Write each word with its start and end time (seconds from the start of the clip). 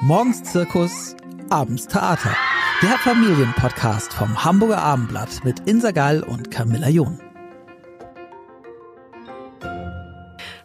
Morgens 0.00 0.44
Zirkus, 0.44 1.16
abends 1.50 1.88
Theater. 1.88 2.30
Der 2.82 2.96
Familienpodcast 2.98 4.12
vom 4.12 4.44
Hamburger 4.44 4.78
Abendblatt 4.78 5.44
mit 5.44 5.68
Insa 5.68 5.90
Gall 5.90 6.22
und 6.22 6.52
Camilla 6.52 6.88
John. 6.88 7.18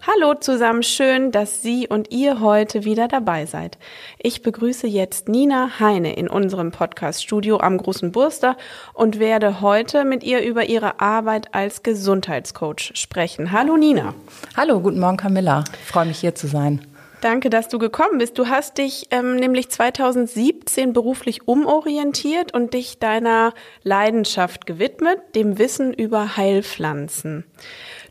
Hallo 0.05 0.35
zusammen, 0.39 0.83
schön, 0.83 1.31
dass 1.31 1.63
Sie 1.63 1.87
und 1.87 2.11
ihr 2.11 2.41
heute 2.41 2.83
wieder 2.83 3.07
dabei 3.07 3.47
seid. 3.47 3.79
Ich 4.19 4.43
begrüße 4.43 4.85
jetzt 4.85 5.27
Nina 5.27 5.79
Heine 5.79 6.13
in 6.15 6.27
unserem 6.27 6.69
Podcast-Studio 6.69 7.59
am 7.59 7.79
Großen 7.79 8.11
Burster 8.11 8.55
und 8.93 9.17
werde 9.17 9.61
heute 9.61 10.05
mit 10.05 10.23
ihr 10.23 10.43
über 10.43 10.65
ihre 10.65 10.99
Arbeit 10.99 11.55
als 11.55 11.81
Gesundheitscoach 11.81 12.91
sprechen. 12.93 13.51
Hallo 13.51 13.77
Nina. 13.77 14.13
Hallo, 14.55 14.79
guten 14.79 14.99
Morgen 14.99 15.17
Camilla. 15.17 15.63
freue 15.83 16.05
mich 16.05 16.19
hier 16.19 16.35
zu 16.35 16.45
sein. 16.45 16.85
Danke, 17.23 17.49
dass 17.49 17.69
du 17.69 17.79
gekommen 17.79 18.17
bist. 18.17 18.37
Du 18.37 18.49
hast 18.49 18.79
dich 18.79 19.07
ähm, 19.09 19.37
nämlich 19.37 19.69
2017 19.69 20.91
beruflich 20.91 21.47
umorientiert 21.47 22.53
und 22.53 22.73
dich 22.73 22.99
deiner 22.99 23.53
Leidenschaft 23.81 24.65
gewidmet, 24.65 25.19
dem 25.33 25.57
Wissen 25.57 25.93
über 25.93 26.35
Heilpflanzen. 26.35 27.45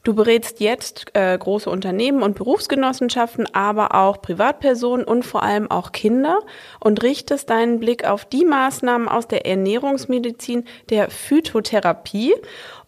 Du 0.03 0.15
berätst 0.15 0.61
jetzt 0.61 1.11
äh, 1.13 1.37
große 1.37 1.69
Unternehmen 1.69 2.23
und 2.23 2.37
Berufsgenossenschaften, 2.37 3.55
aber 3.55 3.95
auch 3.95 4.23
Privatpersonen 4.23 5.05
und 5.05 5.25
vor 5.25 5.43
allem 5.43 5.71
auch 5.71 5.93
Kinder 5.93 6.39
und 6.81 7.03
richtest 7.03 7.51
deinen 7.51 7.81
Blick 7.81 8.09
auf 8.09 8.25
die 8.25 8.47
Maßnahmen 8.47 9.09
aus 9.09 9.29
der 9.29 9.45
Ernährungsmedizin, 9.45 10.65
der 10.89 11.11
Phytotherapie 11.11 12.33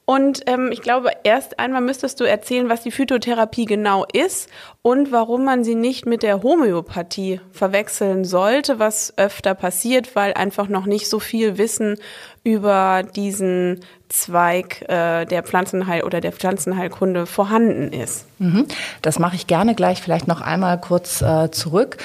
und 0.07 0.43
ähm, 0.47 0.71
ich 0.71 0.83
glaube, 0.83 1.11
erst 1.23 1.59
einmal 1.59 1.81
müsstest 1.81 2.21
du 2.21 2.25
erzählen, 2.25 2.69
was 2.69 2.83
die 2.83 2.91
Phytotherapie 2.91 3.65
genau 3.65 4.05
ist 4.13 4.51
und 4.83 5.13
warum 5.13 5.45
man 5.45 5.65
sie 5.65 5.75
nicht 5.75 6.05
mit 6.05 6.23
der 6.23 6.43
Homöopathie 6.43 7.41
verwechseln 7.53 8.27
sollte, 8.27 8.79
was 8.79 9.15
öfter 9.17 9.55
passiert, 9.55 10.15
weil 10.15 10.35
einfach 10.35 10.69
noch 10.69 10.85
nicht 10.85 11.09
so 11.09 11.21
viel 11.21 11.57
Wissen 11.57 11.97
über 12.43 13.03
diesen 13.17 13.81
Zweig 14.11 14.83
äh, 14.83 15.25
der 15.25 15.43
Pflanzenheil 15.43 16.03
oder 16.03 16.21
der 16.21 16.33
Pflanzenheilkunde 16.33 17.25
vorhanden 17.25 17.91
ist. 17.91 18.27
Mhm. 18.39 18.67
Das 19.01 19.19
mache 19.19 19.37
ich 19.37 19.47
gerne 19.47 19.75
gleich 19.75 20.03
vielleicht 20.03 20.29
noch 20.29 20.43
einmal 20.43 20.79
kurz 20.79 21.23
äh, 21.23 21.51
zurück. 21.51 21.97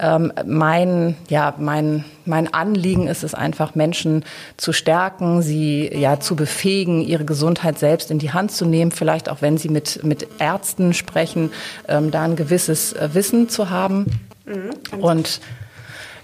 Ähm, 0.00 0.32
mein, 0.46 1.16
ja, 1.28 1.54
mein, 1.58 2.04
mein 2.24 2.52
Anliegen 2.52 3.08
ist 3.08 3.24
es 3.24 3.34
einfach, 3.34 3.74
Menschen 3.74 4.24
zu 4.56 4.72
stärken, 4.72 5.42
sie 5.42 5.90
ja 5.92 6.20
zu 6.20 6.36
befähigen, 6.36 7.00
ihre 7.00 7.24
Gesundheit 7.24 7.78
selbst 7.78 8.10
in 8.10 8.18
die 8.18 8.32
Hand 8.32 8.52
zu 8.52 8.64
nehmen, 8.64 8.92
vielleicht 8.92 9.28
auch 9.28 9.42
wenn 9.42 9.58
sie 9.58 9.68
mit, 9.68 10.04
mit 10.04 10.28
Ärzten 10.38 10.94
sprechen, 10.94 11.50
ähm, 11.88 12.10
da 12.10 12.22
ein 12.22 12.36
gewisses 12.36 12.92
äh, 12.92 13.10
Wissen 13.12 13.48
zu 13.48 13.70
haben. 13.70 14.06
Mhm. 14.46 15.00
Und 15.00 15.40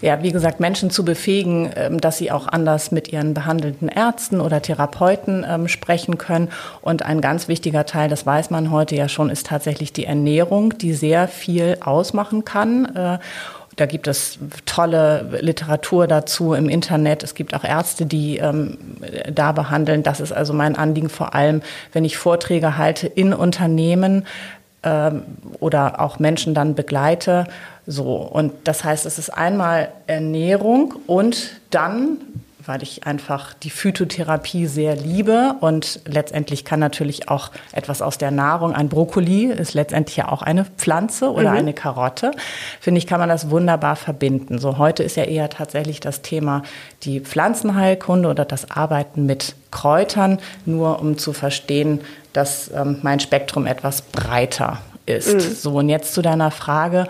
ja, 0.05 0.23
wie 0.23 0.33
gesagt, 0.33 0.61
Menschen 0.61 0.91
zu 0.91 1.03
befähigen, 1.03 1.71
ähm, 1.77 1.99
dass 1.99 2.19
sie 2.19 2.31
auch 2.31 2.47
anders 2.47 2.91
mit 2.91 3.11
ihren 3.11 3.33
behandelnden 3.33 3.89
Ärzten 3.89 4.41
oder 4.41 4.61
Therapeuten 4.61 5.47
ähm, 5.49 5.67
sprechen 5.67 6.19
können. 6.19 6.51
Und 6.83 7.05
ein 7.05 7.23
ganz 7.23 7.49
wichtiger 7.49 7.87
Teil, 7.87 8.11
das 8.11 8.27
weiß 8.27 8.51
man 8.51 8.71
heute 8.71 8.97
ja 8.97 9.09
schon, 9.09 9.31
ist 9.31 9.47
tatsächlich 9.47 9.95
die 9.95 10.05
Ernährung, 10.05 10.77
die 10.77 10.93
sehr 10.93 11.27
viel 11.27 11.79
ausmachen 11.81 12.45
kann. 12.45 13.19
Da 13.77 13.87
gibt 13.87 14.07
es 14.07 14.39
tolle 14.67 15.39
Literatur 15.41 16.07
dazu 16.07 16.55
im 16.55 16.69
Internet. 16.69 17.23
Es 17.23 17.35
gibt 17.35 17.55
auch 17.55 17.65
Ärzte, 17.65 18.07
die 18.07 18.39
ähm, 18.39 18.79
da 19.33 19.53
behandeln. 19.53 20.03
Das 20.03 20.21
ist 20.21 20.33
also 20.33 20.53
mein 20.53 20.77
Anliegen 20.77 21.09
vor 21.09 21.35
allem, 21.35 21.63
wenn 21.93 22.05
ich 22.05 22.17
Vorträge 22.17 22.77
halte 22.77 23.07
in 23.07 23.33
Unternehmen 23.33 24.27
ähm, 24.83 25.23
oder 25.61 26.01
auch 26.01 26.19
Menschen 26.19 26.55
dann 26.55 26.75
begleite 26.75 27.47
so, 27.87 28.17
und 28.17 28.53
das 28.65 28.83
heißt, 28.83 29.05
es 29.05 29.19
ist 29.19 29.31
einmal 29.31 29.89
Ernährung 30.07 30.95
und 31.07 31.61
dann, 31.71 32.19
weil 32.67 32.83
ich 32.83 33.07
einfach 33.07 33.55
die 33.55 33.71
Phytotherapie 33.71 34.67
sehr 34.67 34.97
liebe 34.97 35.57
und 35.61 36.01
letztendlich 36.07 36.65
kann 36.65 36.81
natürlich 36.81 37.29
auch 37.29 37.51
etwas 37.73 38.03
aus 38.03 38.19
der 38.19 38.31
Nahrung, 38.31 38.75
ein 38.75 38.89
Brokkoli 38.89 39.47
ist 39.47 39.75
letztendlich 39.75 40.17
ja 40.17 40.29
auch 40.29 40.43
eine 40.43 40.65
Pflanze 40.65 41.31
oder 41.31 41.51
mhm. 41.51 41.59
eine 41.59 41.75
Karotte, 41.75 42.33
finde 42.81 42.99
ich, 42.99 43.07
kann 43.07 43.21
man 43.21 43.29
das 43.29 43.51
wunderbar 43.51 43.97
verbinden. 43.97 44.59
So, 44.59 44.79
heute 44.79 45.03
ist 45.03 45.17
ja 45.17 45.25
eher 45.25 45.51
tatsächlich 45.51 46.01
das 46.01 46.23
Thema 46.23 46.63
die 47.03 47.21
Pflanzenheilkunde 47.21 48.29
oder 48.29 48.45
das 48.45 48.71
Arbeiten 48.71 49.27
mit 49.27 49.55
Kräutern, 49.71 50.39
nur 50.65 51.01
um 51.01 51.19
zu 51.19 51.33
verstehen, 51.33 52.01
dass 52.33 52.71
ähm, 52.75 52.99
mein 53.03 53.21
Spektrum 53.21 53.67
etwas 53.67 54.03
breiter 54.03 54.79
ist. 55.07 55.35
Mhm. 55.35 55.41
So, 55.41 55.79
und 55.79 55.89
jetzt 55.89 56.15
zu 56.15 56.23
deiner 56.23 56.51
Frage, 56.51 57.09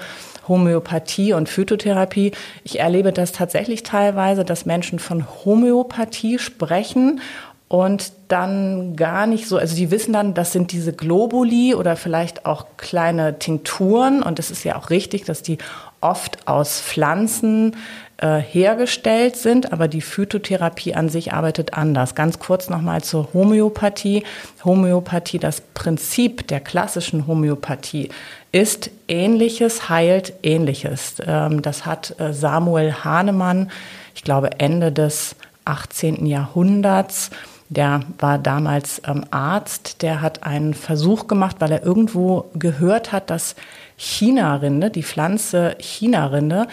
Homöopathie 0.49 1.33
und 1.33 1.49
Phytotherapie. 1.49 2.33
Ich 2.65 2.81
erlebe 2.81 3.13
das 3.13 3.33
tatsächlich 3.33 3.83
teilweise, 3.83 4.45
dass 4.45 4.67
Menschen 4.67 4.99
von 4.99 5.25
Homöopathie 5.45 6.39
sprechen 6.39 7.21
und 7.69 8.13
dann 8.29 8.95
gar 8.95 9.27
nicht 9.27 9.49
so, 9.49 9.57
also 9.57 9.75
die 9.75 9.91
wissen 9.91 10.13
dann, 10.13 10.35
das 10.35 10.53
sind 10.53 10.71
diese 10.71 10.93
Globuli 10.93 11.75
oder 11.75 11.97
vielleicht 11.97 12.47
auch 12.47 12.67
kleine 12.77 13.39
Tinkturen 13.39 14.23
und 14.23 14.39
es 14.39 14.51
ist 14.51 14.65
ja 14.65 14.77
auch 14.77 14.91
richtig, 14.91 15.25
dass 15.25 15.43
die 15.43 15.59
oft 16.01 16.47
aus 16.47 16.81
Pflanzen 16.81 17.75
äh, 18.19 18.37
hergestellt 18.39 19.37
sind, 19.37 19.73
aber 19.73 19.89
die 19.89 20.03
Phytotherapie 20.03 20.95
an 20.95 21.09
sich 21.09 21.33
arbeitet 21.33 21.75
anders. 21.75 22.15
Ganz 22.15 22.39
kurz 22.39 22.69
nochmal 22.69 23.03
zur 23.03 23.33
Homöopathie. 23.35 24.23
Homöopathie, 24.65 25.39
das 25.39 25.61
Prinzip 25.61 26.47
der 26.47 26.61
klassischen 26.61 27.27
Homöopathie 27.27 28.11
ist 28.55 28.93
Ähnliches 29.09 29.89
heilt 29.89 30.33
Ähnliches. 30.45 31.17
Ähm, 31.27 31.61
das 31.61 31.87
hat 31.87 32.15
äh, 32.21 32.33
Samuel 32.33 32.95
Hahnemann, 33.03 33.69
ich 34.15 34.23
glaube 34.23 34.61
Ende 34.61 34.93
des 34.93 35.35
18. 35.65 36.25
Jahrhunderts, 36.25 37.31
der 37.69 38.03
war 38.21 38.39
damals 38.39 39.03
ähm, 39.09 39.25
Arzt, 39.33 40.03
der 40.03 40.21
hat 40.21 40.45
einen 40.45 40.73
Versuch 40.73 41.27
gemacht, 41.27 41.57
weil 41.59 41.73
er 41.73 41.83
irgendwo 41.83 42.49
gehört 42.55 43.11
hat, 43.11 43.29
dass 43.29 43.57
Chinarinde, 43.97 44.89
die 44.91 45.03
Pflanze 45.03 45.75
Chinarinde, 45.81 46.69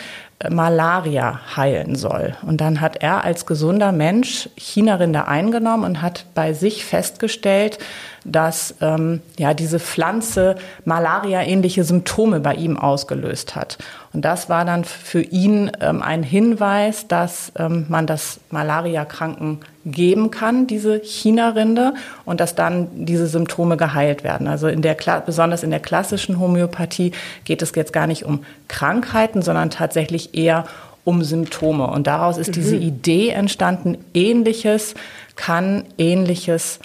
Malaria 0.49 1.41
heilen 1.55 1.95
soll. 1.95 2.35
Und 2.41 2.61
dann 2.61 2.81
hat 2.81 2.97
er 2.97 3.23
als 3.23 3.45
gesunder 3.45 3.91
Mensch 3.91 4.49
Chinarinde 4.55 5.27
eingenommen 5.27 5.83
und 5.83 6.01
hat 6.01 6.25
bei 6.33 6.53
sich 6.53 6.85
festgestellt, 6.85 7.77
dass 8.23 8.75
ähm, 8.81 9.21
ja 9.37 9.53
diese 9.53 9.79
Pflanze 9.79 10.55
Malaria-ähnliche 10.85 11.83
Symptome 11.83 12.39
bei 12.39 12.53
ihm 12.53 12.77
ausgelöst 12.77 13.55
hat. 13.55 13.77
Und 14.13 14.23
das 14.23 14.49
war 14.49 14.65
dann 14.65 14.83
für 14.83 15.21
ihn 15.21 15.71
ähm, 15.79 16.01
ein 16.01 16.21
Hinweis, 16.21 17.07
dass 17.07 17.51
ähm, 17.57 17.85
man 17.89 18.05
das 18.05 18.39
Malaria-Kranken 18.51 19.61
geben 19.85 20.29
kann, 20.29 20.67
diese 20.67 20.99
China-Rinde, 20.99 21.93
und 22.25 22.39
dass 22.39 22.53
dann 22.53 23.05
diese 23.05 23.25
Symptome 23.25 23.77
geheilt 23.77 24.23
werden. 24.23 24.47
Also 24.47 24.67
in 24.67 24.83
der, 24.83 24.95
besonders 25.25 25.63
in 25.63 25.71
der 25.71 25.79
klassischen 25.79 26.39
Homöopathie 26.39 27.13
geht 27.45 27.63
es 27.63 27.73
jetzt 27.73 27.93
gar 27.93 28.05
nicht 28.05 28.23
um 28.25 28.43
Krankheiten, 28.67 29.41
sondern 29.41 29.71
tatsächlich 29.71 30.30
eher 30.33 30.65
um 31.03 31.23
Symptome. 31.23 31.87
Und 31.87 32.07
daraus 32.07 32.37
ist 32.37 32.49
mhm. 32.49 32.53
diese 32.53 32.75
Idee 32.75 33.29
entstanden, 33.29 33.97
ähnliches 34.13 34.93
kann 35.35 35.85
ähnliches 35.97 36.79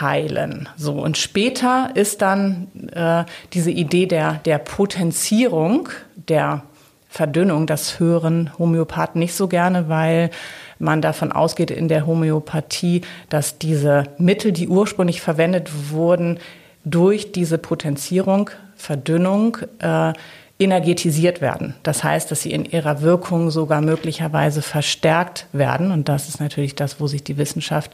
heilen. 0.00 0.68
So 0.76 0.92
und 0.92 1.16
später 1.16 1.90
ist 1.94 2.20
dann 2.22 2.68
äh, 2.92 3.24
diese 3.52 3.70
Idee 3.70 4.06
der 4.06 4.34
der 4.44 4.58
Potenzierung 4.58 5.88
der 6.16 6.62
Verdünnung. 7.08 7.66
Das 7.66 7.98
hören 7.98 8.50
Homöopathen 8.58 9.20
nicht 9.20 9.34
so 9.34 9.48
gerne, 9.48 9.88
weil 9.88 10.30
man 10.78 11.00
davon 11.00 11.32
ausgeht 11.32 11.70
in 11.70 11.88
der 11.88 12.06
Homöopathie, 12.06 13.02
dass 13.28 13.58
diese 13.58 14.04
Mittel, 14.18 14.52
die 14.52 14.68
ursprünglich 14.68 15.20
verwendet 15.20 15.90
wurden, 15.90 16.38
durch 16.84 17.32
diese 17.32 17.58
Potenzierung, 17.58 18.50
Verdünnung 18.76 19.58
äh, 19.80 20.12
energetisiert 20.60 21.40
werden. 21.40 21.74
Das 21.84 22.02
heißt, 22.02 22.32
dass 22.32 22.42
sie 22.42 22.50
in 22.50 22.64
ihrer 22.64 23.00
Wirkung 23.00 23.50
sogar 23.52 23.80
möglicherweise 23.80 24.60
verstärkt 24.60 25.46
werden. 25.52 25.92
Und 25.92 26.08
das 26.08 26.28
ist 26.28 26.40
natürlich 26.40 26.74
das, 26.74 27.00
wo 27.00 27.06
sich 27.06 27.22
die 27.22 27.38
Wissenschaft 27.38 27.92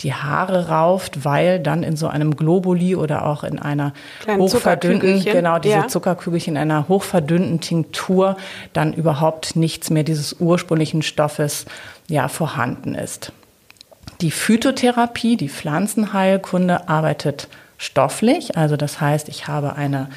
die 0.00 0.14
Haare 0.14 0.68
rauft, 0.68 1.26
weil 1.26 1.60
dann 1.60 1.82
in 1.82 1.96
so 1.96 2.08
einem 2.08 2.34
Globuli 2.34 2.96
oder 2.96 3.26
auch 3.26 3.44
in 3.44 3.58
einer 3.58 3.92
Kleine 4.20 4.42
hochverdünnten, 4.42 5.24
genau, 5.24 5.58
diese 5.58 5.74
ja. 5.74 5.88
Zuckerkügelchen 5.88 6.56
in 6.56 6.62
einer 6.62 6.88
hochverdünnten 6.88 7.60
Tinktur 7.60 8.38
dann 8.72 8.94
überhaupt 8.94 9.54
nichts 9.54 9.90
mehr 9.90 10.02
dieses 10.02 10.40
ursprünglichen 10.40 11.02
Stoffes 11.02 11.66
ja 12.08 12.28
vorhanden 12.28 12.94
ist. 12.94 13.32
Die 14.22 14.30
Phytotherapie, 14.30 15.36
die 15.36 15.50
Pflanzenheilkunde 15.50 16.88
arbeitet 16.88 17.48
stofflich. 17.76 18.56
Also 18.56 18.78
das 18.78 19.02
heißt, 19.02 19.28
ich 19.28 19.48
habe 19.48 19.76
eine 19.76 20.08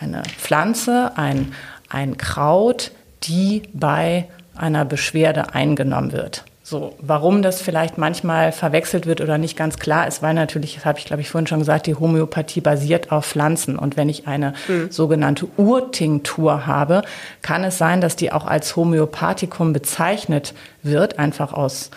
eine 0.00 0.22
Pflanze, 0.38 1.12
ein, 1.16 1.54
ein 1.88 2.16
Kraut, 2.18 2.92
die 3.24 3.62
bei 3.72 4.28
einer 4.54 4.84
Beschwerde 4.84 5.54
eingenommen 5.54 6.12
wird. 6.12 6.44
So, 6.62 6.94
warum 7.00 7.40
das 7.40 7.62
vielleicht 7.62 7.96
manchmal 7.96 8.52
verwechselt 8.52 9.06
wird 9.06 9.22
oder 9.22 9.38
nicht 9.38 9.56
ganz 9.56 9.78
klar 9.78 10.06
ist, 10.06 10.20
weil 10.20 10.34
natürlich, 10.34 10.74
das 10.74 10.84
habe 10.84 10.98
ich 10.98 11.06
glaube 11.06 11.22
ich 11.22 11.30
vorhin 11.30 11.46
schon 11.46 11.60
gesagt, 11.60 11.86
die 11.86 11.94
Homöopathie 11.94 12.60
basiert 12.60 13.10
auf 13.10 13.24
Pflanzen. 13.24 13.78
Und 13.78 13.96
wenn 13.96 14.10
ich 14.10 14.26
eine 14.26 14.52
mhm. 14.68 14.90
sogenannte 14.90 15.48
Urtinktur 15.56 16.66
habe, 16.66 17.00
kann 17.40 17.64
es 17.64 17.78
sein, 17.78 18.02
dass 18.02 18.16
die 18.16 18.32
auch 18.32 18.46
als 18.46 18.76
Homöopathikum 18.76 19.72
bezeichnet 19.72 20.52
wird, 20.82 21.18
einfach 21.18 21.54
aus 21.54 21.90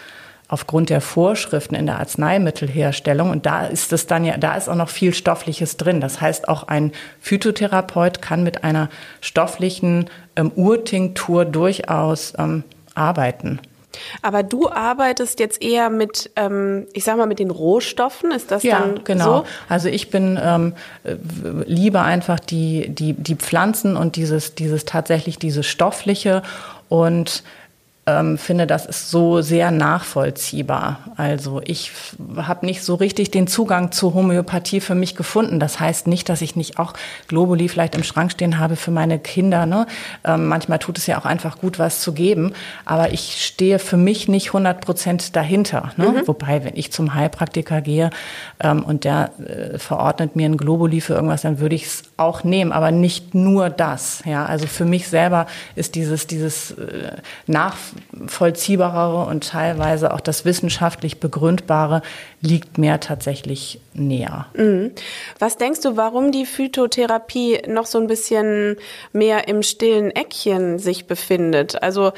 aufgrund 0.51 0.89
der 0.89 0.99
Vorschriften 0.99 1.75
in 1.75 1.85
der 1.85 1.97
Arzneimittelherstellung. 1.99 3.29
Und 3.29 3.45
da 3.45 3.65
ist 3.65 3.93
es 3.93 4.05
dann 4.05 4.25
ja, 4.25 4.37
da 4.37 4.55
ist 4.55 4.67
auch 4.67 4.75
noch 4.75 4.89
viel 4.89 5.13
Stoffliches 5.13 5.77
drin. 5.77 6.01
Das 6.01 6.19
heißt, 6.19 6.49
auch 6.49 6.67
ein 6.67 6.91
Phytotherapeut 7.21 8.21
kann 8.21 8.43
mit 8.43 8.65
einer 8.65 8.89
stofflichen 9.21 10.09
ähm, 10.35 10.51
Urtinktur 10.53 11.45
durchaus 11.45 12.33
ähm, 12.37 12.65
arbeiten. 12.95 13.61
Aber 14.21 14.43
du 14.43 14.69
arbeitest 14.69 15.39
jetzt 15.39 15.61
eher 15.61 15.89
mit, 15.89 16.31
ähm, 16.35 16.85
ich 16.91 17.05
sag 17.05 17.15
mal, 17.17 17.27
mit 17.27 17.39
den 17.39 17.51
Rohstoffen. 17.51 18.31
Ist 18.31 18.51
das 18.51 18.63
ja, 18.63 18.79
dann 18.79 19.03
genau. 19.05 19.39
so? 19.39 19.45
Also 19.69 19.87
ich 19.87 20.09
bin 20.09 20.37
ähm, 20.41 20.73
liebe 21.65 22.01
einfach 22.01 22.39
die 22.41 22.89
die 22.89 23.13
die 23.13 23.35
Pflanzen 23.35 23.95
und 23.95 24.17
dieses 24.17 24.55
dieses 24.55 24.83
tatsächlich 24.83 25.39
dieses 25.39 25.65
stoffliche 25.65 26.41
und 26.89 27.43
ähm, 28.07 28.39
finde, 28.39 28.65
das 28.65 28.87
ist 28.87 29.11
so 29.11 29.41
sehr 29.41 29.69
nachvollziehbar. 29.69 30.99
Also 31.17 31.61
ich 31.63 31.91
habe 32.35 32.65
nicht 32.65 32.83
so 32.83 32.95
richtig 32.95 33.29
den 33.29 33.45
Zugang 33.45 33.91
zur 33.91 34.15
Homöopathie 34.15 34.81
für 34.81 34.95
mich 34.95 35.15
gefunden. 35.15 35.59
Das 35.59 35.79
heißt 35.79 36.07
nicht, 36.07 36.27
dass 36.27 36.41
ich 36.41 36.55
nicht 36.55 36.79
auch 36.79 36.93
Globuli 37.27 37.69
vielleicht 37.69 37.93
im 37.93 38.03
Schrank 38.03 38.31
stehen 38.31 38.57
habe 38.57 38.75
für 38.75 38.89
meine 38.89 39.19
Kinder. 39.19 39.67
Ne? 39.67 39.85
Ähm, 40.23 40.47
manchmal 40.47 40.79
tut 40.79 40.97
es 40.97 41.05
ja 41.05 41.19
auch 41.19 41.25
einfach 41.25 41.59
gut, 41.59 41.77
was 41.77 42.01
zu 42.01 42.13
geben. 42.13 42.53
Aber 42.85 43.13
ich 43.13 43.45
stehe 43.45 43.77
für 43.77 43.97
mich 43.97 44.27
nicht 44.27 44.47
100 44.47 44.81
Prozent 44.81 45.35
dahinter. 45.35 45.91
Ne? 45.97 46.07
Mhm. 46.07 46.27
Wobei, 46.27 46.63
wenn 46.63 46.75
ich 46.75 46.91
zum 46.91 47.13
Heilpraktiker 47.13 47.81
gehe 47.81 48.09
ähm, 48.59 48.83
und 48.83 49.03
der 49.03 49.31
äh, 49.39 49.77
verordnet 49.77 50.35
mir 50.35 50.47
ein 50.47 50.57
Globuli 50.57 51.01
für 51.01 51.13
irgendwas, 51.13 51.43
dann 51.43 51.59
würde 51.59 51.75
ich 51.75 51.85
es 51.85 52.03
auch 52.17 52.43
nehmen. 52.43 52.71
Aber 52.71 52.89
nicht 52.89 53.35
nur 53.35 53.69
das. 53.69 54.23
Ja, 54.25 54.47
also 54.47 54.65
für 54.65 54.85
mich 54.85 55.07
selber 55.07 55.45
ist 55.75 55.93
dieses 55.93 56.25
dieses 56.25 56.71
äh, 56.71 57.17
nach 57.45 57.75
nachvollziehbarere 58.13 59.25
und 59.29 59.47
teilweise 59.47 60.13
auch 60.13 60.19
das 60.19 60.45
wissenschaftlich 60.45 61.19
begründbare 61.19 62.01
liegt 62.41 62.77
mir 62.77 62.99
tatsächlich 62.99 63.81
näher. 63.93 64.47
Mhm. 64.55 64.91
Was 65.39 65.57
denkst 65.57 65.81
du, 65.81 65.97
warum 65.97 66.31
die 66.31 66.45
Phytotherapie 66.45 67.61
noch 67.67 67.85
so 67.85 67.99
ein 67.99 68.07
bisschen 68.07 68.77
mehr 69.13 69.47
im 69.47 69.63
stillen 69.63 70.11
Eckchen 70.11 70.79
sich 70.79 71.07
befindet? 71.07 71.81
Also 71.83 72.13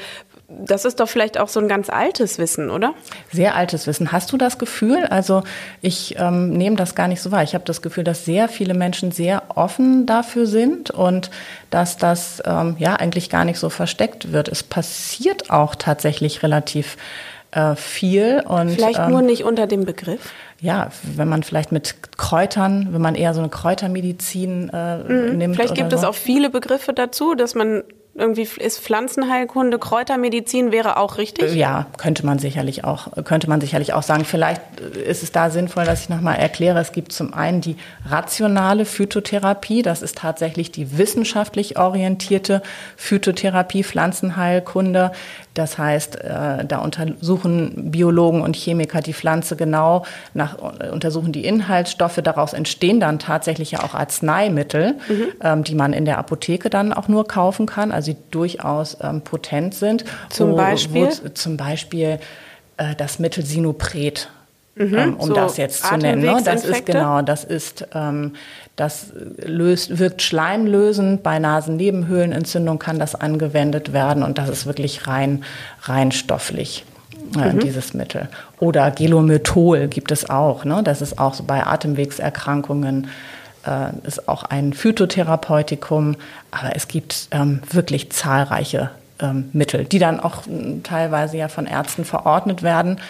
das 0.48 0.84
ist 0.84 1.00
doch 1.00 1.08
vielleicht 1.08 1.38
auch 1.38 1.48
so 1.48 1.58
ein 1.58 1.68
ganz 1.68 1.88
altes 1.88 2.38
Wissen, 2.38 2.70
oder? 2.70 2.94
Sehr 3.32 3.54
altes 3.54 3.86
Wissen. 3.86 4.12
Hast 4.12 4.30
du 4.32 4.36
das 4.36 4.58
Gefühl? 4.58 5.04
Also 5.06 5.42
ich 5.80 6.16
ähm, 6.18 6.50
nehme 6.50 6.76
das 6.76 6.94
gar 6.94 7.08
nicht 7.08 7.22
so 7.22 7.32
wahr. 7.32 7.42
Ich 7.42 7.54
habe 7.54 7.64
das 7.64 7.80
Gefühl, 7.80 8.04
dass 8.04 8.24
sehr 8.24 8.48
viele 8.48 8.74
Menschen 8.74 9.10
sehr 9.10 9.44
offen 9.54 10.06
dafür 10.06 10.46
sind 10.46 10.90
und 10.90 11.30
dass 11.70 11.96
das 11.96 12.42
ähm, 12.44 12.76
ja 12.78 12.96
eigentlich 12.96 13.30
gar 13.30 13.44
nicht 13.44 13.58
so 13.58 13.70
versteckt 13.70 14.32
wird. 14.32 14.48
Es 14.48 14.62
passiert 14.62 15.50
auch 15.50 15.74
tatsächlich 15.74 16.42
relativ 16.42 16.98
äh, 17.52 17.74
viel 17.74 18.42
und 18.46 18.70
vielleicht 18.70 18.98
ähm, 18.98 19.10
nur 19.10 19.22
nicht 19.22 19.44
unter 19.44 19.66
dem 19.66 19.84
Begriff. 19.84 20.32
Ja, 20.60 20.90
wenn 21.02 21.28
man 21.28 21.42
vielleicht 21.42 21.72
mit 21.72 21.96
Kräutern, 22.18 22.88
wenn 22.90 23.00
man 23.00 23.14
eher 23.14 23.32
so 23.32 23.40
eine 23.40 23.48
Kräutermedizin 23.48 24.70
äh, 24.72 24.98
mhm. 24.98 25.38
nimmt. 25.38 25.56
Vielleicht 25.56 25.74
gibt 25.74 25.90
so. 25.90 25.96
es 25.96 26.04
auch 26.04 26.14
viele 26.14 26.50
Begriffe 26.50 26.92
dazu, 26.92 27.34
dass 27.34 27.54
man 27.54 27.82
irgendwie 28.16 28.42
ist 28.42 28.78
Pflanzenheilkunde, 28.80 29.78
Kräutermedizin 29.78 30.70
wäre 30.70 30.98
auch 30.98 31.18
richtig? 31.18 31.52
Ja, 31.54 31.86
könnte 31.98 32.24
man 32.24 32.38
sicherlich 32.38 32.84
auch, 32.84 33.08
könnte 33.24 33.48
man 33.48 33.60
sicherlich 33.60 33.92
auch 33.92 34.04
sagen. 34.04 34.24
Vielleicht 34.24 34.60
ist 34.80 35.24
es 35.24 35.32
da 35.32 35.50
sinnvoll, 35.50 35.84
dass 35.84 36.02
ich 36.02 36.08
nochmal 36.08 36.36
erkläre. 36.36 36.78
Es 36.78 36.92
gibt 36.92 37.12
zum 37.12 37.34
einen 37.34 37.60
die 37.60 37.76
rationale 38.08 38.84
Phytotherapie. 38.84 39.82
Das 39.82 40.00
ist 40.00 40.18
tatsächlich 40.18 40.70
die 40.70 40.96
wissenschaftlich 40.96 41.76
orientierte 41.76 42.62
Phytotherapie, 42.96 43.82
Pflanzenheilkunde. 43.82 45.10
Das 45.54 45.78
heißt, 45.78 46.16
äh, 46.16 46.64
da 46.64 46.78
untersuchen 46.78 47.92
Biologen 47.92 48.42
und 48.42 48.56
Chemiker 48.56 49.00
die 49.00 49.14
Pflanze 49.14 49.54
genau, 49.56 50.04
nach, 50.34 50.58
untersuchen 50.92 51.32
die 51.32 51.44
Inhaltsstoffe. 51.44 52.20
Daraus 52.22 52.52
entstehen 52.52 52.98
dann 52.98 53.20
tatsächlich 53.20 53.70
ja 53.70 53.84
auch 53.84 53.94
Arzneimittel, 53.94 54.96
mhm. 55.08 55.26
ähm, 55.40 55.64
die 55.64 55.76
man 55.76 55.92
in 55.92 56.04
der 56.04 56.18
Apotheke 56.18 56.70
dann 56.70 56.92
auch 56.92 57.06
nur 57.06 57.26
kaufen 57.28 57.66
kann, 57.66 57.92
also 57.92 58.12
die 58.12 58.18
durchaus 58.32 58.96
ähm, 59.00 59.22
potent 59.22 59.74
sind. 59.74 60.04
Zum 60.28 60.56
Beispiel? 60.56 61.08
Wo, 61.22 61.28
zum 61.28 61.56
Beispiel 61.56 62.18
äh, 62.76 62.96
das 62.96 63.20
Mittel 63.20 63.44
Sinopret. 63.44 64.28
Mhm, 64.76 64.94
ähm, 64.94 65.16
um 65.16 65.28
so 65.28 65.34
das 65.34 65.56
jetzt 65.56 65.84
zu 65.84 65.96
nennen. 65.96 66.22
Ne? 66.22 66.40
Das 66.44 66.64
ist 66.64 66.86
genau, 66.86 67.22
das 67.22 67.44
ist 67.44 67.86
ähm, 67.94 68.32
das 68.76 69.12
löst, 69.36 69.98
wirkt 69.98 70.22
schleimlösend. 70.22 71.22
Bei 71.22 71.38
Nasennebenhöhlenentzündung 71.38 72.78
kann 72.78 72.98
das 72.98 73.14
angewendet 73.14 73.92
werden 73.92 74.22
und 74.22 74.38
das 74.38 74.48
ist 74.48 74.66
wirklich 74.66 75.06
rein, 75.06 75.44
rein 75.82 76.10
stofflich. 76.10 76.84
Äh, 77.36 77.52
mhm. 77.52 77.60
dieses 77.60 77.94
Mittel. 77.94 78.28
Oder 78.60 78.90
Gelomethol 78.90 79.88
gibt 79.88 80.12
es 80.12 80.28
auch. 80.28 80.64
Ne? 80.64 80.82
Das 80.84 81.00
ist 81.00 81.18
auch 81.18 81.34
so 81.34 81.42
bei 81.44 81.64
Atemwegserkrankungen, 81.64 83.08
äh, 83.66 84.06
ist 84.06 84.28
auch 84.28 84.44
ein 84.44 84.72
Phytotherapeutikum. 84.72 86.16
Aber 86.50 86.76
es 86.76 86.86
gibt 86.86 87.28
ähm, 87.30 87.60
wirklich 87.70 88.12
zahlreiche 88.12 88.90
ähm, 89.20 89.48
Mittel, 89.52 89.84
die 89.84 89.98
dann 89.98 90.20
auch 90.20 90.42
teilweise 90.82 91.38
ja 91.38 91.48
von 91.48 91.66
Ärzten 91.66 92.04
verordnet 92.04 92.62
werden 92.62 93.00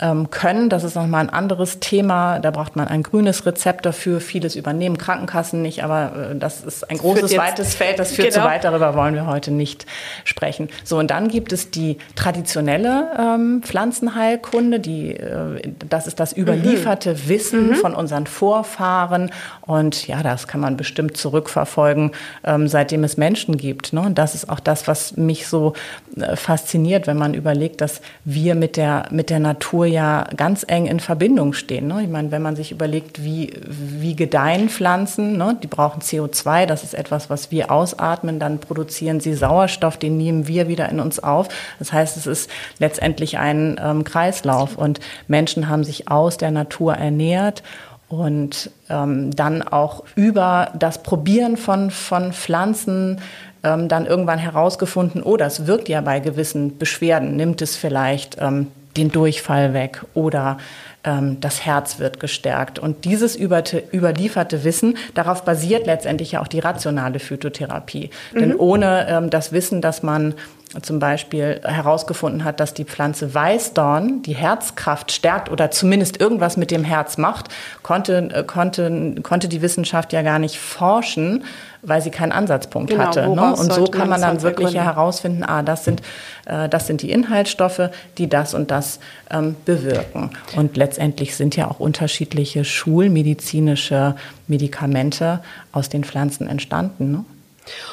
ähm, 0.00 0.30
können. 0.30 0.68
Das 0.68 0.84
ist 0.84 0.94
nochmal 0.94 1.20
ein 1.20 1.30
anderes 1.30 1.80
Thema. 1.80 2.38
Da 2.38 2.50
braucht 2.50 2.76
man 2.76 2.88
ein 2.88 3.02
grünes 3.02 3.44
Rezept 3.46 3.84
dafür. 3.84 4.20
Vieles 4.20 4.56
übernehmen 4.56 4.98
Krankenkassen 4.98 5.62
nicht, 5.62 5.84
aber 5.84 6.30
äh, 6.30 6.36
das 6.36 6.62
ist 6.62 6.88
ein 6.90 6.98
großes, 6.98 7.36
weites 7.36 7.74
Feld. 7.74 7.98
Das 7.98 8.12
führt 8.12 8.32
genau. 8.32 8.44
zu 8.44 8.50
weit. 8.50 8.64
Darüber 8.64 8.94
wollen 8.94 9.14
wir 9.14 9.26
heute 9.26 9.50
nicht 9.50 9.86
sprechen. 10.24 10.68
So, 10.84 10.98
und 10.98 11.10
dann 11.10 11.28
gibt 11.28 11.52
es 11.52 11.70
die 11.70 11.98
traditionelle 12.16 13.10
ähm, 13.18 13.62
Pflanzenheilkunde. 13.62 14.80
Die, 14.80 15.16
äh, 15.16 15.60
das 15.88 16.06
ist 16.06 16.20
das 16.20 16.36
überlieferte 16.36 17.12
mhm. 17.14 17.28
Wissen 17.28 17.68
mhm. 17.68 17.74
von 17.74 17.94
unseren 17.94 18.26
Vorfahren. 18.26 19.30
Und 19.60 20.06
ja, 20.06 20.22
das 20.22 20.48
kann 20.48 20.60
man 20.60 20.76
bestimmt 20.76 21.16
zurückverfolgen, 21.16 22.12
ähm, 22.44 22.66
seitdem 22.66 23.04
es 23.04 23.16
Menschen 23.16 23.56
gibt. 23.56 23.92
Ne? 23.92 24.00
Und 24.00 24.18
das 24.18 24.34
ist 24.34 24.48
auch 24.48 24.60
das, 24.60 24.88
was 24.88 25.16
mich 25.16 25.46
so 25.46 25.74
äh, 26.16 26.36
fasziniert, 26.36 27.06
wenn 27.06 27.18
man 27.18 27.34
überlegt, 27.34 27.80
dass 27.80 28.00
wir 28.24 28.54
mit 28.54 28.76
der, 28.76 29.06
mit 29.10 29.28
der 29.28 29.38
Natur 29.38 29.81
Natur 29.82 29.86
ja 29.86 30.24
ganz 30.36 30.64
eng 30.66 30.86
in 30.86 31.00
Verbindung 31.00 31.52
stehen. 31.52 31.88
Ne? 31.88 32.02
Ich 32.02 32.08
meine, 32.08 32.30
wenn 32.30 32.42
man 32.42 32.56
sich 32.56 32.72
überlegt, 32.72 33.24
wie, 33.24 33.52
wie 33.66 34.14
gedeihen 34.14 34.68
Pflanzen, 34.68 35.36
ne? 35.36 35.56
die 35.62 35.66
brauchen 35.66 36.00
CO2, 36.00 36.66
das 36.66 36.84
ist 36.84 36.94
etwas, 36.94 37.30
was 37.30 37.50
wir 37.50 37.70
ausatmen, 37.70 38.38
dann 38.38 38.58
produzieren 38.58 39.20
sie 39.20 39.34
Sauerstoff, 39.34 39.96
den 39.96 40.16
nehmen 40.16 40.46
wir 40.46 40.68
wieder 40.68 40.88
in 40.88 41.00
uns 41.00 41.18
auf. 41.18 41.48
Das 41.78 41.92
heißt, 41.92 42.16
es 42.16 42.26
ist 42.26 42.50
letztendlich 42.78 43.38
ein 43.38 43.80
ähm, 43.82 44.04
Kreislauf 44.04 44.76
und 44.76 45.00
Menschen 45.26 45.68
haben 45.68 45.84
sich 45.84 46.08
aus 46.08 46.36
der 46.36 46.50
Natur 46.50 46.94
ernährt 46.94 47.62
und 48.08 48.70
ähm, 48.90 49.34
dann 49.34 49.62
auch 49.62 50.04
über 50.14 50.70
das 50.78 51.02
Probieren 51.02 51.56
von, 51.56 51.90
von 51.90 52.32
Pflanzen 52.32 53.20
ähm, 53.64 53.88
dann 53.88 54.06
irgendwann 54.06 54.38
herausgefunden, 54.38 55.22
oh, 55.22 55.36
das 55.36 55.66
wirkt 55.66 55.88
ja 55.88 56.00
bei 56.00 56.20
gewissen 56.20 56.78
Beschwerden, 56.78 57.36
nimmt 57.36 57.62
es 57.62 57.76
vielleicht 57.76 58.36
ähm, 58.40 58.66
den 58.96 59.10
Durchfall 59.10 59.74
weg 59.74 60.04
oder 60.14 60.58
ähm, 61.04 61.40
das 61.40 61.64
Herz 61.64 61.98
wird 61.98 62.20
gestärkt. 62.20 62.78
Und 62.78 63.04
dieses 63.04 63.38
überlieferte 63.38 64.64
Wissen, 64.64 64.96
darauf 65.14 65.44
basiert 65.44 65.86
letztendlich 65.86 66.32
ja 66.32 66.42
auch 66.42 66.48
die 66.48 66.60
rationale 66.60 67.18
Phytotherapie. 67.18 68.10
Mhm. 68.32 68.38
Denn 68.38 68.54
ohne 68.56 69.06
ähm, 69.08 69.30
das 69.30 69.52
Wissen, 69.52 69.80
dass 69.80 70.02
man 70.02 70.34
zum 70.80 70.98
Beispiel 70.98 71.60
herausgefunden 71.64 72.44
hat, 72.44 72.58
dass 72.58 72.72
die 72.72 72.84
Pflanze 72.84 73.34
Weißdorn 73.34 74.22
die 74.22 74.34
Herzkraft 74.34 75.12
stärkt 75.12 75.50
oder 75.50 75.70
zumindest 75.70 76.20
irgendwas 76.20 76.56
mit 76.56 76.70
dem 76.70 76.84
Herz 76.84 77.18
macht, 77.18 77.48
konnte, 77.82 78.30
äh, 78.32 78.44
konnte, 78.44 79.16
konnte 79.22 79.48
die 79.48 79.60
Wissenschaft 79.60 80.12
ja 80.12 80.22
gar 80.22 80.38
nicht 80.38 80.58
forschen, 80.58 81.44
weil 81.82 82.00
sie 82.00 82.10
keinen 82.10 82.32
Ansatzpunkt 82.32 82.90
genau, 82.90 83.04
hatte. 83.04 83.28
Ne? 83.28 83.54
Und 83.54 83.72
so 83.72 83.84
kann 83.84 84.08
man 84.08 84.20
dann 84.20 84.40
wirklich 84.42 84.72
ja 84.72 84.84
herausfinden, 84.84 85.42
ah, 85.44 85.62
das 85.62 85.84
sind, 85.84 86.00
äh, 86.46 86.68
das 86.68 86.86
sind 86.86 87.02
die 87.02 87.10
Inhaltsstoffe, 87.10 87.90
die 88.18 88.28
das 88.28 88.54
und 88.54 88.70
das 88.70 88.98
ähm, 89.30 89.56
bewirken. 89.64 90.30
Und 90.56 90.76
letztendlich 90.76 91.36
sind 91.36 91.56
ja 91.56 91.68
auch 91.68 91.80
unterschiedliche 91.80 92.64
schulmedizinische 92.64 94.14
Medikamente 94.46 95.40
aus 95.72 95.88
den 95.88 96.04
Pflanzen 96.04 96.46
entstanden. 96.46 97.12
Ne? 97.12 97.24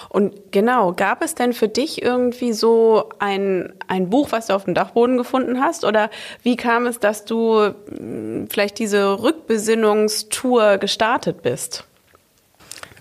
Und 0.09 0.51
genau, 0.51 0.93
gab 0.93 1.21
es 1.21 1.35
denn 1.35 1.53
für 1.53 1.67
dich 1.67 2.01
irgendwie 2.01 2.53
so 2.53 3.09
ein, 3.19 3.73
ein 3.87 4.09
Buch, 4.09 4.31
was 4.31 4.47
du 4.47 4.53
auf 4.53 4.65
dem 4.65 4.73
Dachboden 4.73 5.17
gefunden 5.17 5.61
hast? 5.61 5.85
Oder 5.85 6.09
wie 6.43 6.55
kam 6.55 6.87
es, 6.87 6.99
dass 6.99 7.25
du 7.25 7.73
hm, 7.89 8.47
vielleicht 8.49 8.79
diese 8.79 9.21
Rückbesinnungstour 9.21 10.77
gestartet 10.77 11.41
bist? 11.41 11.85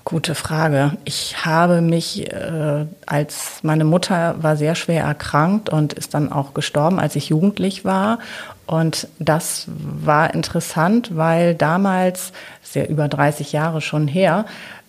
Gute 0.09 0.35
Frage. 0.35 0.93
Ich 1.05 1.45
habe 1.45 1.83
mich, 1.83 2.33
äh, 2.33 2.87
als 3.05 3.59
meine 3.63 3.85
Mutter 3.85 4.37
war 4.43 4.57
sehr 4.57 4.75
schwer 4.75 5.05
erkrankt 5.05 5.69
und 5.69 5.93
ist 5.93 6.15
dann 6.15 6.33
auch 6.33 6.55
gestorben, 6.55 6.99
als 6.99 7.15
ich 7.15 7.29
jugendlich 7.29 7.85
war. 7.85 8.19
Und 8.65 9.09
das 9.19 9.67
war 9.69 10.33
interessant, 10.33 11.15
weil 11.15 11.55
damals, 11.55 12.33
sehr 12.63 12.89
über 12.89 13.07
30 13.09 13.53
Jahre 13.53 13.83
schon 13.83 14.09
her, 14.09 14.47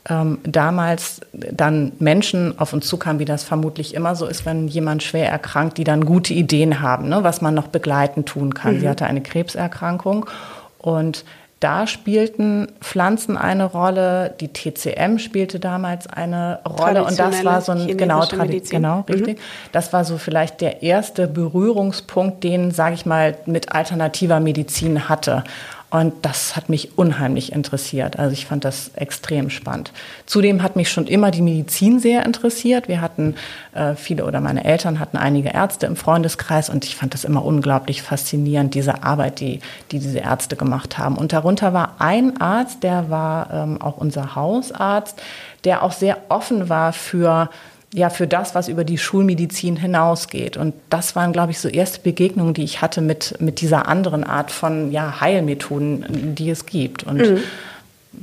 ähm, 0.07 0.39
damals 0.43 1.21
dann 1.33 1.91
Menschen 1.99 2.57
auf 2.57 2.73
uns 2.73 2.87
zukamen, 2.87 3.19
wie 3.19 3.25
das 3.25 3.43
vermutlich 3.43 3.93
immer 3.93 4.15
so 4.15 4.25
ist, 4.25 4.45
wenn 4.45 4.67
jemand 4.67 5.03
schwer 5.03 5.29
erkrankt, 5.29 5.77
die 5.77 5.83
dann 5.83 6.05
gute 6.05 6.33
Ideen 6.33 6.81
haben, 6.81 7.09
ne, 7.09 7.23
was 7.23 7.41
man 7.41 7.53
noch 7.53 7.67
begleitend 7.67 8.27
tun 8.27 8.53
kann. 8.53 8.75
Mhm. 8.75 8.79
Sie 8.79 8.89
hatte 8.89 9.05
eine 9.05 9.21
Krebserkrankung 9.21 10.25
und 10.77 11.25
da 11.59 11.87
spielten 11.87 12.69
Pflanzen 12.79 13.35
eine 13.35 13.65
Rolle, 13.65 14.33
die 14.39 14.47
TCM 14.47 15.17
spielte 15.17 15.59
damals 15.59 16.07
eine 16.07 16.59
Rolle 16.65 17.03
und 17.03 17.19
das 17.19 17.43
war 17.43 17.59
so 17.59 17.73
ein 17.73 17.97
genau, 17.97 18.25
genau 18.25 18.97
mhm. 18.99 19.13
richtig. 19.13 19.37
Mhm. 19.37 19.41
Das 19.73 19.91
war 19.91 20.05
so 20.05 20.17
vielleicht 20.17 20.61
der 20.61 20.83
erste 20.83 21.27
Berührungspunkt, 21.27 22.45
den 22.45 22.71
sage 22.71 22.95
ich 22.95 23.05
mal 23.05 23.35
mit 23.45 23.73
alternativer 23.73 24.39
Medizin 24.39 25.09
hatte. 25.09 25.43
Und 25.91 26.13
das 26.23 26.55
hat 26.55 26.69
mich 26.69 26.97
unheimlich 26.97 27.51
interessiert. 27.51 28.19
Also 28.19 28.33
ich 28.33 28.45
fand 28.45 28.63
das 28.63 28.91
extrem 28.93 29.49
spannend. 29.49 29.91
Zudem 30.27 30.61
hat 30.61 30.75
mich 30.75 30.91
schon 30.91 31.07
immer 31.07 31.31
die 31.31 31.41
Medizin 31.41 31.99
sehr 31.99 32.25
interessiert. 32.25 32.87
Wir 32.87 33.01
hatten 33.01 33.35
äh, 33.73 33.95
viele 33.95 34.25
oder 34.25 34.39
meine 34.39 34.65
Eltern 34.65 34.99
hatten 34.99 35.17
einige 35.17 35.49
Ärzte 35.49 35.87
im 35.87 35.95
Freundeskreis 35.95 36.69
und 36.69 36.85
ich 36.85 36.95
fand 36.95 37.15
das 37.15 37.23
immer 37.23 37.43
unglaublich 37.43 38.03
faszinierend, 38.03 38.75
diese 38.75 39.03
Arbeit, 39.03 39.39
die, 39.39 39.61
die 39.91 39.97
diese 39.97 40.19
Ärzte 40.19 40.55
gemacht 40.55 40.99
haben. 40.99 41.17
Und 41.17 41.33
darunter 41.33 41.73
war 41.73 41.95
ein 41.97 42.39
Arzt, 42.39 42.83
der 42.83 43.09
war 43.09 43.51
ähm, 43.51 43.81
auch 43.81 43.97
unser 43.97 44.35
Hausarzt, 44.35 45.19
der 45.63 45.81
auch 45.81 45.91
sehr 45.91 46.17
offen 46.29 46.69
war 46.69 46.93
für 46.93 47.49
ja 47.93 48.09
für 48.09 48.27
das, 48.27 48.55
was 48.55 48.67
über 48.67 48.83
die 48.83 48.97
Schulmedizin 48.97 49.75
hinausgeht. 49.75 50.57
Und 50.57 50.73
das 50.89 51.15
waren, 51.15 51.33
glaube 51.33 51.51
ich, 51.51 51.59
so 51.59 51.67
erste 51.67 52.01
Begegnungen, 52.01 52.53
die 52.53 52.63
ich 52.63 52.81
hatte 52.81 53.01
mit, 53.01 53.35
mit 53.39 53.61
dieser 53.61 53.87
anderen 53.87 54.23
Art 54.23 54.51
von 54.51 54.91
ja, 54.91 55.21
Heilmethoden, 55.21 56.35
die 56.35 56.49
es 56.49 56.65
gibt. 56.65 57.03
Und 57.03 57.17
mhm. 57.17 57.39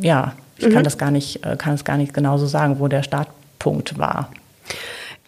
ja, 0.00 0.34
ich 0.58 0.66
mhm. 0.66 0.72
kann 0.72 0.84
das 0.84 0.98
gar 0.98 1.10
nicht, 1.10 1.44
äh, 1.44 1.56
kann 1.56 1.74
es 1.74 1.84
gar 1.84 1.96
nicht 1.96 2.14
genauso 2.14 2.46
sagen, 2.46 2.78
wo 2.78 2.88
der 2.88 3.02
Startpunkt 3.02 3.98
war. 3.98 4.30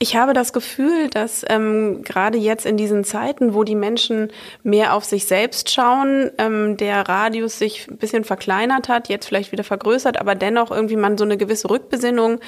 Ich 0.01 0.15
habe 0.15 0.33
das 0.33 0.53
Gefühl, 0.53 1.09
dass 1.09 1.45
ähm, 1.49 2.03
gerade 2.05 2.39
jetzt 2.39 2.67
in 2.67 2.77
diesen 2.77 3.03
Zeiten, 3.03 3.53
wo 3.53 3.65
die 3.65 3.75
Menschen 3.75 4.31
mehr 4.63 4.95
auf 4.95 5.05
sich 5.05 5.27
selbst 5.27 5.71
schauen, 5.71 6.31
ähm, 6.39 6.77
der 6.77 7.09
Radius 7.09 7.59
sich 7.59 7.89
ein 7.89 7.97
bisschen 7.97 8.23
verkleinert 8.23 8.89
hat, 8.89 9.09
jetzt 9.09 9.27
vielleicht 9.27 9.51
wieder 9.51 9.65
vergrößert, 9.65 10.21
aber 10.21 10.37
dennoch 10.37 10.71
irgendwie 10.71 10.95
man 10.95 11.19
so 11.19 11.25
eine 11.25 11.37
gewisse 11.37 11.69
Rückbesinnung 11.69 12.39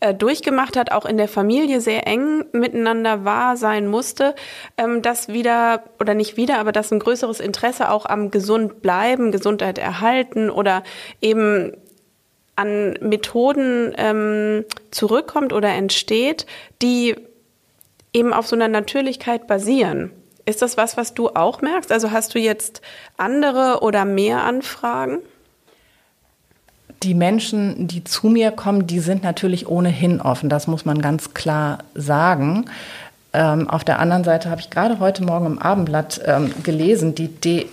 äh, 0.00 0.14
durchgemacht 0.14 0.76
hat, 0.76 0.90
auch 0.90 1.06
in 1.06 1.16
der 1.16 1.28
Familie 1.28 1.80
sehr 1.80 2.08
eng 2.08 2.44
miteinander 2.50 3.24
wahr 3.24 3.56
sein 3.56 3.86
musste, 3.86 4.34
ähm, 4.76 5.00
dass 5.00 5.28
wieder 5.28 5.84
oder 6.00 6.14
nicht 6.14 6.36
wieder, 6.36 6.58
aber 6.58 6.72
dass 6.72 6.90
ein 6.90 6.98
größeres 6.98 7.38
Interesse 7.38 7.90
auch 7.90 8.06
am 8.06 8.32
gesund 8.32 8.82
bleiben, 8.82 9.30
Gesundheit 9.30 9.78
erhalten 9.78 10.50
oder 10.50 10.82
eben 11.20 11.72
an 12.56 12.94
Methoden 13.00 13.92
ähm, 13.96 14.64
zurückkommt 14.90 15.52
oder 15.52 15.68
entsteht, 15.68 16.46
die 16.82 17.14
eben 18.12 18.32
auf 18.32 18.46
so 18.46 18.56
einer 18.56 18.68
Natürlichkeit 18.68 19.46
basieren. 19.46 20.10
Ist 20.46 20.62
das 20.62 20.76
was, 20.76 20.96
was 20.96 21.12
du 21.12 21.28
auch 21.30 21.60
merkst? 21.60 21.92
Also 21.92 22.10
hast 22.10 22.34
du 22.34 22.38
jetzt 22.38 22.80
andere 23.16 23.80
oder 23.82 24.04
mehr 24.04 24.42
Anfragen? 24.44 25.18
Die 27.02 27.14
Menschen, 27.14 27.88
die 27.88 28.04
zu 28.04 28.28
mir 28.28 28.52
kommen, 28.52 28.86
die 28.86 29.00
sind 29.00 29.22
natürlich 29.22 29.68
ohnehin 29.68 30.20
offen. 30.20 30.48
Das 30.48 30.66
muss 30.66 30.84
man 30.86 31.02
ganz 31.02 31.34
klar 31.34 31.80
sagen. 31.94 32.64
Ähm, 33.36 33.68
auf 33.68 33.84
der 33.84 33.98
anderen 33.98 34.24
Seite 34.24 34.48
habe 34.48 34.62
ich 34.62 34.70
gerade 34.70 34.98
heute 34.98 35.22
Morgen 35.22 35.44
im 35.44 35.58
Abendblatt 35.58 36.22
ähm, 36.24 36.54
gelesen, 36.62 37.14
die 37.14 37.28
D 37.28 37.66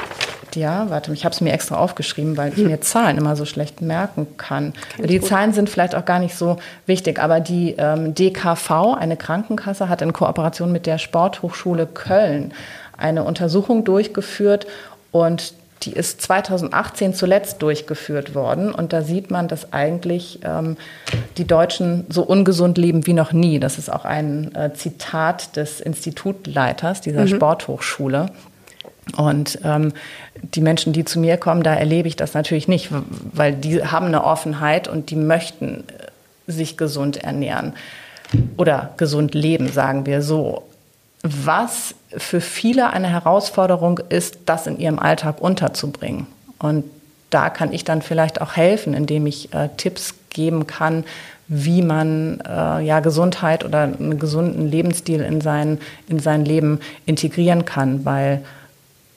ja, 0.55 0.88
warte, 0.91 1.12
ich 1.13 1.25
habe 1.25 1.34
es 1.34 1.41
mir 1.41 1.51
extra 1.51 1.77
aufgeschrieben, 1.77 2.38
weil 2.38 2.51
ich 2.51 2.58
hm. 2.58 2.67
mir 2.67 2.82
Zahlen 2.82 3.17
immer 3.17 3.36
so 3.36 3.46
schlecht 3.46 3.82
merken 3.82 4.27
kann. 4.38 4.74
Kennt 4.96 5.10
die 5.10 5.17
gut. 5.17 5.27
Zahlen 5.27 5.51
sind 5.51 5.67
vielleicht 5.67 5.96
auch 5.96 6.05
gar 6.05 6.20
nicht 6.20 6.36
so 6.36 6.58
wichtig, 6.86 7.20
aber 7.20 7.39
die 7.39 7.74
ähm, 7.77 8.13
DKV, 8.13 8.93
eine 9.00 9.17
Krankenkasse, 9.17 9.89
hat 9.89 10.03
in 10.03 10.13
Kooperation 10.13 10.72
mit 10.72 10.86
der 10.86 11.00
Sporthochschule 11.00 11.88
Köln 11.88 12.53
eine 12.98 13.24
Untersuchung 13.24 13.84
durchgeführt 13.84 14.67
und 15.12 15.53
die 15.86 15.93
ist 15.93 16.22
2018 16.22 17.13
zuletzt 17.13 17.62
durchgeführt 17.62 18.36
worden. 18.36 18.74
Und 18.74 18.93
da 18.93 19.01
sieht 19.01 19.32
man, 19.32 19.48
dass 19.48 19.74
eigentlich 19.74 20.39
ähm, 20.43 20.77
die 21.38 21.46
Deutschen 21.46 22.06
so 22.10 22.24
ungesund 22.24 22.78
leben 22.78 23.06
wie 23.08 23.13
noch 23.13 23.34
nie. 23.34 23.60
Das 23.60 23.78
ist 23.78 23.92
auch 23.92 24.06
ein 24.06 24.54
äh, 24.56 24.74
Zitat 24.74 25.56
des 25.56 25.82
Institutleiters 25.82 27.02
dieser 27.02 27.22
mhm. 27.22 27.28
Sporthochschule. 27.28 28.28
Und 29.18 29.60
ähm, 29.63 29.94
die 30.42 30.62
Menschen, 30.62 30.94
die 30.94 31.06
zu 31.06 31.20
mir 31.20 31.38
kommen, 31.38 31.63
da 31.63 31.74
erlebe 31.74 32.08
ich 32.08 32.16
das 32.16 32.34
natürlich 32.34 32.68
nicht, 32.68 32.90
weil 33.34 33.54
die 33.54 33.84
haben 33.84 34.08
eine 34.08 34.24
Offenheit 34.24 34.88
und 34.88 35.10
die 35.10 35.16
möchten 35.16 35.84
äh, 35.88 36.52
sich 36.52 36.78
gesund 36.78 37.18
ernähren 37.18 37.74
oder 38.58 38.94
gesund 38.98 39.34
leben, 39.34 39.72
sagen 39.72 40.06
wir 40.06 40.22
so. 40.22 40.63
Was 41.22 41.96
für 42.16 42.42
viele 42.42 42.92
eine 42.92 43.08
Herausforderung 43.08 44.00
ist, 44.10 44.40
das 44.46 44.68
in 44.68 44.78
ihrem 44.78 45.00
Alltag 45.00 45.40
unterzubringen. 45.40 46.28
Und 46.60 46.84
da 47.30 47.50
kann 47.50 47.74
ich 47.74 47.84
dann 47.84 48.02
vielleicht 48.02 48.42
auch 48.42 48.56
helfen, 48.56 48.94
indem 48.94 49.25
ich 49.25 49.54
äh, 49.54 49.70
Tipps 49.78 50.16
geben 50.34 50.68
kann, 50.68 51.04
wie 51.48 51.82
man 51.82 52.42
äh, 52.42 52.84
ja 52.84 53.00
Gesundheit 53.00 53.66
oder 53.66 53.84
einen 53.84 54.20
gesunden 54.20 54.70
Lebensstil 54.70 55.22
in 55.22 55.42
sein, 55.42 55.80
in 56.08 56.20
sein 56.20 56.46
Leben 56.46 56.80
integrieren 57.06 57.66
kann, 57.66 58.06
weil 58.06 58.42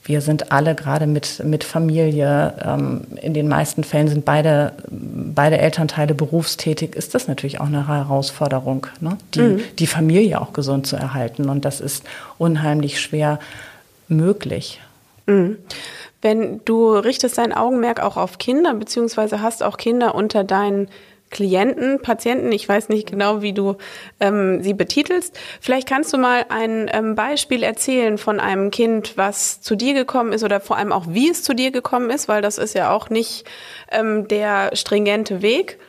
wir 0.07 0.21
sind 0.21 0.53
alle 0.53 0.73
gerade 0.73 1.05
mit, 1.05 1.43
mit 1.43 1.65
Familie, 1.65 2.53
ähm, 2.63 3.01
in 3.21 3.33
den 3.33 3.49
meisten 3.49 3.83
Fällen 3.83 4.07
sind 4.07 4.23
beide, 4.23 4.71
beide 4.89 5.57
Elternteile 5.57 6.13
berufstätig, 6.15 6.95
ist 6.95 7.13
das 7.13 7.27
natürlich 7.27 7.59
auch 7.59 7.65
eine 7.65 7.87
Herausforderung, 7.87 8.87
ne? 9.01 9.17
die, 9.33 9.41
mhm. 9.41 9.59
die 9.79 9.87
Familie 9.87 10.39
auch 10.39 10.53
gesund 10.53 10.87
zu 10.87 10.95
erhalten. 10.95 11.49
Und 11.49 11.65
das 11.65 11.81
ist 11.81 12.05
unheimlich 12.37 13.01
schwer 13.01 13.39
möglich. 14.07 14.79
Mhm. 15.25 15.57
Wenn 16.21 16.61
du 16.63 16.93
richtest 16.93 17.37
dein 17.37 17.53
Augenmerk 17.53 18.01
auch 18.01 18.15
auf 18.15 18.37
Kinder, 18.37 18.73
beziehungsweise 18.73 19.41
hast 19.41 19.61
auch 19.61 19.75
Kinder 19.75 20.15
unter 20.15 20.45
deinen 20.45 20.87
Klienten, 21.29 22.01
Patienten, 22.01 22.51
ich 22.51 22.67
weiß 22.67 22.89
nicht 22.89 23.11
genau, 23.11 23.41
wie 23.41 23.53
du 23.53 23.75
ähm, 24.19 24.63
sie 24.63 24.73
betitelst. 24.73 25.37
Vielleicht 25.59 25.87
kannst 25.87 26.13
du 26.13 26.17
mal 26.17 26.45
ein 26.49 26.89
ähm, 26.93 27.15
Beispiel 27.15 27.63
erzählen 27.63 28.17
von 28.17 28.39
einem 28.39 28.71
Kind, 28.71 29.17
was 29.17 29.61
zu 29.61 29.75
dir 29.75 29.93
gekommen 29.93 30.31
ist 30.31 30.43
oder 30.43 30.61
vor 30.61 30.77
allem 30.77 30.91
auch, 30.91 31.05
wie 31.09 31.29
es 31.29 31.43
zu 31.43 31.53
dir 31.53 31.71
gekommen 31.71 32.09
ist, 32.09 32.27
weil 32.27 32.41
das 32.41 32.57
ist 32.57 32.75
ja 32.75 32.91
auch 32.91 33.09
nicht 33.09 33.45
ähm, 33.91 34.27
der 34.27 34.75
stringente 34.75 35.41
Weg, 35.41 35.79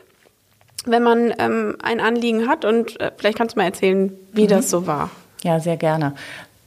wenn 0.85 1.03
man 1.03 1.33
ähm, 1.39 1.77
ein 1.81 1.99
Anliegen 1.99 2.47
hat. 2.47 2.65
Und 2.65 2.99
äh, 2.99 3.11
vielleicht 3.17 3.37
kannst 3.37 3.55
du 3.55 3.59
mal 3.59 3.65
erzählen, 3.65 4.17
wie 4.33 4.43
mhm. 4.43 4.49
das 4.49 4.69
so 4.69 4.87
war. 4.87 5.09
Ja, 5.43 5.59
sehr 5.59 5.77
gerne. 5.77 6.15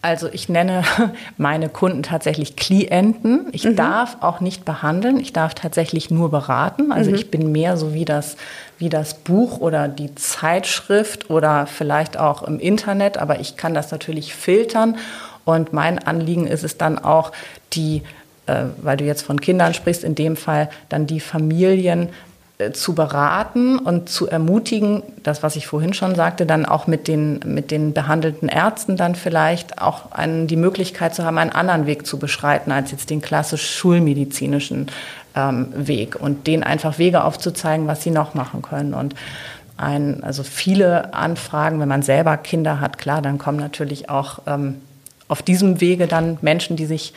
Also 0.02 0.28
ich 0.32 0.48
nenne 0.48 0.82
meine 1.36 1.68
Kunden 1.68 2.02
tatsächlich 2.02 2.56
Klienten. 2.56 3.46
Ich 3.52 3.64
mhm. 3.64 3.76
darf 3.76 4.16
auch 4.20 4.40
nicht 4.40 4.64
behandeln, 4.64 5.20
ich 5.20 5.32
darf 5.32 5.54
tatsächlich 5.54 6.10
nur 6.10 6.30
beraten. 6.30 6.90
Also 6.90 7.10
mhm. 7.10 7.16
ich 7.16 7.30
bin 7.30 7.52
mehr 7.52 7.76
so 7.76 7.94
wie 7.94 8.04
das, 8.04 8.36
wie 8.78 8.88
das 8.88 9.14
Buch 9.14 9.58
oder 9.60 9.86
die 9.86 10.14
Zeitschrift 10.16 11.30
oder 11.30 11.66
vielleicht 11.66 12.18
auch 12.18 12.42
im 12.42 12.58
Internet, 12.58 13.16
aber 13.16 13.38
ich 13.38 13.56
kann 13.56 13.74
das 13.74 13.92
natürlich 13.92 14.34
filtern. 14.34 14.96
Und 15.44 15.72
mein 15.72 16.00
Anliegen 16.00 16.48
ist 16.48 16.64
es 16.64 16.78
dann 16.78 16.98
auch, 16.98 17.30
die, 17.72 18.02
äh, 18.46 18.64
weil 18.78 18.96
du 18.96 19.04
jetzt 19.04 19.22
von 19.22 19.40
Kindern 19.40 19.72
sprichst, 19.72 20.02
in 20.02 20.16
dem 20.16 20.36
Fall 20.36 20.68
dann 20.88 21.06
die 21.06 21.20
Familien 21.20 22.08
zu 22.72 22.94
beraten 22.94 23.78
und 23.78 24.08
zu 24.08 24.28
ermutigen, 24.28 25.02
das, 25.22 25.42
was 25.42 25.56
ich 25.56 25.66
vorhin 25.66 25.94
schon 25.94 26.14
sagte, 26.14 26.46
dann 26.46 26.64
auch 26.64 26.86
mit 26.86 27.08
den, 27.08 27.40
mit 27.44 27.70
den 27.70 27.92
behandelten 27.92 28.48
Ärzten 28.48 28.96
dann 28.96 29.14
vielleicht 29.14 29.80
auch 29.80 30.12
einen, 30.12 30.46
die 30.46 30.56
Möglichkeit 30.56 31.14
zu 31.14 31.24
haben, 31.24 31.38
einen 31.38 31.50
anderen 31.50 31.86
Weg 31.86 32.06
zu 32.06 32.18
beschreiten 32.18 32.70
als 32.70 32.90
jetzt 32.90 33.10
den 33.10 33.20
klassisch 33.20 33.68
schulmedizinischen 33.76 34.88
ähm, 35.34 35.68
Weg 35.74 36.16
und 36.16 36.46
denen 36.46 36.62
einfach 36.62 36.98
Wege 36.98 37.24
aufzuzeigen, 37.24 37.86
was 37.86 38.02
sie 38.02 38.10
noch 38.10 38.34
machen 38.34 38.62
können. 38.62 38.94
Und 38.94 39.14
ein, 39.76 40.22
also 40.22 40.42
viele 40.42 41.14
Anfragen, 41.14 41.80
wenn 41.80 41.88
man 41.88 42.02
selber 42.02 42.36
Kinder 42.36 42.80
hat, 42.80 42.98
klar, 42.98 43.22
dann 43.22 43.38
kommen 43.38 43.58
natürlich 43.58 44.08
auch 44.08 44.40
ähm, 44.46 44.80
auf 45.28 45.42
diesem 45.42 45.80
Wege 45.80 46.06
dann 46.06 46.38
Menschen, 46.42 46.76
die 46.76 46.86
sich 46.86 47.14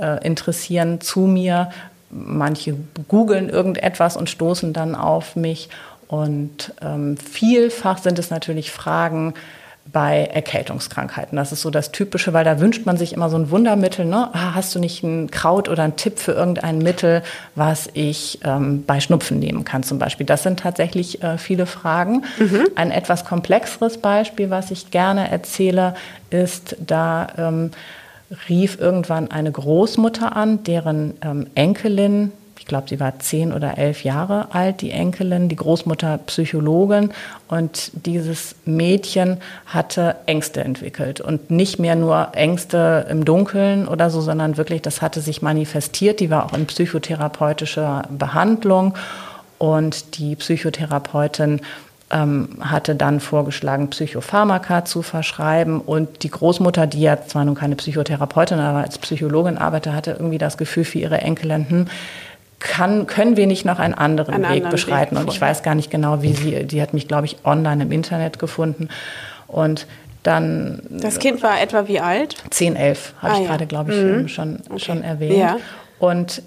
äh, 0.00 0.24
interessieren, 0.26 1.00
zu 1.00 1.20
mir, 1.20 1.70
manche 2.10 2.74
googeln 3.08 3.48
irgendetwas 3.48 4.16
und 4.16 4.30
stoßen 4.30 4.72
dann 4.72 4.94
auf 4.94 5.36
mich. 5.36 5.68
Und 6.06 6.72
ähm, 6.80 7.16
vielfach 7.16 7.98
sind 7.98 8.18
es 8.18 8.30
natürlich 8.30 8.70
Fragen, 8.70 9.34
bei 9.92 10.24
Erkältungskrankheiten. 10.24 11.36
Das 11.36 11.52
ist 11.52 11.62
so 11.62 11.70
das 11.70 11.92
Typische, 11.92 12.32
weil 12.32 12.44
da 12.44 12.60
wünscht 12.60 12.84
man 12.86 12.96
sich 12.96 13.12
immer 13.12 13.30
so 13.30 13.36
ein 13.36 13.50
Wundermittel. 13.50 14.04
Ne? 14.04 14.28
Ah, 14.32 14.54
hast 14.54 14.74
du 14.74 14.78
nicht 14.78 15.02
ein 15.02 15.30
Kraut 15.30 15.68
oder 15.68 15.82
einen 15.82 15.96
Tipp 15.96 16.18
für 16.18 16.32
irgendein 16.32 16.78
Mittel, 16.78 17.22
was 17.54 17.88
ich 17.94 18.40
ähm, 18.44 18.84
bei 18.86 19.00
Schnupfen 19.00 19.38
nehmen 19.38 19.64
kann 19.64 19.82
zum 19.82 19.98
Beispiel? 19.98 20.26
Das 20.26 20.42
sind 20.42 20.60
tatsächlich 20.60 21.22
äh, 21.22 21.38
viele 21.38 21.66
Fragen. 21.66 22.24
Mhm. 22.38 22.68
Ein 22.74 22.90
etwas 22.90 23.24
komplexeres 23.24 23.98
Beispiel, 23.98 24.50
was 24.50 24.70
ich 24.70 24.90
gerne 24.90 25.30
erzähle, 25.30 25.94
ist, 26.30 26.76
da 26.84 27.28
ähm, 27.38 27.70
rief 28.48 28.78
irgendwann 28.78 29.30
eine 29.30 29.50
Großmutter 29.50 30.36
an, 30.36 30.62
deren 30.64 31.14
ähm, 31.22 31.46
Enkelin 31.54 32.32
glaube, 32.68 32.88
sie 32.88 33.00
war 33.00 33.18
zehn 33.18 33.52
oder 33.52 33.78
elf 33.78 34.04
Jahre 34.04 34.54
alt, 34.54 34.82
die 34.82 34.92
Enkelin, 34.92 35.48
die 35.48 35.56
Großmutter 35.56 36.18
Psychologin. 36.26 37.10
Und 37.48 37.90
dieses 38.06 38.54
Mädchen 38.64 39.38
hatte 39.66 40.16
Ängste 40.26 40.62
entwickelt. 40.62 41.20
Und 41.20 41.50
nicht 41.50 41.80
mehr 41.80 41.96
nur 41.96 42.28
Ängste 42.34 43.06
im 43.10 43.24
Dunkeln 43.24 43.88
oder 43.88 44.10
so, 44.10 44.20
sondern 44.20 44.56
wirklich, 44.56 44.82
das 44.82 45.02
hatte 45.02 45.20
sich 45.20 45.42
manifestiert. 45.42 46.20
Die 46.20 46.30
war 46.30 46.44
auch 46.44 46.52
in 46.52 46.66
psychotherapeutischer 46.66 48.06
Behandlung. 48.10 48.94
Und 49.56 50.18
die 50.18 50.36
Psychotherapeutin 50.36 51.60
ähm, 52.10 52.48
hatte 52.60 52.94
dann 52.94 53.20
vorgeschlagen, 53.20 53.90
Psychopharmaka 53.90 54.84
zu 54.84 55.02
verschreiben. 55.02 55.80
Und 55.80 56.22
die 56.22 56.30
Großmutter, 56.30 56.86
die 56.86 57.02
ja 57.02 57.18
zwar 57.26 57.44
nun 57.44 57.54
keine 57.54 57.76
Psychotherapeutin, 57.76 58.58
aber 58.58 58.78
als 58.78 58.98
Psychologin 58.98 59.58
arbeitete, 59.58 59.94
hatte 59.94 60.10
irgendwie 60.12 60.38
das 60.38 60.56
Gefühl 60.56 60.84
für 60.84 60.98
ihre 60.98 61.18
Enkelin, 61.18 61.68
hm, 61.68 61.86
kann, 62.60 63.06
können 63.06 63.36
wir 63.36 63.46
nicht 63.46 63.64
noch 63.64 63.78
einen 63.78 63.94
anderen 63.94 64.34
einen 64.34 64.44
Weg 64.44 64.50
anderen 64.50 64.70
beschreiten? 64.70 65.16
Weg 65.16 65.24
und 65.24 65.32
ich 65.32 65.40
weiß 65.40 65.62
gar 65.62 65.74
nicht 65.74 65.90
genau, 65.90 66.22
wie 66.22 66.32
sie, 66.32 66.64
die 66.64 66.82
hat 66.82 66.92
mich, 66.92 67.06
glaube 67.06 67.26
ich, 67.26 67.36
online 67.44 67.84
im 67.84 67.92
Internet 67.92 68.38
gefunden. 68.38 68.88
Und 69.46 69.86
dann. 70.22 70.82
Das 70.90 71.18
Kind 71.18 71.42
war 71.42 71.60
etwa 71.60 71.88
wie 71.88 72.00
alt? 72.00 72.36
10, 72.50 72.76
11, 72.76 73.14
habe 73.22 73.32
ah, 73.32 73.36
ich 73.36 73.42
ja. 73.42 73.48
gerade, 73.48 73.66
glaube 73.66 73.92
ich, 73.92 74.02
mhm. 74.02 74.28
schon, 74.28 74.58
okay. 74.68 74.78
schon 74.78 75.02
erwähnt. 75.02 75.38
Ja. 75.38 75.56
Und 75.98 76.42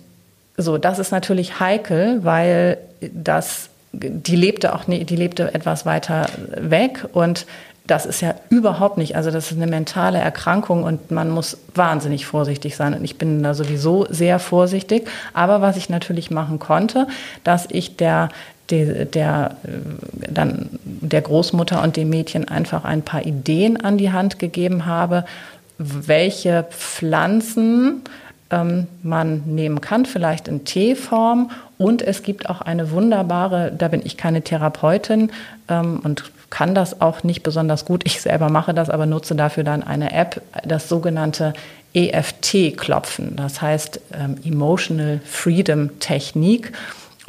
so, 0.58 0.78
das 0.78 1.00
ist 1.00 1.12
natürlich 1.12 1.60
heikel, 1.60 2.24
weil 2.24 2.78
das, 3.00 3.70
die 3.94 4.36
lebte 4.36 4.74
auch, 4.74 4.86
die 4.86 5.16
lebte 5.16 5.54
etwas 5.54 5.86
weiter 5.86 6.28
weg 6.56 7.08
und 7.14 7.46
das 7.88 8.06
ist 8.06 8.22
ja 8.22 8.36
überhaupt 8.50 8.98
nicht, 8.98 9.16
also 9.16 9.32
das 9.32 9.52
ist 9.52 9.58
eine 9.58 9.68
mentale 9.68 10.20
Erkrankung 10.20 10.84
und 10.84 11.12
man 11.12 11.30
muss 11.30 11.58
wahnsinnig 11.76 12.26
vorsichtig 12.26 12.76
sein. 12.76 12.94
Und 12.94 13.04
ich 13.04 13.18
bin 13.18 13.44
da 13.44 13.54
sowieso 13.54 14.06
sehr 14.10 14.40
vorsichtig. 14.40 15.10
Aber 15.34 15.62
was 15.62 15.76
ich 15.76 15.90
natürlich 15.90 16.32
machen 16.32 16.60
konnte, 16.60 17.08
dass 17.44 17.68
ich 17.70 17.98
der 17.98 18.30
der, 18.70 19.04
der, 19.04 19.58
dann 20.14 20.70
der 20.84 21.22
Großmutter 21.22 21.84
und 21.84 21.98
dem 21.98 22.10
Mädchen 22.10 22.48
einfach 22.48 22.86
ein 22.86 23.02
paar 23.02 23.26
Ideen 23.26 23.84
an 23.84 23.98
die 23.98 24.14
Hand 24.14 24.40
gegeben 24.40 24.86
habe, 24.86 25.26
welche 25.78 26.66
Pflanzen 26.70 28.02
ähm, 28.52 28.88
man 29.02 29.44
nehmen 29.46 29.82
kann, 29.82 30.06
vielleicht 30.06 30.48
in 30.48 30.66
Teeform. 30.66 31.52
Und 31.78 32.02
es 32.02 32.22
gibt 32.24 32.50
auch 32.50 32.62
eine 32.62 32.92
wunderbare, 32.92 33.72
da 33.76 33.88
bin 33.88 34.02
ich 34.04 34.18
keine 34.18 34.42
Therapeutin 34.42 35.32
ähm, 35.68 36.00
und 36.04 36.32
kann 36.50 36.76
das 36.76 37.02
auch 37.02 37.24
nicht 37.24 37.44
besonders 37.44 37.86
gut. 37.86 38.04
Ich 38.06 38.22
selber 38.22 38.50
mache 38.50 38.74
das, 38.74 38.90
aber 38.90 39.06
nutze 39.06 39.36
dafür 39.36 39.64
dann 39.64 39.84
eine 39.84 40.12
App, 40.12 40.42
das 40.66 40.90
sogenannte 40.90 41.54
EFT-Klopfen. 41.94 43.36
Das 43.36 43.62
heißt 43.62 44.02
ähm, 44.14 44.36
Emotional 44.44 45.22
Freedom 45.26 46.00
Technik 46.00 46.74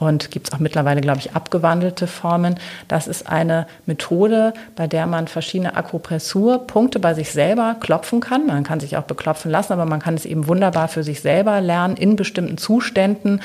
und 0.02 0.30
gibt 0.30 0.48
es 0.48 0.52
auch 0.52 0.58
mittlerweile, 0.58 1.00
glaube 1.00 1.20
ich, 1.20 1.34
abgewandelte 1.36 2.06
Formen. 2.06 2.56
Das 2.88 3.06
ist 3.06 3.28
eine 3.28 3.66
Methode, 3.86 4.52
bei 4.74 4.86
der 4.86 5.06
man 5.06 5.28
verschiedene 5.28 5.76
Akupressurpunkte 5.76 6.98
bei 6.98 7.14
sich 7.14 7.30
selber 7.30 7.76
klopfen 7.78 8.20
kann. 8.20 8.46
Man 8.46 8.64
kann 8.64 8.80
sich 8.80 8.96
auch 8.96 9.04
beklopfen 9.04 9.50
lassen, 9.50 9.72
aber 9.72 9.86
man 9.86 10.00
kann 10.00 10.14
es 10.14 10.24
eben 10.24 10.48
wunderbar 10.48 10.88
für 10.88 11.04
sich 11.04 11.20
selber 11.20 11.60
lernen 11.60 11.96
in 11.96 12.16
bestimmten 12.16 12.58
Zuständen, 12.58 13.40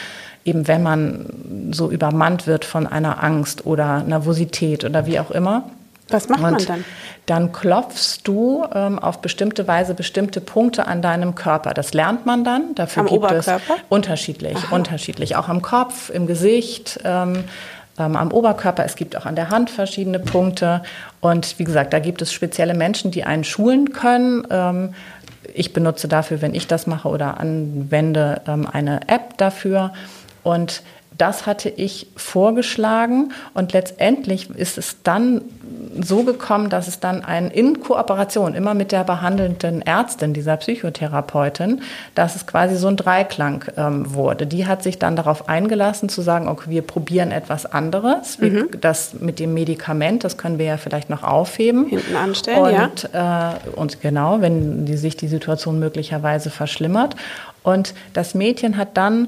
eben 0.46 0.68
wenn 0.68 0.82
man 0.82 1.26
so 1.72 1.92
übermannt 1.92 2.48
wird 2.48 2.66
von 2.66 2.88
einer 2.88 3.24
Angst 3.24 3.66
oder 3.66 4.02
Nervosität 4.04 4.84
oder 4.84 5.06
wie 5.06 5.20
auch 5.20 5.32
immer. 5.32 5.70
Was 6.10 6.30
macht 6.30 6.42
und 6.42 6.52
man 6.52 6.66
dann? 6.66 6.86
Dann 7.26 7.52
klopfst 7.52 8.22
du 8.24 8.66
ähm, 8.74 9.00
auf 9.00 9.20
bestimmte 9.20 9.68
Weise 9.68 9.94
bestimmte 9.94 10.40
Punkte 10.40 10.88
an 10.88 11.02
deinem 11.02 11.36
Körper. 11.36 11.74
Das 11.74 11.94
lernt 11.94 12.26
man 12.26 12.44
dann. 12.44 12.76
Dafür 12.76 13.02
am 13.02 13.08
gibt 13.08 13.24
Oberkörper? 13.24 13.76
es 13.76 13.82
unterschiedlich, 13.90 14.58
Aha. 14.58 14.76
unterschiedlich. 14.76 15.36
Auch 15.36 15.50
am 15.50 15.62
Kopf, 15.62 16.10
im 16.10 16.28
Gesicht. 16.28 17.00
Ähm, 17.04 17.44
ähm, 18.00 18.16
am 18.16 18.32
Oberkörper. 18.32 18.86
Es 18.86 18.96
gibt 18.96 19.18
auch 19.18 19.26
an 19.26 19.36
der 19.36 19.50
Hand 19.50 19.70
verschiedene 19.70 20.20
Punkte. 20.20 20.84
Und 21.20 21.58
wie 21.60 21.64
gesagt, 21.64 21.94
da 21.94 22.00
gibt 22.00 22.22
es 22.22 22.32
spezielle 22.32 22.74
Menschen, 22.74 23.12
die 23.12 23.24
einen 23.24 23.44
schulen 23.44 23.92
können. 23.92 24.46
Ähm, 24.50 24.94
ich 25.54 25.74
benutze 25.74 26.08
dafür, 26.08 26.42
wenn 26.42 26.54
ich 26.54 26.68
das 26.68 26.88
mache 26.88 27.08
oder 27.10 27.40
anwende, 27.40 28.42
ähm, 28.48 28.68
eine 28.72 29.08
App 29.08 29.38
dafür. 29.38 29.94
Und 30.44 30.84
das 31.18 31.46
hatte 31.46 31.70
ich 31.70 32.08
vorgeschlagen 32.16 33.34
und 33.54 33.74
letztendlich 33.74 34.50
ist 34.50 34.78
es 34.78 34.98
dann 35.04 35.42
so 36.00 36.24
gekommen, 36.24 36.70
dass 36.70 36.88
es 36.88 37.00
dann 37.00 37.24
ein 37.24 37.50
in 37.50 37.80
Kooperation 37.80 38.54
immer 38.54 38.74
mit 38.74 38.92
der 38.92 39.04
behandelnden 39.04 39.82
Ärztin, 39.82 40.34
dieser 40.34 40.58
Psychotherapeutin, 40.58 41.82
dass 42.16 42.36
es 42.36 42.46
quasi 42.46 42.76
so 42.76 42.88
ein 42.88 42.98
Dreiklang 42.98 43.66
ähm, 43.78 44.14
wurde. 44.14 44.48
Die 44.48 44.68
hat 44.68 44.84
sich 44.84 45.00
dann 45.00 45.16
darauf 45.16 45.50
eingelassen 45.50 46.10
zu 46.10 46.22
sagen, 46.22 46.48
okay, 46.48 46.70
wir 46.70 46.82
probieren 46.82 47.32
etwas 47.32 47.66
anderes. 47.66 48.40
Mhm. 48.40 48.70
Das 48.80 49.16
mit 49.20 49.40
dem 49.40 49.54
Medikament, 49.54 50.24
das 50.24 50.38
können 50.38 50.60
wir 50.60 50.66
ja 50.66 50.78
vielleicht 50.78 51.10
noch 51.10 51.24
aufheben. 51.24 51.88
Hinten 51.88 52.16
anstellen, 52.16 52.60
und, 52.60 53.10
ja. 53.14 53.54
Äh, 53.54 53.70
und 53.76 54.02
genau, 54.02 54.42
wenn 54.42 54.86
die, 54.86 54.98
sich 54.98 55.18
die 55.18 55.28
Situation 55.28 55.80
möglicherweise 55.80 56.50
verschlimmert. 56.50 57.16
Und 57.64 57.94
das 58.14 58.34
Mädchen 58.34 58.78
hat 58.78 58.96
dann 58.96 59.28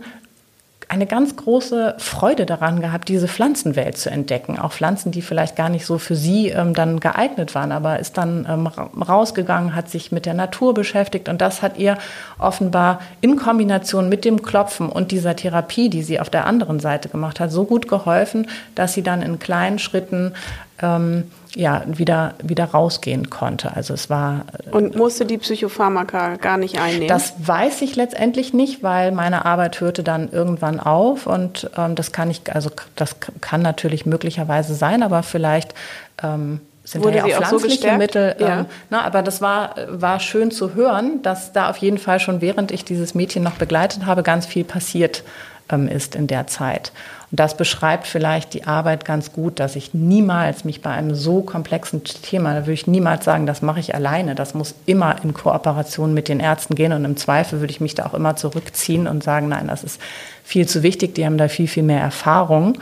eine 0.90 1.06
ganz 1.06 1.36
große 1.36 1.96
Freude 2.00 2.48
daran 2.48 2.82
gehabt, 2.82 3.10
diese 3.10 3.28
Pflanzenwelt 3.28 3.96
zu 3.96 4.10
entdecken. 4.10 4.58
Auch 4.58 4.74
Pflanzen, 4.74 5.12
die 5.12 5.22
vielleicht 5.22 5.56
gar 5.56 5.70
nicht 5.70 5.86
so 5.86 6.00
für 6.00 6.16
sie 6.16 6.50
ähm, 6.50 6.74
dann 6.74 7.00
geeignet 7.00 7.54
waren, 7.54 7.72
aber 7.72 8.00
ist 8.00 8.18
dann 8.18 8.48
ähm, 8.50 8.66
rausgegangen, 8.68 9.76
hat 9.76 9.88
sich 9.88 10.12
mit 10.12 10.26
der 10.26 10.34
Natur 10.34 10.74
beschäftigt 10.74 11.30
und 11.30 11.42
das 11.42 11.62
hat 11.62 11.78
ihr 11.78 12.00
offenbar 12.40 13.02
in 13.22 13.36
Kombination 13.36 14.10
mit 14.10 14.26
dem 14.26 14.42
Klopfen 14.42 14.90
und 14.90 15.12
dieser 15.12 15.36
Therapie, 15.36 15.90
die 15.90 16.02
sie 16.02 16.20
auf 16.20 16.32
der 16.32 16.48
anderen 16.48 16.80
Seite 16.80 17.08
gemacht 17.08 17.40
hat, 17.40 17.52
so 17.52 17.66
gut 17.66 17.88
geholfen, 17.88 18.48
dass 18.74 18.96
sie 18.96 19.04
dann 19.04 19.22
in 19.22 19.38
kleinen 19.38 19.78
Schritten 19.78 20.34
ähm, 20.82 21.26
ja, 21.56 21.84
wieder, 21.88 22.36
wieder 22.44 22.66
rausgehen 22.66 23.30
konnte. 23.30 23.76
Also 23.76 23.94
es 23.94 24.10
war. 24.10 24.46
Äh, 24.66 24.70
Und 24.70 24.96
musste 24.96 25.26
die 25.26 25.38
Psychopharmaka 25.38 26.36
gar 26.36 26.58
nicht 26.58 26.80
einnehmen? 26.80 27.08
Das 27.08 27.34
weiß 27.40 27.82
ich 27.82 27.96
letztendlich 27.96 28.54
nicht, 28.54 28.84
weil 28.84 29.12
meine 29.12 29.46
Arbeit 29.46 29.82
hörte 29.82 30.04
dann 30.04 30.32
irgendwann 30.32 30.80
auf 30.80 31.26
und 31.28 31.70
ähm, 31.78 31.96
das 31.96 32.12
kann 32.12 32.30
ich, 32.30 32.54
also 32.54 32.70
das 32.96 33.16
kann 33.42 33.62
natürlich 33.62 34.06
möglicherweise 34.06 34.76
sein, 34.76 35.02
aber 35.02 35.24
vielleicht 35.24 35.74
ähm, 36.22 36.62
sind 36.84 37.04
Wurde 37.04 37.20
da 37.20 37.28
ja 37.28 37.38
auch 37.38 37.44
pflanzliche 37.44 37.92
so 37.92 37.98
Mittel. 37.98 38.36
Ja. 38.40 38.60
Ähm, 38.62 38.66
na, 38.90 39.04
aber 39.04 39.22
das 39.22 39.42
war, 39.42 39.76
war 39.90 40.20
schön 40.20 40.52
zu 40.52 40.74
hören, 40.74 41.22
dass 41.22 41.52
da 41.52 41.70
auf 41.70 41.78
jeden 41.78 41.98
Fall 41.98 42.20
schon 42.20 42.42
während 42.42 42.72
ich 42.72 42.86
dieses 42.86 43.14
Mädchen 43.16 43.44
noch 43.44 43.54
begleitet 43.54 44.06
habe, 44.06 44.24
ganz 44.24 44.46
viel 44.46 44.64
passiert 44.64 45.24
ähm, 45.70 45.88
ist 45.88 46.16
in 46.16 46.28
der 46.28 46.48
Zeit. 46.48 46.92
Und 47.32 47.40
das 47.40 47.56
beschreibt 47.56 48.08
vielleicht 48.08 48.54
die 48.54 48.66
Arbeit 48.66 49.06
ganz 49.06 49.32
gut, 49.32 49.60
dass 49.60 49.76
ich 49.76 49.94
niemals 49.94 50.66
mich 50.66 50.82
bei 50.82 50.90
einem 50.90 51.14
so 51.14 51.42
komplexen 51.42 52.04
Thema, 52.04 52.54
da 52.54 52.62
würde 52.62 52.74
ich 52.74 52.88
niemals 52.88 53.26
sagen, 53.26 53.46
das 53.46 53.62
mache 53.62 53.80
ich 53.80 53.94
alleine. 53.94 54.34
Das 54.34 54.54
muss 54.56 54.74
immer 54.86 55.24
in 55.24 55.34
Kooperation 55.34 56.14
mit 56.14 56.28
den 56.28 56.40
Ärzten 56.40 56.74
gehen. 56.76 56.92
Und 56.92 57.06
im 57.06 57.18
Zweifel 57.18 57.60
würde 57.60 57.72
ich 57.72 57.82
mich 57.82 57.94
da 57.94 58.06
auch 58.08 58.14
immer 58.16 58.36
zurückziehen 58.36 59.08
und 59.08 59.24
sagen, 59.24 59.48
nein, 59.50 59.68
das 59.68 59.84
ist 59.84 60.02
viel 60.44 60.68
zu 60.68 60.82
wichtig, 60.82 61.16
die 61.16 61.26
haben 61.26 61.38
da 61.38 61.48
viel, 61.48 61.68
viel 61.68 61.84
mehr 61.84 62.02
Erfahrung. 62.02 62.80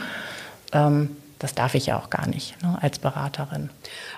Ähm, 0.71 1.09
das 1.39 1.53
darf 1.53 1.75
ich 1.75 1.85
ja 1.85 1.99
auch 1.99 2.09
gar 2.09 2.27
nicht 2.27 2.61
ne, 2.63 2.77
als 2.81 2.99
Beraterin. 2.99 3.69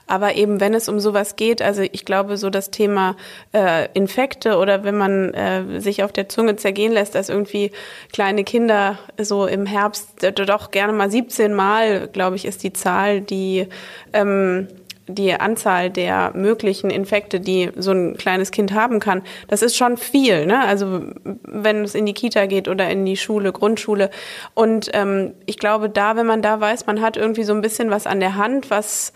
Aber 0.09 0.35
eben, 0.35 0.59
wenn 0.59 0.73
es 0.73 0.89
um 0.89 0.99
sowas 0.99 1.35
geht, 1.35 1.61
also 1.61 1.83
ich 1.83 2.03
glaube, 2.03 2.35
so 2.37 2.49
das 2.49 2.71
Thema 2.71 3.15
äh, 3.53 3.87
Infekte 3.93 4.57
oder 4.57 4.83
wenn 4.83 4.97
man 4.97 5.35
äh, 5.35 5.79
sich 5.79 6.03
auf 6.03 6.11
der 6.11 6.27
Zunge 6.27 6.55
zergehen 6.55 6.91
lässt, 6.91 7.13
dass 7.13 7.29
irgendwie 7.29 7.69
kleine 8.11 8.43
Kinder 8.43 8.97
so 9.19 9.45
im 9.45 9.67
Herbst 9.67 10.23
äh, 10.23 10.33
doch 10.33 10.71
gerne 10.71 10.93
mal 10.93 11.11
17 11.11 11.53
Mal, 11.53 12.07
glaube 12.07 12.37
ich, 12.37 12.45
ist 12.45 12.63
die 12.63 12.73
Zahl, 12.73 13.21
die 13.21 13.67
ähm, 14.11 14.67
die 15.05 15.33
Anzahl 15.33 15.91
der 15.91 16.31
möglichen 16.35 16.89
Infekte, 16.89 17.39
die 17.39 17.71
so 17.75 17.91
ein 17.91 18.15
kleines 18.17 18.51
Kind 18.51 18.73
haben 18.73 18.99
kann, 18.99 19.23
das 19.47 19.61
ist 19.61 19.75
schon 19.75 19.97
viel. 19.97 20.45
Ne? 20.45 20.59
Also 20.59 21.01
wenn 21.43 21.83
es 21.83 21.95
in 21.95 22.05
die 22.05 22.13
Kita 22.13 22.45
geht 22.45 22.67
oder 22.67 22.89
in 22.89 23.05
die 23.05 23.17
Schule, 23.17 23.51
Grundschule. 23.51 24.09
Und 24.53 24.89
ähm, 24.93 25.33
ich 25.45 25.57
glaube, 25.57 25.89
da, 25.89 26.15
wenn 26.15 26.27
man 26.27 26.41
da 26.41 26.59
weiß, 26.59 26.85
man 26.85 27.01
hat 27.01 27.17
irgendwie 27.17 27.43
so 27.43 27.53
ein 27.53 27.61
bisschen 27.61 27.89
was 27.89 28.05
an 28.07 28.19
der 28.19 28.35
Hand, 28.35 28.69
was 28.69 29.13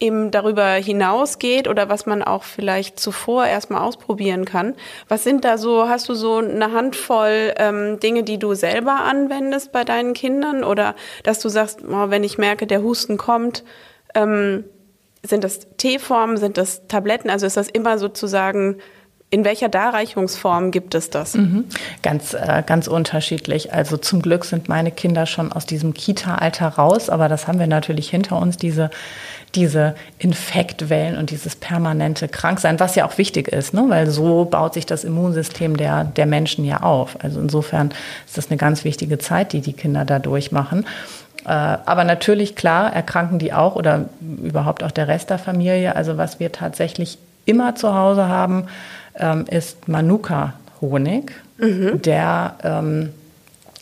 eben 0.00 0.30
darüber 0.30 0.72
hinausgeht 0.72 1.68
oder 1.68 1.88
was 1.90 2.06
man 2.06 2.22
auch 2.22 2.42
vielleicht 2.42 2.98
zuvor 2.98 3.46
erstmal 3.46 3.82
ausprobieren 3.82 4.46
kann. 4.46 4.74
Was 5.08 5.24
sind 5.24 5.44
da 5.44 5.58
so, 5.58 5.88
hast 5.88 6.08
du 6.08 6.14
so 6.14 6.38
eine 6.38 6.72
Handvoll 6.72 7.52
ähm, 7.56 8.00
Dinge, 8.00 8.22
die 8.22 8.38
du 8.38 8.54
selber 8.54 9.04
anwendest 9.04 9.72
bei 9.72 9.84
deinen 9.84 10.14
Kindern 10.14 10.64
oder 10.64 10.94
dass 11.22 11.40
du 11.40 11.50
sagst, 11.50 11.80
oh, 11.86 12.08
wenn 12.08 12.24
ich 12.24 12.38
merke, 12.38 12.66
der 12.66 12.82
Husten 12.82 13.18
kommt, 13.18 13.62
ähm, 14.14 14.64
sind 15.22 15.44
das 15.44 15.68
Teeformen, 15.76 16.38
sind 16.38 16.56
das 16.56 16.88
Tabletten? 16.88 17.28
Also 17.28 17.46
ist 17.46 17.58
das 17.58 17.68
immer 17.68 17.98
sozusagen 17.98 18.78
in 19.32 19.44
welcher 19.44 19.68
Darreichungsform 19.68 20.72
gibt 20.72 20.94
es 20.96 21.08
das? 21.08 21.34
Mhm. 21.34 21.66
Ganz, 22.02 22.34
äh, 22.34 22.64
ganz 22.66 22.88
unterschiedlich. 22.88 23.72
Also 23.72 23.96
zum 23.96 24.22
Glück 24.22 24.44
sind 24.44 24.68
meine 24.68 24.90
Kinder 24.90 25.24
schon 25.26 25.52
aus 25.52 25.66
diesem 25.66 25.94
Kita-Alter 25.94 26.66
raus, 26.66 27.08
aber 27.08 27.28
das 27.28 27.46
haben 27.46 27.60
wir 27.60 27.68
natürlich 27.68 28.10
hinter 28.10 28.38
uns, 28.38 28.56
diese, 28.56 28.90
diese 29.54 29.94
Infektwellen 30.18 31.16
und 31.16 31.30
dieses 31.30 31.56
permanente 31.56 32.28
Kranksein, 32.28 32.78
was 32.78 32.94
ja 32.94 33.06
auch 33.06 33.18
wichtig 33.18 33.48
ist, 33.48 33.74
ne? 33.74 33.84
weil 33.88 34.08
so 34.08 34.44
baut 34.44 34.74
sich 34.74 34.86
das 34.86 35.04
Immunsystem 35.04 35.76
der, 35.76 36.04
der 36.04 36.26
Menschen 36.26 36.64
ja 36.64 36.82
auf. 36.82 37.16
Also 37.22 37.40
insofern 37.40 37.92
ist 38.26 38.38
das 38.38 38.50
eine 38.50 38.58
ganz 38.58 38.84
wichtige 38.84 39.18
Zeit, 39.18 39.52
die 39.52 39.60
die 39.60 39.72
Kinder 39.72 40.04
da 40.04 40.18
durchmachen. 40.18 40.86
Äh, 41.44 41.48
aber 41.48 42.04
natürlich, 42.04 42.54
klar, 42.54 42.92
erkranken 42.92 43.38
die 43.38 43.52
auch 43.52 43.76
oder 43.76 44.06
überhaupt 44.20 44.84
auch 44.84 44.90
der 44.90 45.08
Rest 45.08 45.30
der 45.30 45.38
Familie. 45.38 45.96
Also 45.96 46.16
was 46.16 46.38
wir 46.38 46.52
tatsächlich 46.52 47.18
immer 47.44 47.74
zu 47.74 47.94
Hause 47.94 48.28
haben, 48.28 48.66
ähm, 49.16 49.46
ist 49.50 49.88
Manuka-Honig. 49.88 51.32
Mhm. 51.58 52.02
Der 52.02 52.54
ähm, 52.62 53.10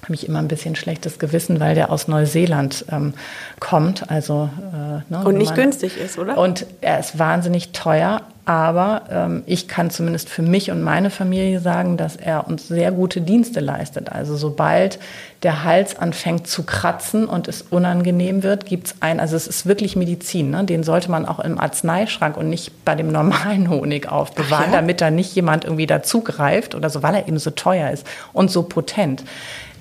habe 0.02 0.14
ich 0.14 0.26
immer 0.28 0.38
ein 0.38 0.48
bisschen 0.48 0.76
schlechtes 0.76 1.18
Gewissen, 1.18 1.60
weil 1.60 1.74
der 1.74 1.90
aus 1.90 2.08
Neuseeland 2.08 2.84
ähm, 2.90 3.14
kommt. 3.60 4.10
Also, 4.10 4.48
äh, 4.72 5.12
ne, 5.12 5.24
und 5.24 5.36
nicht 5.36 5.50
man, 5.50 5.60
günstig 5.60 5.98
ist, 5.98 6.18
oder? 6.18 6.38
Und 6.38 6.66
er 6.80 7.00
ist 7.00 7.18
wahnsinnig 7.18 7.72
teuer, 7.72 8.22
aber 8.48 9.02
ähm, 9.10 9.42
ich 9.44 9.68
kann 9.68 9.90
zumindest 9.90 10.30
für 10.30 10.40
mich 10.40 10.70
und 10.70 10.82
meine 10.82 11.10
Familie 11.10 11.60
sagen, 11.60 11.98
dass 11.98 12.16
er 12.16 12.46
uns 12.46 12.66
sehr 12.66 12.92
gute 12.92 13.20
Dienste 13.20 13.60
leistet. 13.60 14.10
Also 14.10 14.36
sobald 14.36 14.98
der 15.42 15.64
Hals 15.64 15.98
anfängt 15.98 16.46
zu 16.46 16.62
kratzen 16.62 17.26
und 17.26 17.46
es 17.46 17.60
unangenehm 17.60 18.42
wird, 18.42 18.64
gibt 18.64 18.86
es 18.86 18.94
ein, 19.00 19.20
also 19.20 19.36
es 19.36 19.46
ist 19.46 19.66
wirklich 19.66 19.96
Medizin, 19.96 20.48
ne? 20.48 20.64
den 20.64 20.82
sollte 20.82 21.10
man 21.10 21.26
auch 21.26 21.40
im 21.40 21.60
Arzneischrank 21.60 22.38
und 22.38 22.48
nicht 22.48 22.86
bei 22.86 22.94
dem 22.94 23.12
normalen 23.12 23.68
Honig 23.68 24.10
aufbewahren, 24.10 24.72
ja? 24.72 24.78
damit 24.78 25.02
da 25.02 25.10
nicht 25.10 25.34
jemand 25.34 25.64
irgendwie 25.64 25.86
dazugreift 25.86 26.74
oder 26.74 26.88
so, 26.88 27.02
weil 27.02 27.16
er 27.16 27.28
eben 27.28 27.38
so 27.38 27.50
teuer 27.50 27.90
ist 27.90 28.06
und 28.32 28.50
so 28.50 28.62
potent. 28.62 29.24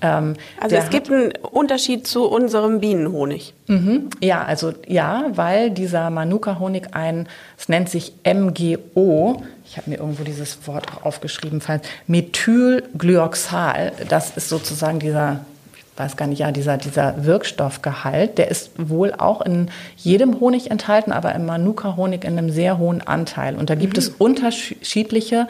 Ähm, 0.01 0.35
also 0.59 0.75
es 0.75 0.89
gibt 0.89 1.11
einen 1.11 1.31
Unterschied 1.51 2.07
zu 2.07 2.27
unserem 2.27 2.79
Bienenhonig. 2.79 3.53
Mhm, 3.67 4.09
ja, 4.21 4.43
also 4.43 4.73
ja, 4.87 5.25
weil 5.31 5.71
dieser 5.71 6.09
Manuka-Honig 6.09 6.93
ein, 6.93 7.27
es 7.57 7.69
nennt 7.69 7.89
sich 7.89 8.13
MGO, 8.25 9.43
ich 9.65 9.77
habe 9.77 9.89
mir 9.89 9.97
irgendwo 9.97 10.23
dieses 10.23 10.67
Wort 10.67 10.85
auch 10.91 11.05
aufgeschrieben, 11.05 11.61
Methylglyoxal, 12.07 13.91
das 14.07 14.37
ist 14.37 14.49
sozusagen 14.49 14.99
dieser 14.99 15.41
ich 15.97 16.03
weiß 16.03 16.15
gar 16.15 16.27
nicht, 16.27 16.37
ja, 16.37 16.51
dieser, 16.51 16.77
dieser 16.77 17.25
Wirkstoffgehalt, 17.25 18.37
der 18.37 18.51
ist 18.51 18.69
wohl 18.77 19.15
auch 19.15 19.41
in 19.41 19.71
jedem 19.95 20.39
Honig 20.39 20.69
enthalten, 20.69 21.11
aber 21.11 21.33
im 21.33 21.47
Manuka-Honig 21.47 22.23
in 22.23 22.37
einem 22.37 22.51
sehr 22.51 22.77
hohen 22.77 23.01
Anteil. 23.01 23.55
Und 23.55 23.71
da 23.71 23.73
gibt 23.73 23.93
mhm. 23.93 23.99
es 23.99 24.09
unterschiedliche 24.09 25.47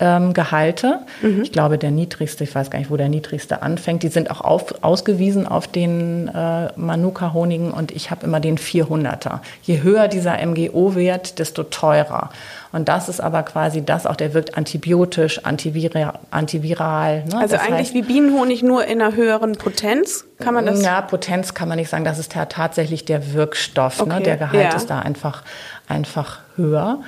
ähm, 0.00 0.32
Gehalte. 0.32 1.00
Mhm. 1.22 1.42
Ich 1.42 1.52
glaube, 1.52 1.78
der 1.78 1.90
niedrigste, 1.90 2.44
ich 2.44 2.54
weiß 2.54 2.70
gar 2.70 2.78
nicht, 2.78 2.90
wo 2.90 2.96
der 2.96 3.08
niedrigste 3.08 3.62
anfängt, 3.62 4.02
die 4.02 4.08
sind 4.08 4.30
auch 4.30 4.40
auf, 4.40 4.82
ausgewiesen 4.82 5.46
auf 5.46 5.66
den 5.66 6.28
äh, 6.28 6.68
Manuka-Honigen 6.76 7.70
und 7.70 7.90
ich 7.90 8.10
habe 8.10 8.24
immer 8.24 8.40
den 8.40 8.58
400er. 8.58 9.40
Je 9.62 9.82
höher 9.82 10.08
dieser 10.08 10.44
MGO-Wert, 10.44 11.38
desto 11.38 11.64
teurer. 11.64 12.30
Und 12.70 12.88
das 12.88 13.08
ist 13.08 13.20
aber 13.20 13.42
quasi 13.44 13.84
das 13.84 14.06
auch, 14.06 14.16
der 14.16 14.34
wirkt 14.34 14.56
antibiotisch, 14.56 15.44
antivira 15.44 16.20
antiviral. 16.30 17.24
Ne? 17.24 17.38
Also 17.38 17.56
das 17.56 17.64
eigentlich 17.64 17.88
heißt, 17.88 17.94
wie 17.94 18.02
Bienenhonig 18.02 18.62
nur 18.62 18.84
in 18.84 19.00
einer 19.00 19.16
höheren 19.16 19.52
Potenz, 19.52 20.24
kann 20.38 20.54
man 20.54 20.66
das? 20.66 20.82
Ja, 20.82 21.00
Potenz 21.00 21.54
kann 21.54 21.68
man 21.68 21.78
nicht 21.78 21.88
sagen, 21.88 22.04
das 22.04 22.18
ist 22.18 22.34
ja 22.34 22.44
tatsächlich 22.44 23.04
der 23.04 23.32
Wirkstoff. 23.32 23.98
Ne? 23.98 24.04
Okay. 24.04 24.18
Ne? 24.18 24.22
Der 24.22 24.36
Gehalt 24.36 24.62
ja. 24.62 24.76
ist 24.76 24.90
da 24.90 24.98
einfach, 24.98 25.42
einfach 25.88 26.40
höher. 26.56 27.00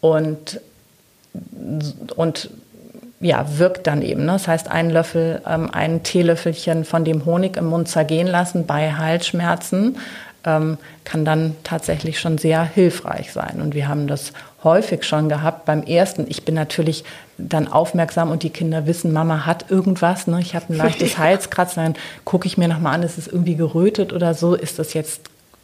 Und 0.00 0.60
und 2.16 2.50
ja, 3.20 3.46
wirkt 3.58 3.86
dann 3.86 4.02
eben. 4.02 4.26
Ne? 4.26 4.32
Das 4.32 4.46
heißt, 4.46 4.70
einen 4.70 4.90
Löffel, 4.90 5.40
ähm, 5.46 5.70
ein 5.72 6.02
Teelöffelchen 6.02 6.84
von 6.84 7.04
dem 7.04 7.24
Honig 7.24 7.56
im 7.56 7.66
Mund 7.66 7.88
zergehen 7.88 8.26
lassen 8.26 8.66
bei 8.66 8.92
Halsschmerzen 8.92 9.96
ähm, 10.46 10.78
kann 11.04 11.24
dann 11.24 11.56
tatsächlich 11.64 12.20
schon 12.20 12.38
sehr 12.38 12.64
hilfreich 12.64 13.32
sein. 13.32 13.60
Und 13.60 13.74
wir 13.74 13.88
haben 13.88 14.06
das 14.06 14.32
häufig 14.64 15.04
schon 15.04 15.28
gehabt 15.28 15.64
beim 15.64 15.82
ersten. 15.82 16.26
Ich 16.28 16.44
bin 16.44 16.54
natürlich 16.54 17.04
dann 17.36 17.68
aufmerksam 17.68 18.30
und 18.30 18.42
die 18.42 18.50
Kinder 18.50 18.86
wissen, 18.86 19.12
Mama 19.12 19.44
hat 19.44 19.70
irgendwas. 19.70 20.26
Ne? 20.26 20.40
Ich 20.40 20.54
habe 20.54 20.72
ein 20.72 20.76
leichtes 20.76 21.18
Halskratzen, 21.18 21.82
dann 21.82 21.94
gucke 22.24 22.46
ich 22.46 22.56
mir 22.56 22.68
nochmal 22.68 22.94
an, 22.94 23.02
ist 23.02 23.18
es 23.18 23.26
irgendwie 23.26 23.56
gerötet 23.56 24.12
oder 24.12 24.34
so? 24.34 24.54
Ist 24.54 24.78
das 24.78 24.94
jetzt 24.94 25.22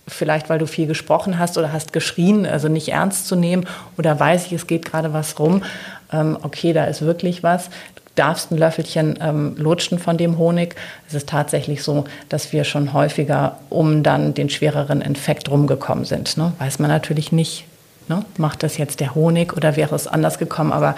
vielleicht 0.08 0.48
weil 0.48 0.58
du 0.58 0.66
viel 0.66 0.86
gesprochen 0.86 1.38
hast 1.38 1.56
oder 1.58 1.72
hast 1.72 1.92
geschrien, 1.92 2.46
also 2.46 2.68
nicht 2.68 2.88
ernst 2.88 3.28
zu 3.28 3.36
nehmen 3.36 3.66
oder 3.98 4.18
weiß 4.18 4.46
ich, 4.46 4.52
es 4.52 4.66
geht 4.66 4.84
gerade 4.84 5.12
was 5.12 5.38
rum, 5.38 5.62
ähm, 6.12 6.36
okay, 6.42 6.72
da 6.72 6.84
ist 6.84 7.02
wirklich 7.02 7.42
was. 7.42 7.68
Du 7.96 8.02
darfst 8.16 8.50
ein 8.50 8.58
Löffelchen 8.58 9.18
ähm, 9.22 9.54
lutschen 9.56 9.98
von 9.98 10.18
dem 10.18 10.36
Honig. 10.38 10.74
Es 11.08 11.14
ist 11.14 11.28
tatsächlich 11.28 11.82
so, 11.82 12.04
dass 12.28 12.52
wir 12.52 12.64
schon 12.64 12.92
häufiger 12.92 13.58
um 13.70 14.02
dann 14.02 14.34
den 14.34 14.50
schwereren 14.50 15.00
Infekt 15.00 15.50
rumgekommen 15.50 16.04
sind. 16.04 16.36
Ne? 16.36 16.52
Weiß 16.58 16.78
man 16.78 16.90
natürlich 16.90 17.32
nicht, 17.32 17.64
Ne? 18.08 18.24
Macht 18.36 18.62
das 18.62 18.78
jetzt 18.78 19.00
der 19.00 19.14
Honig 19.14 19.56
oder 19.56 19.76
wäre 19.76 19.94
es 19.94 20.06
anders 20.06 20.38
gekommen? 20.38 20.72
Aber 20.72 20.96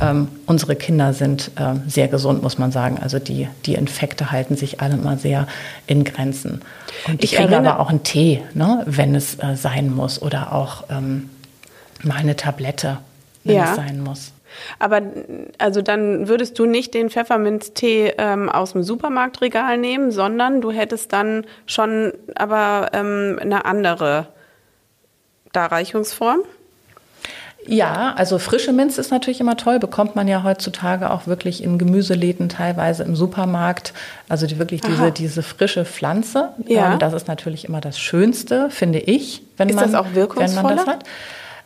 ähm, 0.00 0.28
unsere 0.46 0.76
Kinder 0.76 1.12
sind 1.12 1.50
äh, 1.56 1.74
sehr 1.86 2.08
gesund, 2.08 2.42
muss 2.42 2.58
man 2.58 2.72
sagen. 2.72 2.98
Also 3.00 3.18
die, 3.18 3.48
die 3.66 3.74
Infekte 3.74 4.30
halten 4.30 4.56
sich 4.56 4.80
alle 4.80 4.94
immer 4.94 5.16
sehr 5.18 5.46
in 5.86 6.04
Grenzen. 6.04 6.62
Und 7.06 7.22
ich, 7.22 7.32
ich 7.32 7.38
kriege 7.38 7.56
aber 7.56 7.80
auch 7.80 7.90
einen 7.90 8.02
Tee, 8.02 8.42
ne? 8.54 8.82
wenn 8.86 9.14
es 9.14 9.34
äh, 9.42 9.56
sein 9.56 9.94
muss. 9.94 10.22
Oder 10.22 10.52
auch 10.52 10.84
ähm, 10.90 11.30
mal 12.02 12.16
eine 12.16 12.36
Tablette, 12.36 12.98
wenn 13.44 13.56
ja. 13.56 13.70
es 13.70 13.76
sein 13.76 14.00
muss. 14.00 14.32
Aber 14.78 15.00
also 15.58 15.82
dann 15.82 16.28
würdest 16.28 16.58
du 16.58 16.66
nicht 16.66 16.94
den 16.94 17.10
Pfefferminztee 17.10 18.14
ähm, 18.18 18.48
aus 18.48 18.72
dem 18.72 18.82
Supermarktregal 18.82 19.78
nehmen, 19.78 20.10
sondern 20.10 20.60
du 20.60 20.70
hättest 20.70 21.12
dann 21.12 21.46
schon 21.66 22.12
aber 22.34 22.90
ähm, 22.92 23.38
eine 23.40 23.64
andere 23.64 24.28
Darreichungsform? 25.52 26.40
Ja, 27.66 28.14
also 28.16 28.38
frische 28.38 28.72
Minz 28.72 28.98
ist 28.98 29.10
natürlich 29.10 29.40
immer 29.40 29.56
toll, 29.56 29.78
bekommt 29.78 30.16
man 30.16 30.26
ja 30.26 30.42
heutzutage 30.42 31.10
auch 31.10 31.26
wirklich 31.26 31.62
in 31.62 31.78
Gemüseläden, 31.78 32.48
teilweise 32.48 33.04
im 33.04 33.14
Supermarkt. 33.14 33.92
Also 34.28 34.46
die, 34.46 34.58
wirklich 34.58 34.80
diese, 34.80 35.12
diese 35.12 35.42
frische 35.42 35.84
Pflanze. 35.84 36.50
Ja. 36.66 36.92
Ähm, 36.92 36.98
das 36.98 37.12
ist 37.12 37.28
natürlich 37.28 37.64
immer 37.64 37.80
das 37.80 37.98
Schönste, 37.98 38.68
finde 38.70 38.98
ich, 38.98 39.42
wenn 39.56 39.68
ist 39.68 39.76
man, 39.76 39.92
das 39.92 39.94
auch 39.94 40.14
wirkungsvoller? 40.14 40.68
wenn 40.68 40.76
man 40.76 40.76
das 40.76 40.86
hat. 40.86 41.04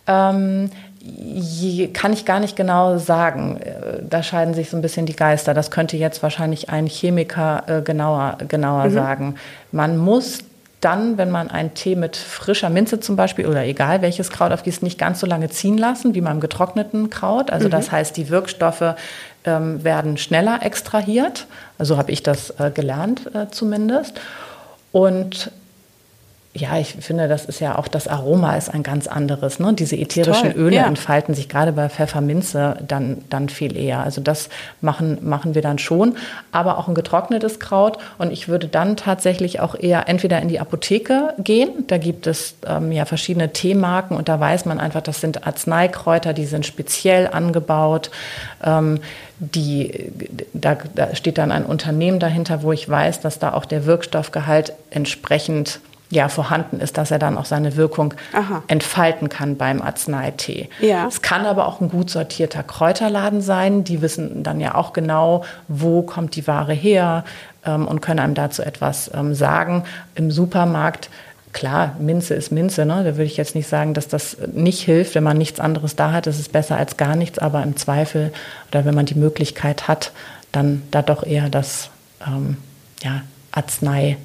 Ähm, 0.06 0.70
je, 1.00 1.88
kann 1.88 2.12
ich 2.12 2.24
gar 2.24 2.40
nicht 2.40 2.56
genau 2.56 2.98
sagen. 2.98 3.58
Äh, 3.58 4.02
da 4.08 4.22
scheiden 4.22 4.54
sich 4.54 4.70
so 4.70 4.76
ein 4.76 4.82
bisschen 4.82 5.06
die 5.06 5.16
Geister. 5.16 5.54
Das 5.54 5.70
könnte 5.70 5.96
jetzt 5.96 6.22
wahrscheinlich 6.22 6.68
ein 6.68 6.86
Chemiker 6.86 7.64
äh, 7.66 7.82
genauer, 7.82 8.38
genauer 8.48 8.86
mhm. 8.86 8.92
sagen. 8.92 9.34
Man 9.72 9.96
muss 9.96 10.40
dann, 10.80 11.16
wenn 11.16 11.30
man 11.30 11.50
einen 11.50 11.74
Tee 11.74 11.96
mit 11.96 12.16
frischer 12.16 12.68
Minze 12.68 13.00
zum 13.00 13.16
Beispiel 13.16 13.46
oder 13.46 13.64
egal 13.64 14.02
welches 14.02 14.30
Kraut 14.30 14.52
aufgießt, 14.52 14.82
nicht 14.82 14.98
ganz 14.98 15.20
so 15.20 15.26
lange 15.26 15.48
ziehen 15.48 15.78
lassen 15.78 16.14
wie 16.14 16.20
beim 16.20 16.40
getrockneten 16.40 17.08
Kraut. 17.08 17.50
Also 17.50 17.68
mhm. 17.68 17.72
das 17.72 17.90
heißt, 17.90 18.16
die 18.16 18.28
Wirkstoffe 18.28 18.94
ähm, 19.44 19.82
werden 19.82 20.18
schneller 20.18 20.60
extrahiert. 20.62 21.46
Also 21.78 21.96
habe 21.96 22.12
ich 22.12 22.22
das 22.22 22.50
äh, 22.60 22.70
gelernt 22.70 23.34
äh, 23.34 23.46
zumindest. 23.50 24.20
Und 24.92 25.50
ja, 26.56 26.78
ich 26.78 26.96
finde, 27.00 27.28
das 27.28 27.44
ist 27.44 27.60
ja 27.60 27.76
auch 27.76 27.88
das 27.88 28.08
Aroma 28.08 28.56
ist 28.56 28.72
ein 28.72 28.82
ganz 28.82 29.06
anderes. 29.06 29.58
Ne? 29.58 29.74
Diese 29.74 29.96
ätherischen 29.96 30.52
Toll, 30.52 30.60
Öle 30.60 30.76
ja. 30.76 30.86
entfalten 30.86 31.34
sich 31.34 31.48
gerade 31.48 31.72
bei 31.72 31.88
Pfefferminze 31.88 32.78
dann, 32.86 33.18
dann 33.30 33.48
viel 33.48 33.76
eher. 33.76 34.00
Also 34.00 34.20
das 34.20 34.48
machen, 34.80 35.18
machen 35.22 35.54
wir 35.54 35.62
dann 35.62 35.78
schon, 35.78 36.16
aber 36.52 36.78
auch 36.78 36.88
ein 36.88 36.94
getrocknetes 36.94 37.60
Kraut. 37.60 37.98
Und 38.18 38.32
ich 38.32 38.48
würde 38.48 38.68
dann 38.68 38.96
tatsächlich 38.96 39.60
auch 39.60 39.74
eher 39.74 40.08
entweder 40.08 40.40
in 40.40 40.48
die 40.48 40.58
Apotheke 40.58 41.34
gehen. 41.38 41.84
Da 41.86 41.98
gibt 41.98 42.26
es 42.26 42.54
ähm, 42.66 42.90
ja 42.90 43.04
verschiedene 43.04 43.52
Teemarken 43.52 44.16
und 44.16 44.28
da 44.28 44.40
weiß 44.40 44.64
man 44.64 44.80
einfach, 44.80 45.02
das 45.02 45.20
sind 45.20 45.46
Arzneikräuter, 45.46 46.32
die 46.32 46.46
sind 46.46 46.64
speziell 46.66 47.28
angebaut. 47.28 48.10
Ähm, 48.64 49.00
die, 49.38 50.10
da, 50.54 50.78
da 50.94 51.14
steht 51.14 51.36
dann 51.36 51.52
ein 51.52 51.66
Unternehmen 51.66 52.18
dahinter, 52.18 52.62
wo 52.62 52.72
ich 52.72 52.88
weiß, 52.88 53.20
dass 53.20 53.38
da 53.38 53.52
auch 53.52 53.66
der 53.66 53.84
Wirkstoffgehalt 53.84 54.72
entsprechend 54.90 55.80
ja, 56.10 56.28
vorhanden 56.28 56.80
ist, 56.80 56.98
dass 56.98 57.10
er 57.10 57.18
dann 57.18 57.36
auch 57.36 57.46
seine 57.46 57.76
Wirkung 57.76 58.14
Aha. 58.32 58.62
entfalten 58.68 59.28
kann 59.28 59.56
beim 59.56 59.82
Arzneitee. 59.82 60.68
Ja. 60.80 61.06
Es 61.08 61.20
kann 61.20 61.46
aber 61.46 61.66
auch 61.66 61.80
ein 61.80 61.88
gut 61.88 62.10
sortierter 62.10 62.62
Kräuterladen 62.62 63.40
sein. 63.40 63.82
Die 63.82 64.02
wissen 64.02 64.42
dann 64.42 64.60
ja 64.60 64.76
auch 64.76 64.92
genau, 64.92 65.44
wo 65.66 66.02
kommt 66.02 66.36
die 66.36 66.46
Ware 66.46 66.72
her 66.72 67.24
ähm, 67.64 67.88
und 67.88 68.02
können 68.02 68.20
einem 68.20 68.34
dazu 68.34 68.62
etwas 68.62 69.10
ähm, 69.14 69.34
sagen. 69.34 69.84
Im 70.14 70.30
Supermarkt 70.30 71.10
Klar, 71.56 71.96
Minze 71.98 72.34
ist 72.34 72.52
Minze, 72.52 72.84
ne? 72.84 72.96
da 73.02 73.16
würde 73.16 73.24
ich 73.24 73.38
jetzt 73.38 73.54
nicht 73.54 73.66
sagen, 73.66 73.94
dass 73.94 74.08
das 74.08 74.36
nicht 74.52 74.82
hilft, 74.82 75.14
wenn 75.14 75.24
man 75.24 75.38
nichts 75.38 75.58
anderes 75.58 75.96
da 75.96 76.12
hat. 76.12 76.26
Das 76.26 76.38
ist 76.38 76.52
besser 76.52 76.76
als 76.76 76.98
gar 76.98 77.16
nichts, 77.16 77.38
aber 77.38 77.62
im 77.62 77.78
Zweifel 77.78 78.30
oder 78.68 78.84
wenn 78.84 78.94
man 78.94 79.06
die 79.06 79.14
Möglichkeit 79.14 79.88
hat, 79.88 80.12
dann 80.52 80.82
da 80.90 81.00
doch 81.00 81.22
eher 81.22 81.48
das 81.48 81.88
ähm, 82.26 82.58
ja, 83.02 83.22
Arznei 83.52 84.18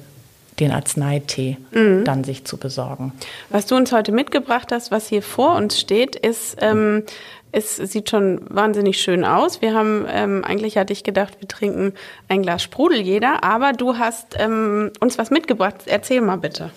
den 0.62 0.72
Arzneitee 0.72 1.58
mhm. 1.72 2.04
dann 2.04 2.24
sich 2.24 2.44
zu 2.44 2.56
besorgen. 2.56 3.12
Was 3.50 3.66
du 3.66 3.76
uns 3.76 3.92
heute 3.92 4.12
mitgebracht 4.12 4.72
hast, 4.72 4.90
was 4.90 5.08
hier 5.08 5.22
vor 5.22 5.56
uns 5.56 5.78
steht, 5.78 6.16
ist 6.16 6.56
ähm, 6.60 7.04
es 7.52 7.76
sieht 7.76 8.08
schon 8.08 8.40
wahnsinnig 8.48 9.00
schön 9.00 9.24
aus. 9.24 9.60
Wir 9.60 9.74
haben, 9.74 10.06
ähm, 10.08 10.42
eigentlich 10.42 10.78
hatte 10.78 10.94
ich 10.94 11.04
gedacht, 11.04 11.34
wir 11.40 11.48
trinken 11.48 11.92
ein 12.28 12.42
Glas 12.42 12.62
Sprudel 12.62 13.00
jeder, 13.00 13.44
aber 13.44 13.72
du 13.74 13.98
hast 13.98 14.36
ähm, 14.38 14.90
uns 15.00 15.18
was 15.18 15.30
mitgebracht. 15.30 15.74
Erzähl 15.84 16.22
mal 16.22 16.36
bitte. 16.36 16.70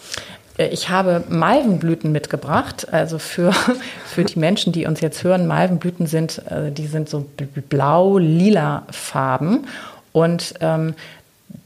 Äh, 0.58 0.68
ich 0.68 0.90
habe 0.90 1.24
Malvenblüten 1.30 2.12
mitgebracht, 2.12 2.92
also 2.92 3.20
für, 3.20 3.54
für 4.06 4.26
die 4.26 4.38
Menschen, 4.38 4.74
die 4.74 4.86
uns 4.86 5.00
jetzt 5.00 5.24
hören. 5.24 5.48
Malvenblüten 5.48 6.08
sind, 6.08 6.42
äh, 6.50 6.72
die 6.72 6.88
sind 6.88 7.10
so 7.10 7.26
blau-lila 7.70 8.84
Farben 8.92 9.68
und 10.12 10.56
ähm, 10.60 10.94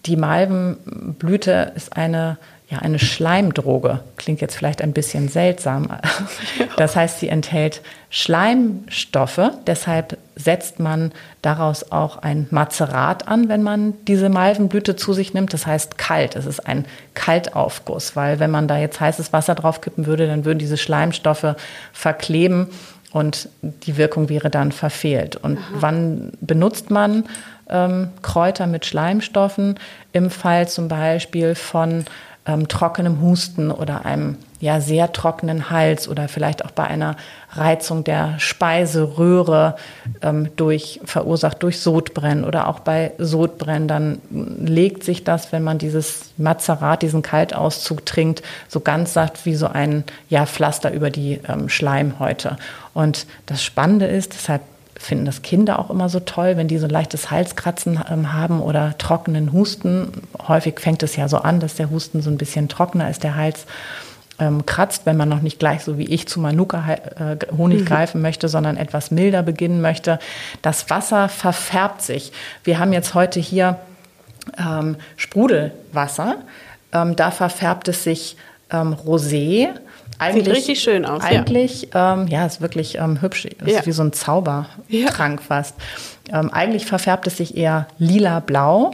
die 0.06 0.16
Malvenblüte 0.16 1.74
ist 1.76 1.96
eine 1.96 2.38
ja, 2.70 2.78
eine 2.80 3.00
Schleimdroge. 3.00 4.02
Klingt 4.18 4.42
jetzt 4.42 4.56
vielleicht 4.56 4.82
ein 4.82 4.94
bisschen 4.94 5.28
seltsam. 5.28 5.88
Das 6.78 6.96
heißt, 6.96 7.20
sie 7.20 7.28
enthält 7.28 7.82
Schleimstoffe. 8.10 9.52
Deshalb 9.68 10.18
setzt 10.38 10.80
man 10.80 11.12
daraus 11.42 11.92
auch 11.92 12.20
ein 12.20 12.48
Mazerat 12.52 13.28
an, 13.28 13.50
wenn 13.50 13.64
man 13.64 13.94
diese 14.08 14.30
Malvenblüte 14.30 14.96
zu 14.96 15.12
sich 15.12 15.34
nimmt. 15.34 15.54
Das 15.54 15.66
heißt 15.66 15.98
kalt. 15.98 16.38
Es 16.38 16.46
ist 16.46 16.66
ein 16.66 16.86
Kaltaufguss, 17.16 18.16
weil 18.16 18.40
wenn 18.40 18.52
man 18.52 18.70
da 18.70 18.78
jetzt 18.78 19.02
heißes 19.02 19.34
Wasser 19.34 19.56
draufkippen 19.56 20.06
würde, 20.06 20.28
dann 20.28 20.46
würden 20.46 20.60
diese 20.60 20.78
Schleimstoffe 20.78 21.56
verkleben 21.92 22.68
und 23.12 23.50
die 23.62 23.98
Wirkung 23.98 24.30
wäre 24.30 24.50
dann 24.50 24.72
verfehlt. 24.72 25.36
Und 25.36 25.58
Aha. 25.58 25.66
wann 25.74 26.32
benutzt 26.40 26.92
man 26.92 27.26
ähm, 27.69 28.10
Kräuter 28.21 28.67
mit 28.67 28.86
Schleimstoffen? 28.86 29.79
Im 30.12 30.29
Fall 30.29 30.67
zum 30.67 30.88
Beispiel 30.88 31.55
von 31.55 32.05
ähm, 32.49 32.67
trockenem 32.67 33.21
Husten 33.21 33.71
oder 33.71 34.05
einem 34.05 34.38
ja 34.60 34.82
sehr 34.82 35.13
trockenen 35.13 35.69
Hals 35.69 36.08
oder 36.08 36.27
vielleicht 36.27 36.65
auch 36.65 36.71
bei 36.71 36.84
einer 36.84 37.15
Reizung 37.51 38.03
der 38.03 38.39
Speiseröhre 38.39 39.75
ähm, 40.21 40.49
durch 40.55 40.99
verursacht 41.05 41.63
durch 41.63 41.79
Sodbrennen 41.79 42.43
oder 42.43 42.67
auch 42.67 42.79
bei 42.79 43.13
Sodbrennen, 43.17 43.88
dann 43.88 44.21
legt 44.29 45.03
sich 45.03 45.23
das, 45.23 45.51
wenn 45.51 45.63
man 45.63 45.77
dieses 45.77 46.32
Mazerat, 46.38 47.03
diesen 47.03 47.21
Kaltauszug 47.21 48.05
trinkt, 48.05 48.41
so 48.67 48.79
ganz 48.79 49.13
satt 49.13 49.45
wie 49.45 49.55
so 49.55 49.67
ein 49.67 50.03
ja, 50.29 50.45
Pflaster 50.45 50.91
über 50.91 51.10
die 51.10 51.39
ähm, 51.47 51.69
Schleimhäute. 51.69 52.58
Und 52.93 53.27
das 53.45 53.63
Spannende 53.63 54.08
ist, 54.08 54.34
deshalb 54.34 54.62
finden 55.00 55.26
das 55.26 55.42
Kinder 55.42 55.80
auch 55.80 55.90
immer 55.90 56.10
so 56.10 56.20
toll, 56.20 56.58
wenn 56.58 56.68
die 56.68 56.78
so 56.78 56.86
ein 56.86 56.92
leichtes 56.92 57.32
Halskratzen 57.32 58.00
ähm, 58.12 58.34
haben 58.34 58.62
oder 58.62 58.98
trockenen 58.98 59.54
Husten. 59.54 60.12
Häufig 60.48 60.80
fängt 60.80 61.02
es 61.04 61.16
ja 61.16 61.28
so 61.30 61.38
an, 61.38 61.60
dass 61.60 61.76
der 61.76 61.90
Husten 61.90 62.22
so 62.22 62.30
ein 62.30 62.38
bisschen 62.38 62.68
trockener 62.68 63.10
ist, 63.10 63.24
der 63.24 63.36
Hals 63.36 63.66
ähm, 64.40 64.66
kratzt, 64.66 65.06
wenn 65.06 65.18
man 65.18 65.30
noch 65.30 65.42
nicht 65.42 65.58
gleich 65.58 65.84
so 65.84 65.98
wie 65.98 66.06
ich 66.06 66.28
zu 66.28 66.42
Manuka-Honig 66.42 67.78
äh, 67.78 67.82
mhm. 67.82 67.86
greifen 67.86 68.22
möchte, 68.22 68.50
sondern 68.50 68.76
etwas 68.76 69.10
milder 69.10 69.42
beginnen 69.42 69.82
möchte. 69.82 70.20
Das 70.62 70.90
Wasser 70.90 71.30
verfärbt 71.30 72.02
sich. 72.02 72.34
Wir 72.66 72.78
haben 72.78 72.92
jetzt 72.92 73.14
heute 73.14 73.40
hier 73.40 73.80
ähm, 74.58 74.98
Sprudelwasser. 75.16 76.36
Ähm, 76.92 77.16
da 77.16 77.32
verfärbt 77.32 77.88
es 77.88 78.04
sich 78.04 78.36
ähm, 78.70 78.94
rosé 78.94 79.70
eigentlich, 80.17 80.45
Sieht 80.45 80.56
richtig 80.56 80.82
schön 80.82 81.06
aus. 81.06 81.24
Eigentlich, 81.24 81.89
ja, 81.93 82.13
ähm, 82.13 82.28
ja 82.28 82.45
ist 82.45 82.62
wirklich 82.62 82.95
ähm, 82.95 83.22
hübsch. 83.22 83.45
Ist 83.45 83.67
ja. 83.67 83.86
wie 83.86 83.91
so 83.91 84.04
ein 84.04 84.13
Zaubertrank 84.13 85.39
ja. 85.39 85.45
fast. 85.45 85.76
Ähm, 86.32 86.52
eigentlich 86.52 86.86
verfärbt 86.86 87.28
es 87.28 87.38
sich 87.38 87.56
eher 87.56 87.88
lila-blau 87.98 88.91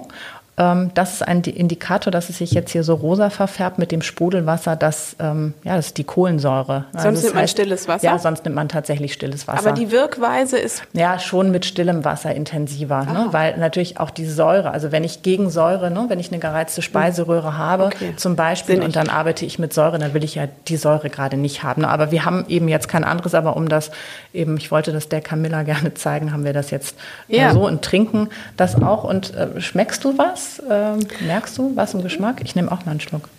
das 0.58 1.16
ist 1.16 1.22
ein 1.22 1.42
Indikator, 1.42 2.12
dass 2.12 2.30
es 2.30 2.38
sich 2.38 2.52
jetzt 2.52 2.72
hier 2.72 2.86
so 2.86 2.94
rosa 2.94 3.30
verfärbt 3.30 3.78
mit 3.78 3.92
dem 3.92 4.02
Sprudelwasser. 4.02 4.78
Das, 4.78 5.18
ähm, 5.20 5.54
ja, 5.66 5.76
das 5.76 5.88
ist 5.88 5.98
die 5.98 6.06
Kohlensäure. 6.06 6.86
Also 6.94 7.10
sonst 7.10 7.24
nimmt 7.24 7.34
man 7.36 7.44
heißt, 7.44 7.52
stilles 7.52 7.88
Wasser? 7.90 8.06
Ja, 8.06 8.20
sonst 8.20 8.46
nimmt 8.46 8.56
man 8.56 8.70
tatsächlich 8.70 9.12
stilles 9.12 9.50
Wasser. 9.50 9.60
Aber 9.60 9.74
die 9.74 9.92
Wirkweise 9.92 10.58
ist? 10.58 10.84
Ja, 10.94 11.20
schon 11.20 11.52
mit 11.52 11.66
stillem 11.66 12.06
Wasser 12.06 12.34
intensiver. 12.34 13.04
Ne? 13.04 13.28
Weil 13.32 13.58
natürlich 13.58 14.00
auch 14.00 14.10
die 14.10 14.26
Säure, 14.26 14.72
also 14.72 14.94
wenn 14.94 15.04
ich 15.04 15.24
gegen 15.24 15.50
Säure, 15.50 15.92
ne, 15.92 16.06
wenn 16.08 16.22
ich 16.22 16.32
eine 16.32 16.40
gereizte 16.40 16.82
Speiseröhre 16.82 17.58
habe 17.58 17.88
okay. 17.88 18.14
zum 18.16 18.38
Beispiel 18.38 18.76
Sinnig. 18.76 18.88
und 18.88 18.96
dann 18.96 19.10
arbeite 19.10 19.46
ich 19.46 19.60
mit 19.60 19.74
Säure, 19.74 20.00
dann 20.00 20.14
will 20.14 20.24
ich 20.24 20.36
ja 20.36 20.48
die 20.70 20.78
Säure 20.78 21.10
gerade 21.10 21.36
nicht 21.36 21.64
haben. 21.64 21.82
Ne? 21.82 21.90
Aber 21.90 22.12
wir 22.12 22.24
haben 22.24 22.46
eben 22.48 22.70
jetzt 22.70 22.88
kein 22.88 23.04
anderes, 23.04 23.36
aber 23.36 23.58
um 23.58 23.68
das 23.68 23.92
eben, 24.34 24.56
ich 24.56 24.72
wollte 24.72 24.94
das 24.94 25.10
der 25.10 25.20
Camilla 25.20 25.64
gerne 25.64 25.94
zeigen, 25.96 26.32
haben 26.32 26.46
wir 26.46 26.54
das 26.54 26.72
jetzt 26.72 26.96
äh, 27.28 27.40
ja. 27.40 27.52
so 27.52 27.66
und 27.68 27.82
trinken 27.82 28.30
das 28.56 28.82
auch. 28.82 29.04
Und 29.04 29.36
äh, 29.36 29.60
schmeckst 29.60 30.06
du 30.06 30.18
was? 30.18 30.45
Ähm, 30.70 31.00
merkst 31.26 31.58
du 31.58 31.76
was 31.76 31.94
im 31.94 32.04
Geschmack? 32.04 32.42
Ich 32.44 32.56
nehme 32.56 32.72
auch 32.72 32.86
mal 32.86 32.92
einen 32.92 33.00
Schluck. 33.00 33.30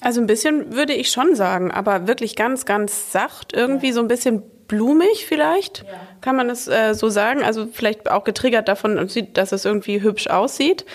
Also 0.00 0.20
ein 0.20 0.26
bisschen 0.26 0.74
würde 0.74 0.94
ich 0.94 1.10
schon 1.10 1.34
sagen, 1.34 1.70
aber 1.70 2.06
wirklich 2.06 2.36
ganz, 2.36 2.64
ganz 2.64 3.12
sacht, 3.12 3.52
irgendwie 3.52 3.88
ja. 3.88 3.92
so 3.94 4.00
ein 4.00 4.08
bisschen 4.08 4.42
blumig 4.66 5.26
vielleicht, 5.26 5.78
ja. 5.78 6.00
kann 6.20 6.36
man 6.36 6.48
es 6.48 6.68
äh, 6.68 6.94
so 6.94 7.10
sagen. 7.10 7.42
Also 7.42 7.66
vielleicht 7.70 8.10
auch 8.10 8.24
getriggert 8.24 8.68
davon, 8.68 9.08
dass 9.34 9.52
es 9.52 9.64
irgendwie 9.64 10.00
hübsch 10.00 10.28
aussieht. 10.28 10.86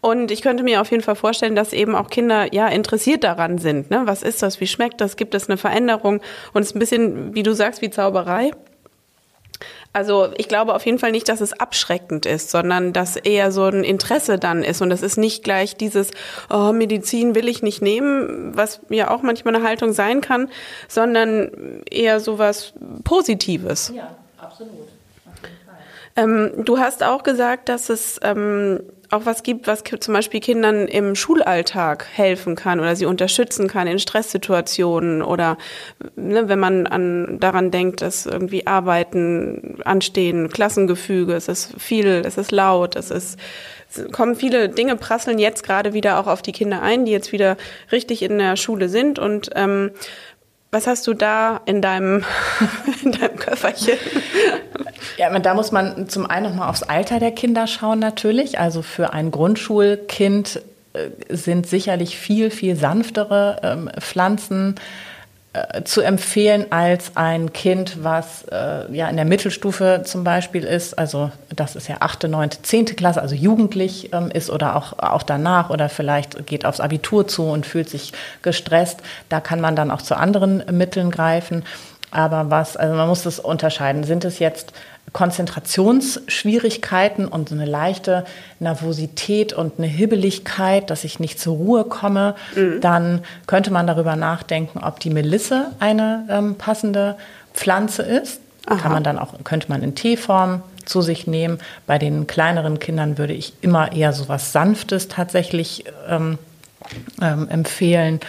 Und 0.00 0.30
ich 0.30 0.42
könnte 0.42 0.62
mir 0.62 0.80
auf 0.80 0.90
jeden 0.90 1.02
Fall 1.02 1.16
vorstellen, 1.16 1.56
dass 1.56 1.72
eben 1.72 1.94
auch 1.94 2.08
Kinder 2.08 2.52
ja 2.54 2.68
interessiert 2.68 3.24
daran 3.24 3.58
sind. 3.58 3.90
Ne? 3.90 4.02
Was 4.04 4.22
ist 4.22 4.42
das? 4.42 4.60
Wie 4.60 4.66
schmeckt 4.66 5.00
das? 5.00 5.16
Gibt 5.16 5.34
es 5.34 5.48
eine 5.48 5.56
Veränderung? 5.56 6.20
Und 6.52 6.62
es 6.62 6.68
ist 6.68 6.76
ein 6.76 6.78
bisschen, 6.78 7.34
wie 7.34 7.42
du 7.42 7.52
sagst, 7.52 7.82
wie 7.82 7.90
Zauberei. 7.90 8.52
Also 9.92 10.28
ich 10.36 10.48
glaube 10.48 10.74
auf 10.74 10.86
jeden 10.86 10.98
Fall 10.98 11.12
nicht, 11.12 11.28
dass 11.28 11.40
es 11.40 11.52
abschreckend 11.52 12.26
ist, 12.26 12.50
sondern 12.50 12.92
dass 12.92 13.16
eher 13.16 13.50
so 13.50 13.64
ein 13.64 13.84
Interesse 13.84 14.38
dann 14.38 14.62
ist. 14.62 14.82
Und 14.82 14.90
das 14.90 15.02
ist 15.02 15.16
nicht 15.16 15.42
gleich 15.44 15.76
dieses, 15.76 16.10
oh, 16.50 16.72
Medizin 16.72 17.34
will 17.34 17.48
ich 17.48 17.62
nicht 17.62 17.82
nehmen, 17.82 18.56
was 18.56 18.80
ja 18.88 19.10
auch 19.10 19.22
manchmal 19.22 19.56
eine 19.56 19.64
Haltung 19.64 19.92
sein 19.92 20.20
kann, 20.20 20.50
sondern 20.86 21.82
eher 21.90 22.20
so 22.20 22.38
was 22.38 22.74
Positives. 23.04 23.92
Ja, 23.94 24.14
absolut. 24.36 24.88
Ähm, 26.16 26.64
du 26.64 26.78
hast 26.78 27.04
auch 27.04 27.22
gesagt, 27.22 27.68
dass 27.68 27.90
es 27.90 28.18
ähm, 28.22 28.80
auch 29.10 29.24
was 29.24 29.42
gibt, 29.42 29.66
was 29.66 29.82
zum 29.84 30.14
Beispiel 30.14 30.40
Kindern 30.40 30.86
im 30.86 31.14
Schulalltag 31.14 32.06
helfen 32.12 32.56
kann 32.56 32.78
oder 32.78 32.94
sie 32.94 33.06
unterstützen 33.06 33.68
kann 33.68 33.86
in 33.86 33.98
Stresssituationen 33.98 35.22
oder 35.22 35.56
ne, 36.16 36.48
wenn 36.48 36.58
man 36.58 36.86
an, 36.86 37.40
daran 37.40 37.70
denkt, 37.70 38.02
dass 38.02 38.26
irgendwie 38.26 38.66
Arbeiten 38.66 39.78
anstehen, 39.84 40.50
Klassengefüge, 40.50 41.34
es 41.34 41.48
ist 41.48 41.80
viel, 41.80 42.22
es 42.26 42.36
ist 42.36 42.52
laut, 42.52 42.96
es 42.96 43.10
ist 43.10 43.38
kommen 44.12 44.34
viele 44.34 44.68
Dinge 44.68 44.96
prasseln 44.96 45.38
jetzt 45.38 45.62
gerade 45.62 45.94
wieder 45.94 46.20
auch 46.20 46.26
auf 46.26 46.42
die 46.42 46.52
Kinder 46.52 46.82
ein, 46.82 47.06
die 47.06 47.12
jetzt 47.12 47.32
wieder 47.32 47.56
richtig 47.90 48.22
in 48.22 48.38
der 48.38 48.56
Schule 48.56 48.88
sind 48.88 49.18
und 49.18 49.50
ähm, 49.54 49.92
was 50.70 50.86
hast 50.86 51.06
du 51.06 51.14
da 51.14 51.60
in 51.64 51.80
deinem, 51.80 52.24
in 53.04 53.12
deinem 53.12 53.36
Köfferchen? 53.36 53.98
Ja, 55.16 55.36
da 55.38 55.54
muss 55.54 55.72
man 55.72 56.08
zum 56.08 56.26
einen 56.26 56.50
nochmal 56.50 56.68
aufs 56.68 56.82
Alter 56.82 57.18
der 57.18 57.32
Kinder 57.32 57.66
schauen 57.66 57.98
natürlich. 57.98 58.58
Also 58.58 58.82
für 58.82 59.12
ein 59.12 59.30
Grundschulkind 59.30 60.62
äh, 60.92 61.08
sind 61.28 61.66
sicherlich 61.66 62.18
viel, 62.18 62.50
viel 62.50 62.76
sanftere 62.76 63.60
ähm, 63.62 63.90
Pflanzen 63.98 64.74
äh, 65.54 65.82
zu 65.84 66.02
empfehlen 66.02 66.66
als 66.70 67.16
ein 67.16 67.54
Kind, 67.54 68.04
was 68.04 68.44
äh, 68.52 68.92
ja 68.92 69.08
in 69.08 69.16
der 69.16 69.24
Mittelstufe 69.24 70.02
zum 70.04 70.22
Beispiel 70.22 70.62
ist, 70.62 70.98
also 70.98 71.30
das 71.54 71.74
ist 71.74 71.88
ja 71.88 71.96
achte, 72.00 72.28
neunte, 72.28 72.60
zehnte 72.60 72.94
Klasse, 72.94 73.22
also 73.22 73.34
jugendlich 73.34 74.12
ähm, 74.12 74.30
ist 74.30 74.50
oder 74.50 74.76
auch, 74.76 74.98
auch 74.98 75.22
danach 75.22 75.70
oder 75.70 75.88
vielleicht 75.88 76.46
geht 76.46 76.66
aufs 76.66 76.80
Abitur 76.80 77.26
zu 77.26 77.44
und 77.44 77.64
fühlt 77.64 77.88
sich 77.88 78.12
gestresst. 78.42 79.00
Da 79.30 79.40
kann 79.40 79.60
man 79.60 79.74
dann 79.74 79.90
auch 79.90 80.02
zu 80.02 80.16
anderen 80.16 80.62
Mitteln 80.70 81.10
greifen. 81.10 81.64
Aber 82.10 82.50
was, 82.50 82.76
also 82.76 82.94
man 82.94 83.08
muss 83.08 83.22
das 83.22 83.38
unterscheiden. 83.38 84.04
Sind 84.04 84.24
es 84.24 84.38
jetzt 84.38 84.72
Konzentrationsschwierigkeiten 85.12 87.28
und 87.28 87.48
so 87.48 87.54
eine 87.54 87.66
leichte 87.66 88.24
Nervosität 88.60 89.52
und 89.52 89.74
eine 89.78 89.86
Hibbeligkeit, 89.86 90.90
dass 90.90 91.04
ich 91.04 91.20
nicht 91.20 91.40
zur 91.40 91.56
Ruhe 91.56 91.84
komme, 91.84 92.34
mhm. 92.54 92.80
dann 92.80 93.22
könnte 93.46 93.70
man 93.70 93.86
darüber 93.86 94.16
nachdenken, 94.16 94.80
ob 94.82 95.00
die 95.00 95.10
Melisse 95.10 95.72
eine 95.78 96.26
ähm, 96.30 96.54
passende 96.56 97.16
Pflanze 97.54 98.02
ist. 98.02 98.40
Aha. 98.66 98.76
Kann 98.76 98.92
man 98.92 99.04
dann 99.04 99.18
auch, 99.18 99.34
könnte 99.44 99.68
man 99.68 99.82
in 99.82 99.94
Teeform 99.94 100.62
zu 100.84 101.02
sich 101.02 101.26
nehmen. 101.26 101.58
Bei 101.86 101.98
den 101.98 102.26
kleineren 102.26 102.78
Kindern 102.78 103.18
würde 103.18 103.32
ich 103.32 103.54
immer 103.60 103.92
eher 103.92 104.12
so 104.12 104.28
was 104.28 104.52
Sanftes 104.52 105.08
tatsächlich 105.08 105.84
ähm, 106.08 106.38
ähm, 107.20 107.48
empfehlen. 107.48 108.20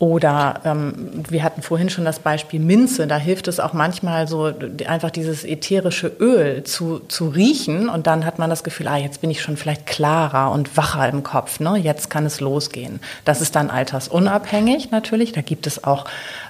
Oder 0.00 0.62
ähm, 0.64 0.94
wir 1.28 1.42
hatten 1.42 1.60
vorhin 1.60 1.90
schon 1.90 2.06
das 2.06 2.20
Beispiel 2.20 2.58
Minze. 2.58 3.06
Da 3.06 3.18
hilft 3.18 3.48
es 3.48 3.60
auch 3.60 3.74
manchmal 3.74 4.26
so 4.26 4.50
einfach 4.86 5.10
dieses 5.10 5.44
ätherische 5.44 6.06
Öl 6.06 6.64
zu, 6.64 7.00
zu 7.00 7.28
riechen 7.28 7.90
und 7.90 8.06
dann 8.06 8.24
hat 8.24 8.38
man 8.38 8.48
das 8.48 8.64
Gefühl, 8.64 8.88
ah, 8.88 8.96
jetzt 8.96 9.20
bin 9.20 9.30
ich 9.30 9.42
schon 9.42 9.58
vielleicht 9.58 9.84
klarer 9.84 10.52
und 10.52 10.74
wacher 10.78 11.06
im 11.06 11.22
Kopf. 11.22 11.60
Ne? 11.60 11.76
Jetzt 11.76 12.08
kann 12.08 12.24
es 12.24 12.40
losgehen. 12.40 13.00
Das 13.26 13.42
ist 13.42 13.54
dann 13.54 13.68
altersunabhängig 13.68 14.90
natürlich. 14.90 15.32
Da 15.32 15.42
gibt 15.42 15.66
es 15.66 15.84
auch 15.84 16.06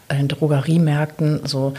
in 0.09 0.29
Drogeriemärkten 0.29 1.41
so 1.45 1.75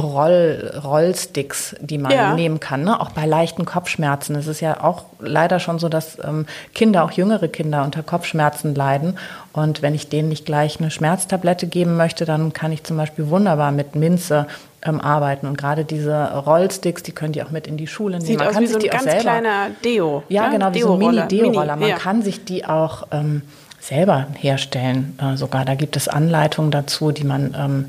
Roll, 0.00 0.72
Rollsticks, 0.82 1.74
die 1.80 1.98
man 1.98 2.12
ja. 2.12 2.34
nehmen 2.34 2.60
kann, 2.60 2.84
ne? 2.84 3.00
auch 3.00 3.10
bei 3.10 3.26
leichten 3.26 3.64
Kopfschmerzen. 3.64 4.36
Es 4.36 4.46
ist 4.46 4.60
ja 4.60 4.82
auch 4.82 5.04
leider 5.18 5.60
schon 5.60 5.78
so, 5.78 5.88
dass 5.88 6.18
ähm, 6.22 6.46
Kinder, 6.74 7.04
auch 7.04 7.10
jüngere 7.10 7.48
Kinder, 7.48 7.84
unter 7.84 8.02
Kopfschmerzen 8.02 8.74
leiden. 8.74 9.18
Und 9.52 9.82
wenn 9.82 9.94
ich 9.94 10.08
denen 10.08 10.28
nicht 10.28 10.46
gleich 10.46 10.80
eine 10.80 10.90
Schmerztablette 10.90 11.66
geben 11.66 11.96
möchte, 11.96 12.24
dann 12.24 12.52
kann 12.52 12.72
ich 12.72 12.84
zum 12.84 12.96
Beispiel 12.96 13.28
wunderbar 13.28 13.72
mit 13.72 13.94
Minze 13.94 14.46
ähm, 14.82 15.00
arbeiten. 15.00 15.46
Und 15.46 15.58
gerade 15.58 15.84
diese 15.84 16.32
Rollsticks, 16.32 17.02
die 17.02 17.12
können 17.12 17.32
die 17.32 17.42
auch 17.42 17.50
mit 17.50 17.66
in 17.66 17.76
die 17.76 17.86
Schule 17.86 18.18
nehmen. 18.18 18.26
Sieht 18.26 18.38
man 18.38 18.48
aus 18.48 18.54
kann 18.54 18.62
wie 18.62 18.66
so 18.66 18.78
ein 18.78 18.86
ganz 18.88 19.04
selber, 19.04 19.20
kleiner 19.20 19.66
Deo. 19.84 20.22
Ja, 20.28 20.46
ne? 20.46 20.52
genau, 20.52 20.74
wie 20.74 20.82
so 20.82 20.92
ein 20.94 20.98
Mini-Deo-Roller. 20.98 21.76
Man 21.76 21.88
ja. 21.88 21.96
kann 21.96 22.22
sich 22.22 22.44
die 22.44 22.64
auch 22.64 23.08
ähm, 23.10 23.42
selber 23.80 24.26
herstellen. 24.38 25.18
Äh, 25.20 25.36
sogar 25.36 25.64
da 25.64 25.74
gibt 25.74 25.96
es 25.96 26.08
Anleitungen 26.08 26.70
dazu, 26.70 27.12
die 27.12 27.24
man 27.24 27.54
ähm, 27.58 27.84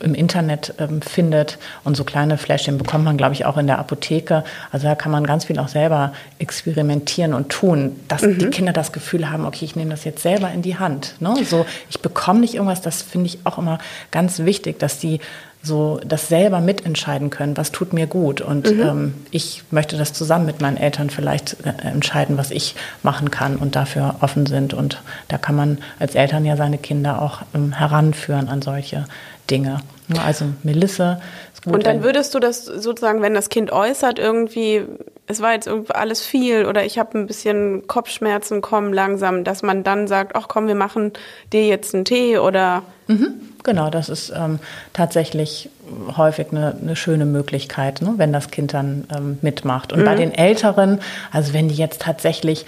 im 0.00 0.14
Internet 0.14 0.74
ähm, 0.78 1.02
findet. 1.02 1.58
Und 1.84 1.96
so 1.96 2.04
kleine 2.04 2.38
Fläschchen 2.38 2.78
bekommt 2.78 3.04
man, 3.04 3.16
glaube 3.16 3.34
ich, 3.34 3.44
auch 3.44 3.56
in 3.56 3.66
der 3.66 3.78
Apotheke. 3.78 4.44
Also 4.72 4.86
da 4.86 4.94
kann 4.94 5.12
man 5.12 5.24
ganz 5.24 5.44
viel 5.44 5.58
auch 5.58 5.68
selber 5.68 6.12
experimentieren 6.38 7.34
und 7.34 7.48
tun, 7.48 8.00
dass 8.08 8.22
mhm. 8.22 8.38
die 8.38 8.46
Kinder 8.50 8.72
das 8.72 8.92
Gefühl 8.92 9.30
haben, 9.30 9.44
okay, 9.46 9.64
ich 9.64 9.76
nehme 9.76 9.90
das 9.90 10.04
jetzt 10.04 10.22
selber 10.22 10.50
in 10.50 10.62
die 10.62 10.78
Hand. 10.78 11.14
Ne? 11.20 11.34
So, 11.44 11.66
ich 11.88 12.00
bekomme 12.00 12.40
nicht 12.40 12.54
irgendwas, 12.54 12.82
das 12.82 13.02
finde 13.02 13.26
ich 13.26 13.38
auch 13.44 13.58
immer 13.58 13.78
ganz 14.10 14.40
wichtig, 14.40 14.78
dass 14.78 14.98
die 14.98 15.20
so 15.66 16.00
das 16.06 16.28
selber 16.28 16.60
mitentscheiden 16.60 17.30
können, 17.30 17.56
was 17.56 17.72
tut 17.72 17.92
mir 17.92 18.06
gut. 18.06 18.40
Und 18.40 18.70
mhm. 18.70 18.80
ähm, 18.80 19.14
ich 19.30 19.64
möchte 19.70 19.96
das 19.96 20.12
zusammen 20.12 20.46
mit 20.46 20.60
meinen 20.60 20.76
Eltern 20.76 21.10
vielleicht 21.10 21.56
äh, 21.64 21.88
entscheiden, 21.88 22.38
was 22.38 22.50
ich 22.50 22.76
machen 23.02 23.30
kann 23.30 23.56
und 23.56 23.76
dafür 23.76 24.16
offen 24.20 24.46
sind. 24.46 24.72
Und 24.72 25.02
da 25.28 25.38
kann 25.38 25.56
man 25.56 25.78
als 25.98 26.14
Eltern 26.14 26.44
ja 26.44 26.56
seine 26.56 26.78
Kinder 26.78 27.20
auch 27.20 27.42
ähm, 27.54 27.72
heranführen 27.72 28.48
an 28.48 28.62
solche 28.62 29.04
Dinge. 29.50 29.80
Also 30.24 30.44
Melisse. 30.62 31.20
Ist 31.52 31.64
gut, 31.64 31.74
und 31.74 31.86
dann 31.86 32.04
würdest 32.04 32.34
du 32.34 32.38
das 32.38 32.64
sozusagen, 32.64 33.22
wenn 33.22 33.34
das 33.34 33.48
Kind 33.48 33.72
äußert, 33.72 34.20
irgendwie, 34.20 34.84
es 35.26 35.40
war 35.40 35.52
jetzt 35.52 35.66
irgendwie 35.66 35.94
alles 35.94 36.24
viel 36.24 36.66
oder 36.66 36.84
ich 36.84 36.98
habe 36.98 37.18
ein 37.18 37.26
bisschen 37.26 37.88
Kopfschmerzen, 37.88 38.60
kommen 38.60 38.92
langsam, 38.92 39.42
dass 39.42 39.62
man 39.62 39.82
dann 39.82 40.06
sagt, 40.06 40.36
ach 40.36 40.46
komm, 40.46 40.68
wir 40.68 40.76
machen 40.76 41.12
dir 41.52 41.66
jetzt 41.66 41.94
einen 41.94 42.04
Tee 42.04 42.38
oder. 42.38 42.82
Mhm, 43.08 43.34
genau, 43.66 43.90
das 43.90 44.08
ist 44.08 44.32
ähm, 44.34 44.58
tatsächlich 44.94 45.68
häufig 46.16 46.46
eine, 46.50 46.74
eine 46.80 46.96
schöne 46.96 47.26
Möglichkeit, 47.26 48.00
ne, 48.00 48.14
wenn 48.16 48.32
das 48.32 48.50
Kind 48.50 48.72
dann 48.72 49.06
ähm, 49.14 49.38
mitmacht. 49.42 49.92
Und 49.92 50.00
mhm. 50.00 50.04
bei 50.06 50.14
den 50.14 50.32
Älteren, 50.32 51.00
also 51.30 51.52
wenn 51.52 51.68
die 51.68 51.74
jetzt 51.74 52.00
tatsächlich 52.00 52.64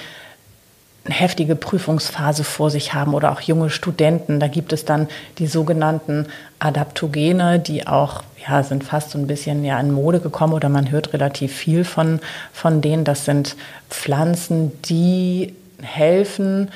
eine 1.07 1.15
heftige 1.15 1.57
Prüfungsphase 1.57 2.45
vor 2.45 2.71
sich 2.71 2.93
haben 2.93 3.15
oder 3.15 3.33
auch 3.33 3.41
junge 3.41 3.71
Studenten. 3.71 4.41
Da 4.41 4.49
gibt 4.49 4.75
es 4.75 4.85
dann 4.85 5.09
die 5.39 5.47
sogenannten 5.47 6.27
Adaptogene, 6.59 7.59
die 7.59 7.87
auch 7.87 8.23
ja, 8.47 8.63
sind 8.63 8.85
fast 8.85 9.11
so 9.11 9.19
ein 9.19 9.27
bisschen 9.27 9.65
ja 9.65 9.81
in 9.81 9.91
Mode 9.91 10.21
gekommen 10.21 10.53
oder 10.53 10.69
man 10.69 10.91
hört 10.91 11.15
relativ 11.15 11.55
viel 11.55 11.85
von, 11.85 12.21
von 12.53 12.83
denen. 12.83 13.05
Das 13.05 13.25
sind 13.25 13.57
Pflanzen, 13.89 14.73
die 14.83 15.55
helfen, 15.81 16.71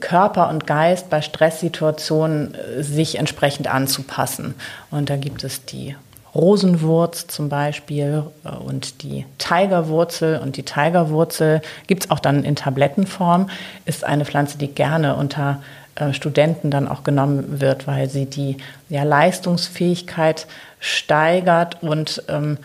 Körper 0.00 0.48
und 0.48 0.66
Geist 0.66 1.10
bei 1.10 1.22
Stresssituationen 1.22 2.54
äh, 2.54 2.82
sich 2.82 3.18
entsprechend 3.18 3.72
anzupassen. 3.72 4.54
Und 4.90 5.10
da 5.10 5.16
gibt 5.16 5.44
es 5.44 5.64
die 5.64 5.94
Rosenwurz 6.34 7.26
zum 7.26 7.48
Beispiel 7.48 8.24
äh, 8.44 8.48
und 8.48 9.02
die 9.02 9.26
Tigerwurzel. 9.38 10.38
Und 10.38 10.56
die 10.56 10.64
Tigerwurzel 10.64 11.62
gibt 11.86 12.04
es 12.04 12.10
auch 12.10 12.18
dann 12.18 12.44
in 12.44 12.56
Tablettenform, 12.56 13.48
ist 13.84 14.04
eine 14.04 14.24
Pflanze, 14.24 14.58
die 14.58 14.68
gerne 14.68 15.14
unter 15.14 15.62
äh, 15.94 16.12
Studenten 16.12 16.70
dann 16.70 16.88
auch 16.88 17.04
genommen 17.04 17.60
wird, 17.60 17.86
weil 17.86 18.08
sie 18.08 18.26
die 18.26 18.56
ja, 18.88 19.04
Leistungsfähigkeit 19.04 20.46
steigert 20.80 21.82
und 21.82 22.22
ähm, 22.28 22.58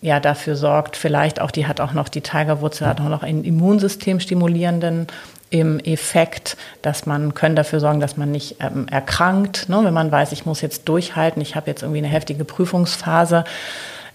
ja 0.00 0.20
dafür 0.20 0.54
sorgt, 0.56 0.96
vielleicht 0.96 1.40
auch, 1.40 1.50
die 1.50 1.66
hat 1.66 1.80
auch 1.80 1.92
noch, 1.92 2.08
die 2.08 2.20
Tigerwurzel 2.20 2.86
hat 2.86 3.00
auch 3.00 3.08
noch 3.08 3.22
einen 3.22 3.44
Immunsystem 3.44 4.20
stimulierenden 4.20 5.06
im 5.50 5.78
Effekt, 5.80 6.56
dass 6.82 7.06
man 7.06 7.34
können 7.34 7.56
dafür 7.56 7.80
sorgen, 7.80 8.00
dass 8.00 8.16
man 8.16 8.30
nicht 8.30 8.56
ähm, 8.60 8.88
erkrankt, 8.88 9.68
ne? 9.68 9.80
wenn 9.82 9.94
man 9.94 10.10
weiß, 10.10 10.32
ich 10.32 10.46
muss 10.46 10.60
jetzt 10.60 10.88
durchhalten, 10.88 11.40
ich 11.40 11.54
habe 11.56 11.70
jetzt 11.70 11.82
irgendwie 11.82 11.98
eine 11.98 12.08
heftige 12.08 12.44
Prüfungsphase. 12.44 13.44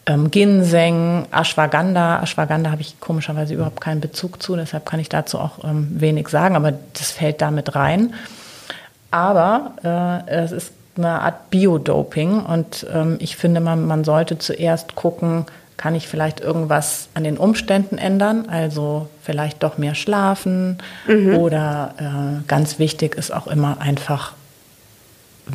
Ähm, 0.05 0.31
Ginseng, 0.31 1.27
Ashwagandha. 1.31 2.21
Ashwagandha 2.23 2.71
habe 2.71 2.81
ich 2.81 2.99
komischerweise 2.99 3.53
überhaupt 3.53 3.79
keinen 3.79 4.01
Bezug 4.01 4.41
zu, 4.41 4.55
deshalb 4.55 4.85
kann 4.85 4.99
ich 4.99 5.09
dazu 5.09 5.39
auch 5.39 5.63
ähm, 5.63 5.87
wenig 5.91 6.29
sagen, 6.29 6.55
aber 6.55 6.73
das 6.93 7.11
fällt 7.11 7.41
damit 7.41 7.75
rein. 7.75 8.13
Aber 9.11 10.23
äh, 10.27 10.31
es 10.31 10.51
ist 10.51 10.73
eine 10.97 11.21
Art 11.21 11.49
Biodoping 11.49 12.41
und 12.41 12.85
ähm, 12.93 13.17
ich 13.19 13.35
finde, 13.37 13.61
man, 13.61 13.85
man 13.85 14.03
sollte 14.03 14.37
zuerst 14.37 14.95
gucken, 14.95 15.45
kann 15.79 15.95
ich 15.95 16.09
vielleicht 16.09 16.41
irgendwas 16.41 17.07
an 17.13 17.23
den 17.23 17.37
Umständen 17.37 17.97
ändern? 17.97 18.49
Also 18.49 19.07
vielleicht 19.23 19.63
doch 19.63 19.77
mehr 19.77 19.95
schlafen 19.95 20.79
mhm. 21.07 21.35
oder 21.35 21.93
äh, 21.97 22.43
ganz 22.49 22.79
wichtig 22.79 23.15
ist 23.15 23.31
auch 23.33 23.47
immer 23.47 23.79
einfach 23.79 24.33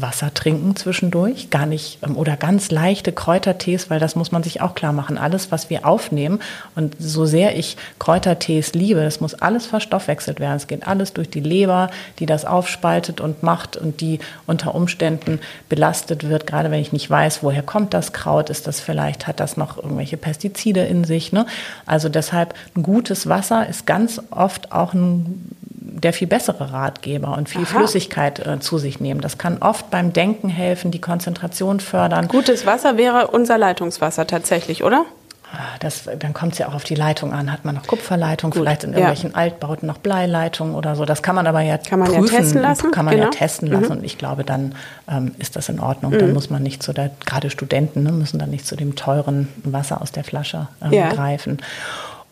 Wasser 0.00 0.32
trinken 0.34 0.76
zwischendurch, 0.76 1.50
gar 1.50 1.66
nicht 1.66 1.98
ähm, 2.02 2.16
oder 2.16 2.36
ganz 2.36 2.70
leichte 2.70 3.12
Kräutertees, 3.12 3.90
weil 3.90 4.00
das 4.00 4.16
muss 4.16 4.32
man 4.32 4.42
sich 4.42 4.60
auch 4.60 4.74
klar 4.74 4.92
machen. 4.92 5.18
Alles, 5.18 5.52
was 5.52 5.70
wir 5.70 5.86
aufnehmen 5.86 6.40
und 6.74 6.96
so 6.98 7.24
sehr 7.24 7.56
ich 7.56 7.76
Kräutertees 7.98 8.74
liebe, 8.74 9.02
das 9.02 9.20
muss 9.20 9.34
alles 9.34 9.66
verstoffwechselt 9.66 10.40
werden. 10.40 10.56
Es 10.56 10.66
geht 10.66 10.86
alles 10.86 11.12
durch 11.12 11.30
die 11.30 11.40
Leber, 11.40 11.90
die 12.18 12.26
das 12.26 12.44
aufspaltet 12.44 13.20
und 13.20 13.42
macht 13.42 13.76
und 13.76 14.00
die 14.00 14.18
unter 14.46 14.74
Umständen 14.74 15.40
belastet 15.68 16.28
wird. 16.28 16.46
Gerade 16.46 16.70
wenn 16.70 16.80
ich 16.80 16.92
nicht 16.92 17.08
weiß, 17.08 17.42
woher 17.42 17.62
kommt 17.62 17.94
das 17.94 18.12
Kraut, 18.12 18.50
ist 18.50 18.66
das 18.66 18.80
vielleicht 18.80 19.26
hat 19.26 19.40
das 19.40 19.56
noch 19.56 19.76
irgendwelche 19.76 20.16
Pestizide 20.16 20.84
in 20.84 21.04
sich. 21.04 21.32
Ne? 21.32 21.46
Also 21.86 22.08
deshalb 22.08 22.54
ein 22.76 22.82
gutes 22.82 23.28
Wasser 23.28 23.68
ist 23.68 23.86
ganz 23.86 24.20
oft 24.30 24.72
auch 24.72 24.94
ein 24.94 25.54
der 26.00 26.12
viel 26.12 26.26
bessere 26.26 26.72
Ratgeber 26.72 27.36
und 27.36 27.48
viel 27.48 27.62
Aha. 27.62 27.78
Flüssigkeit 27.78 28.44
äh, 28.44 28.58
zu 28.60 28.78
sich 28.78 29.00
nehmen. 29.00 29.20
Das 29.20 29.38
kann 29.38 29.58
oft 29.58 29.90
beim 29.90 30.12
Denken 30.12 30.48
helfen, 30.48 30.90
die 30.90 31.00
Konzentration 31.00 31.80
fördern. 31.80 32.28
Gutes 32.28 32.66
Wasser 32.66 32.96
wäre 32.96 33.28
unser 33.28 33.58
Leitungswasser 33.58 34.26
tatsächlich, 34.26 34.82
oder? 34.82 35.04
Ah, 35.52 35.76
das, 35.78 36.08
dann 36.18 36.32
kommt 36.32 36.54
es 36.54 36.58
ja 36.58 36.68
auch 36.68 36.74
auf 36.74 36.82
die 36.82 36.96
Leitung 36.96 37.32
an. 37.32 37.52
Hat 37.52 37.64
man 37.64 37.76
noch 37.76 37.86
Kupferleitung, 37.86 38.50
Gut, 38.50 38.62
vielleicht 38.62 38.82
in 38.82 38.90
irgendwelchen 38.90 39.30
ja. 39.30 39.36
Altbauten 39.36 39.86
noch 39.86 39.98
Bleileitung 39.98 40.74
oder 40.74 40.96
so. 40.96 41.04
Das 41.04 41.22
kann 41.22 41.36
man 41.36 41.46
aber 41.46 41.60
ja 41.60 41.78
kann 41.78 42.00
man 42.00 42.08
prüfen, 42.08 42.24
ja 42.26 42.40
testen 42.40 42.60
lassen. 42.60 42.90
Kann 42.90 43.04
man 43.04 43.14
genau. 43.14 43.26
ja 43.26 43.30
testen 43.30 43.68
lassen. 43.68 43.84
Mhm. 43.84 43.98
Und 43.98 44.04
ich 44.04 44.18
glaube, 44.18 44.42
dann 44.42 44.74
ähm, 45.08 45.32
ist 45.38 45.54
das 45.54 45.68
in 45.68 45.78
Ordnung. 45.78 46.12
Mhm. 46.12 46.18
Dann 46.18 46.32
muss 46.32 46.50
man 46.50 46.62
nicht 46.62 46.82
zu 46.82 46.92
der, 46.92 47.10
gerade 47.24 47.50
Studenten 47.50 48.02
ne, 48.02 48.10
müssen 48.10 48.40
dann 48.40 48.50
nicht 48.50 48.66
zu 48.66 48.74
dem 48.74 48.96
teuren 48.96 49.48
Wasser 49.62 50.02
aus 50.02 50.10
der 50.10 50.24
Flasche 50.24 50.66
ähm, 50.82 50.92
ja. 50.92 51.12
greifen. 51.12 51.58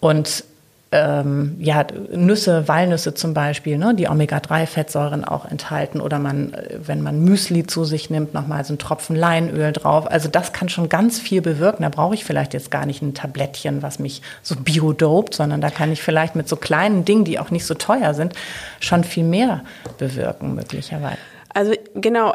Und 0.00 0.44
ähm, 0.92 1.56
ja, 1.58 1.86
Nüsse, 2.12 2.68
Walnüsse 2.68 3.14
zum 3.14 3.32
Beispiel, 3.32 3.78
ne, 3.78 3.94
die 3.94 4.08
Omega-3-Fettsäuren 4.08 5.24
auch 5.24 5.46
enthalten 5.46 6.02
oder 6.02 6.18
man, 6.18 6.52
äh, 6.52 6.78
wenn 6.84 7.00
man 7.00 7.24
Müsli 7.24 7.66
zu 7.66 7.84
sich 7.84 8.10
nimmt, 8.10 8.34
nochmal 8.34 8.62
so 8.64 8.72
einen 8.72 8.78
Tropfen 8.78 9.16
Leinöl 9.16 9.72
drauf. 9.72 10.10
Also 10.10 10.28
das 10.28 10.52
kann 10.52 10.68
schon 10.68 10.90
ganz 10.90 11.18
viel 11.18 11.40
bewirken. 11.40 11.82
Da 11.82 11.88
brauche 11.88 12.14
ich 12.14 12.24
vielleicht 12.24 12.52
jetzt 12.52 12.70
gar 12.70 12.84
nicht 12.84 13.00
ein 13.00 13.14
Tablettchen, 13.14 13.82
was 13.82 13.98
mich 13.98 14.20
so 14.42 14.54
biodopt, 14.54 15.34
sondern 15.34 15.62
da 15.62 15.70
kann 15.70 15.90
ich 15.90 16.02
vielleicht 16.02 16.36
mit 16.36 16.46
so 16.46 16.56
kleinen 16.56 17.06
Dingen, 17.06 17.24
die 17.24 17.38
auch 17.38 17.50
nicht 17.50 17.64
so 17.64 17.72
teuer 17.72 18.12
sind, 18.12 18.34
schon 18.78 19.02
viel 19.02 19.24
mehr 19.24 19.64
bewirken 19.96 20.54
möglicherweise. 20.54 21.16
Also 21.54 21.72
genau, 21.94 22.34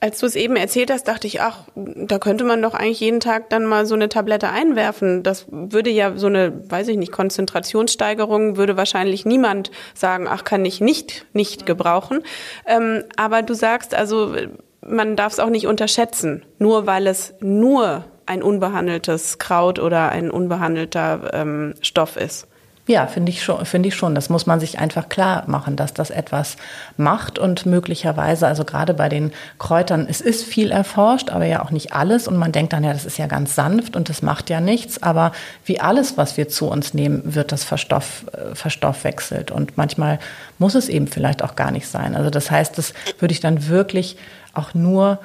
als 0.00 0.18
du 0.18 0.26
es 0.26 0.34
eben 0.34 0.56
erzählt 0.56 0.90
hast, 0.90 1.04
dachte 1.08 1.26
ich, 1.26 1.42
ach, 1.42 1.64
da 1.74 2.18
könnte 2.18 2.44
man 2.44 2.62
doch 2.62 2.72
eigentlich 2.72 3.00
jeden 3.00 3.20
Tag 3.20 3.50
dann 3.50 3.66
mal 3.66 3.84
so 3.84 3.94
eine 3.94 4.08
Tablette 4.08 4.48
einwerfen. 4.48 5.22
Das 5.22 5.46
würde 5.50 5.90
ja 5.90 6.16
so 6.16 6.26
eine, 6.26 6.70
weiß 6.70 6.88
ich 6.88 6.96
nicht, 6.96 7.12
Konzentrationssteigerung 7.12 8.56
würde 8.56 8.78
wahrscheinlich 8.78 9.26
niemand 9.26 9.70
sagen, 9.94 10.26
ach, 10.26 10.44
kann 10.44 10.64
ich 10.64 10.80
nicht, 10.80 11.26
nicht 11.34 11.66
gebrauchen. 11.66 12.22
Ähm, 12.66 13.04
aber 13.16 13.42
du 13.42 13.52
sagst 13.52 13.94
also, 13.94 14.34
man 14.80 15.16
darf 15.16 15.34
es 15.34 15.38
auch 15.38 15.50
nicht 15.50 15.66
unterschätzen, 15.66 16.46
nur 16.58 16.86
weil 16.86 17.06
es 17.06 17.34
nur 17.40 18.04
ein 18.24 18.42
unbehandeltes 18.42 19.38
Kraut 19.38 19.78
oder 19.78 20.08
ein 20.08 20.30
unbehandelter 20.30 21.30
ähm, 21.34 21.74
Stoff 21.82 22.16
ist. 22.16 22.48
Ja, 22.90 23.06
finde 23.06 23.30
ich 23.30 23.44
schon, 23.44 23.64
finde 23.66 23.88
ich 23.88 23.94
schon. 23.94 24.16
Das 24.16 24.30
muss 24.30 24.46
man 24.46 24.58
sich 24.58 24.80
einfach 24.80 25.08
klar 25.08 25.44
machen, 25.46 25.76
dass 25.76 25.94
das 25.94 26.10
etwas 26.10 26.56
macht 26.96 27.38
und 27.38 27.64
möglicherweise, 27.64 28.48
also 28.48 28.64
gerade 28.64 28.94
bei 28.94 29.08
den 29.08 29.30
Kräutern, 29.60 30.08
es 30.10 30.20
ist 30.20 30.42
viel 30.42 30.72
erforscht, 30.72 31.30
aber 31.30 31.44
ja 31.44 31.62
auch 31.62 31.70
nicht 31.70 31.92
alles. 31.92 32.26
Und 32.26 32.36
man 32.36 32.50
denkt 32.50 32.72
dann, 32.72 32.82
ja, 32.82 32.92
das 32.92 33.04
ist 33.04 33.16
ja 33.16 33.28
ganz 33.28 33.54
sanft 33.54 33.94
und 33.94 34.08
das 34.08 34.22
macht 34.22 34.50
ja 34.50 34.60
nichts. 34.60 35.00
Aber 35.04 35.30
wie 35.64 35.78
alles, 35.78 36.16
was 36.16 36.36
wir 36.36 36.48
zu 36.48 36.68
uns 36.68 36.92
nehmen, 36.92 37.22
wird 37.24 37.52
das 37.52 37.62
verstoff, 37.62 38.24
äh, 38.32 38.56
verstoffwechselt. 38.56 39.52
Und 39.52 39.76
manchmal 39.76 40.18
muss 40.58 40.74
es 40.74 40.88
eben 40.88 41.06
vielleicht 41.06 41.44
auch 41.44 41.54
gar 41.54 41.70
nicht 41.70 41.86
sein. 41.86 42.16
Also 42.16 42.28
das 42.28 42.50
heißt, 42.50 42.76
das 42.76 42.92
würde 43.20 43.30
ich 43.30 43.38
dann 43.38 43.68
wirklich 43.68 44.16
auch 44.52 44.74
nur 44.74 45.20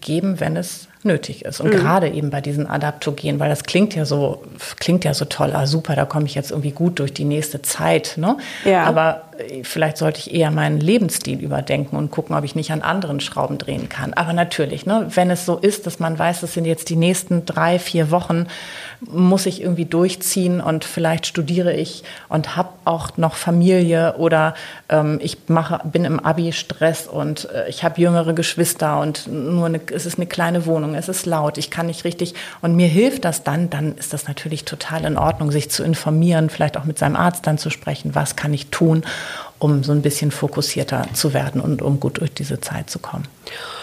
geben, 0.00 0.38
wenn 0.38 0.56
es 0.56 0.87
nötig 1.02 1.44
ist. 1.44 1.60
Und 1.60 1.68
mhm. 1.68 1.78
gerade 1.78 2.08
eben 2.08 2.30
bei 2.30 2.40
diesen 2.40 2.66
Adaptogenen, 2.66 3.40
weil 3.40 3.48
das 3.48 3.64
klingt 3.64 3.94
ja 3.94 4.04
so, 4.04 4.42
klingt 4.78 5.04
ja 5.04 5.14
so 5.14 5.24
toll, 5.24 5.52
ah 5.54 5.66
super, 5.66 5.96
da 5.96 6.04
komme 6.04 6.26
ich 6.26 6.34
jetzt 6.34 6.50
irgendwie 6.50 6.72
gut 6.72 6.98
durch 6.98 7.12
die 7.12 7.24
nächste 7.24 7.62
Zeit. 7.62 8.14
Ne? 8.16 8.36
Ja. 8.64 8.84
Aber 8.84 9.27
vielleicht 9.62 9.98
sollte 9.98 10.20
ich 10.20 10.34
eher 10.34 10.50
meinen 10.50 10.80
Lebensstil 10.80 11.40
überdenken 11.40 11.96
und 11.96 12.10
gucken, 12.10 12.36
ob 12.36 12.44
ich 12.44 12.54
nicht 12.54 12.72
an 12.72 12.82
anderen 12.82 13.20
Schrauben 13.20 13.58
drehen 13.58 13.88
kann. 13.88 14.12
Aber 14.14 14.32
natürlich, 14.32 14.86
ne, 14.86 15.06
wenn 15.14 15.30
es 15.30 15.46
so 15.46 15.56
ist, 15.56 15.86
dass 15.86 16.00
man 16.00 16.18
weiß, 16.18 16.42
es 16.42 16.54
sind 16.54 16.64
jetzt 16.64 16.88
die 16.88 16.96
nächsten 16.96 17.46
drei, 17.46 17.78
vier 17.78 18.10
Wochen, 18.10 18.46
muss 19.00 19.46
ich 19.46 19.62
irgendwie 19.62 19.84
durchziehen 19.84 20.60
und 20.60 20.84
vielleicht 20.84 21.26
studiere 21.26 21.72
ich 21.72 22.02
und 22.28 22.56
habe 22.56 22.70
auch 22.84 23.16
noch 23.16 23.36
Familie 23.36 24.16
oder 24.18 24.54
ähm, 24.88 25.20
ich 25.22 25.38
mache, 25.48 25.80
bin 25.84 26.04
im 26.04 26.18
Abi-Stress 26.18 27.06
und 27.06 27.48
äh, 27.50 27.68
ich 27.68 27.84
habe 27.84 28.00
jüngere 28.00 28.32
Geschwister 28.32 28.98
und 28.98 29.28
nur 29.28 29.66
eine, 29.66 29.80
es 29.92 30.04
ist 30.04 30.18
eine 30.18 30.26
kleine 30.26 30.66
Wohnung, 30.66 30.96
es 30.96 31.08
ist 31.08 31.26
laut, 31.26 31.58
ich 31.58 31.70
kann 31.70 31.86
nicht 31.86 32.04
richtig 32.04 32.34
und 32.60 32.74
mir 32.74 32.88
hilft 32.88 33.24
das 33.24 33.44
dann, 33.44 33.70
dann 33.70 33.96
ist 33.96 34.12
das 34.12 34.26
natürlich 34.26 34.64
total 34.64 35.04
in 35.04 35.16
Ordnung, 35.16 35.52
sich 35.52 35.70
zu 35.70 35.84
informieren, 35.84 36.50
vielleicht 36.50 36.76
auch 36.76 36.84
mit 36.84 36.98
seinem 36.98 37.14
Arzt 37.14 37.46
dann 37.46 37.58
zu 37.58 37.70
sprechen, 37.70 38.16
was 38.16 38.34
kann 38.34 38.52
ich 38.52 38.66
tun, 38.70 39.04
um 39.58 39.82
so 39.84 39.92
ein 39.92 40.02
bisschen 40.02 40.30
fokussierter 40.30 41.06
zu 41.12 41.34
werden 41.34 41.60
und 41.60 41.82
um 41.82 42.00
gut 42.00 42.20
durch 42.20 42.32
diese 42.32 42.60
Zeit 42.60 42.90
zu 42.90 42.98
kommen. 42.98 43.26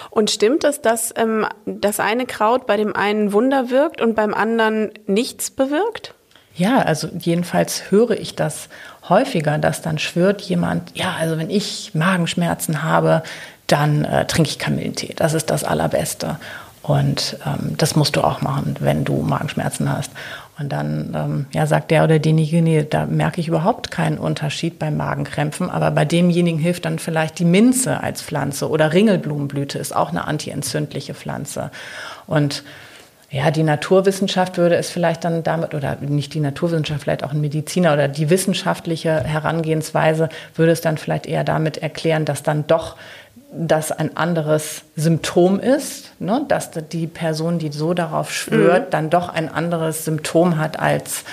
Und 0.09 0.31
stimmt 0.31 0.63
es, 0.63 0.81
dass 0.81 1.13
ähm, 1.17 1.45
das 1.65 1.99
eine 1.99 2.25
Kraut 2.25 2.67
bei 2.67 2.77
dem 2.77 2.95
einen 2.95 3.33
Wunder 3.33 3.69
wirkt 3.69 4.01
und 4.01 4.15
beim 4.15 4.33
anderen 4.33 4.91
nichts 5.07 5.51
bewirkt? 5.51 6.13
Ja, 6.55 6.79
also 6.79 7.09
jedenfalls 7.19 7.91
höre 7.91 8.11
ich 8.11 8.33
das 8.33 8.69
häufiger, 9.09 9.57
dass 9.57 9.81
dann 9.81 9.99
schwört 9.99 10.41
jemand, 10.41 10.95
ja, 10.95 11.15
also 11.19 11.37
wenn 11.37 11.49
ich 11.49 11.91
Magenschmerzen 11.93 12.81
habe, 12.83 13.23
dann 13.67 14.05
äh, 14.05 14.25
trinke 14.25 14.49
ich 14.49 14.59
Kamillentee. 14.59 15.13
Das 15.15 15.33
ist 15.33 15.49
das 15.49 15.65
Allerbeste. 15.65 16.37
Und 16.81 17.37
ähm, 17.45 17.75
das 17.77 17.95
musst 17.95 18.15
du 18.15 18.21
auch 18.21 18.41
machen, 18.41 18.75
wenn 18.79 19.03
du 19.03 19.21
Magenschmerzen 19.21 19.91
hast. 19.91 20.11
Und 20.57 20.69
dann 20.69 21.13
ähm, 21.13 21.45
ja, 21.53 21.67
sagt 21.67 21.91
der 21.91 22.05
oder 22.05 22.17
diejenige, 22.17 22.61
nee, 22.61 22.85
da 22.89 23.05
merke 23.05 23.41
ich 23.41 23.49
überhaupt 23.49 23.91
keinen 23.91 24.17
Unterschied 24.17 24.79
beim 24.79 24.95
Magenkrämpfen. 24.95 25.69
Aber 25.69 25.91
bei 25.91 26.05
demjenigen 26.05 26.59
hilft 26.59 26.85
dann 26.85 26.97
vielleicht 26.97 27.39
die 27.39 27.45
Minze 27.45 28.01
als 28.01 28.21
Pflanze 28.21 28.69
oder 28.69 28.93
Ringelblumenblüte 28.93 29.77
ist 29.77 29.93
auch 29.93 30.11
eine 30.11 30.25
antientzündliche 30.25 31.13
Pflanze. 31.13 31.71
Und 32.25 32.63
ja, 33.31 33.51
die 33.51 33.63
Naturwissenschaft 33.63 34.57
würde 34.57 34.75
es 34.75 34.89
vielleicht 34.89 35.25
dann 35.25 35.43
damit, 35.43 35.73
oder 35.73 35.97
nicht 35.99 36.33
die 36.33 36.39
Naturwissenschaft, 36.39 37.01
vielleicht 37.01 37.23
auch 37.25 37.33
ein 37.33 37.41
Mediziner 37.41 37.91
oder 37.91 38.07
die 38.07 38.29
wissenschaftliche 38.29 39.23
Herangehensweise 39.23 40.29
würde 40.55 40.71
es 40.71 40.79
dann 40.79 40.97
vielleicht 40.97 41.25
eher 41.25 41.43
damit 41.43 41.79
erklären, 41.79 42.23
dass 42.23 42.43
dann 42.43 42.65
doch 42.67 42.95
das 43.51 43.91
ein 43.91 44.17
anderes 44.17 44.83
Symptom 44.95 45.59
ist, 45.59 46.11
ne? 46.19 46.43
dass 46.47 46.71
die 46.71 47.07
Person, 47.07 47.59
die 47.59 47.71
so 47.71 47.93
darauf 47.93 48.31
schwört, 48.31 48.87
mhm. 48.87 48.91
dann 48.91 49.09
doch 49.09 49.29
ein 49.29 49.49
anderes 49.49 50.05
Symptom 50.05 50.57
hat 50.57 50.79
als, 50.79 51.23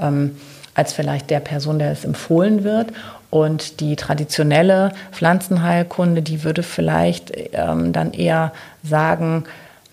ähm, 0.00 0.36
als 0.74 0.92
vielleicht 0.92 1.30
der 1.30 1.40
Person, 1.40 1.78
der 1.78 1.92
es 1.92 2.04
empfohlen 2.04 2.64
wird. 2.64 2.88
Und 3.30 3.80
die 3.80 3.96
traditionelle 3.96 4.92
Pflanzenheilkunde, 5.12 6.22
die 6.22 6.44
würde 6.44 6.62
vielleicht 6.62 7.32
ähm, 7.52 7.92
dann 7.92 8.12
eher 8.12 8.52
sagen, 8.82 9.44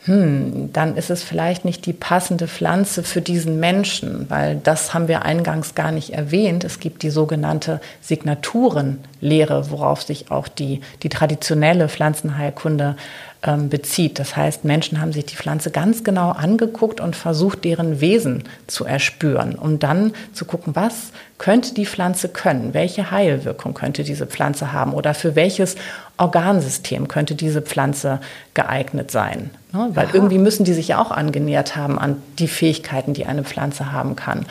hm, 0.06 0.70
dann 0.72 0.97
ist 0.97 1.10
es 1.10 1.24
vielleicht 1.24 1.66
nicht 1.66 1.88
die 1.88 1.93
passende 1.93 2.47
Pflanze 2.47 3.01
für 3.01 3.22
diesen 3.22 3.60
Menschen, 3.60 4.30
weil 4.30 4.56
das 4.56 4.93
haben 4.93 5.08
wir 5.08 5.24
eingangs 5.24 5.74
gar 5.74 5.91
nicht 5.91 6.12
erwähnt. 6.12 6.64
Es 6.64 6.80
gibt 6.80 7.01
die 7.01 7.10
sogenannte 7.10 7.82
Signaturenlehre, 8.01 9.72
worauf 9.72 10.03
sich 10.03 10.30
auch 10.30 10.47
die, 10.47 10.82
die 11.01 11.10
traditionelle 11.10 11.89
Pflanzenheilkunde 11.89 12.97
bezieht. 13.46 14.18
Das 14.18 14.36
heißt, 14.36 14.66
Menschen 14.66 15.00
haben 15.00 15.14
sich 15.14 15.26
die 15.26 15.36
Pflanze 15.36 15.70
ganz 15.70 16.04
genau 16.04 16.32
angeguckt 16.32 17.00
und 17.00 17.16
versucht, 17.16 17.64
deren 17.64 18.02
Wesen 18.02 18.43
zu 18.66 18.86
erspüren, 18.86 19.56
um 19.56 19.78
dann 19.78 20.14
zu 20.34 20.46
gucken, 20.46 20.76
was 20.76 21.12
könnte 21.38 21.74
die 21.76 21.86
Pflanze 21.86 22.30
können, 22.30 22.74
welche 22.74 23.12
Heilwirkung 23.12 23.76
könnte 23.76 24.04
diese 24.04 24.26
Pflanze 24.26 24.74
haben 24.74 24.93
oder 24.93 25.14
für 25.14 25.36
welches 25.36 25.76
Organsystem 26.18 27.08
könnte 27.08 27.36
diese 27.36 27.62
Pflanze 27.62 28.20
geeignet 28.56 29.12
sein. 29.12 29.52
Ne? 29.74 29.89
Weil 29.93 30.08
Aha. 30.08 30.14
irgendwie 30.16 30.39
müssen 30.39 30.64
die 30.64 30.74
sich 30.74 30.88
ja 30.88 31.02
auch 31.02 31.12
angenähert 31.12 31.76
haben 31.76 32.00
an 32.00 32.22
die 32.39 32.48
Fähigkeiten, 32.48 33.14
die 33.14 33.26
eine 33.26 33.43
Pflanze 33.43 33.91
haben 33.91 34.16
kann. 34.16 34.48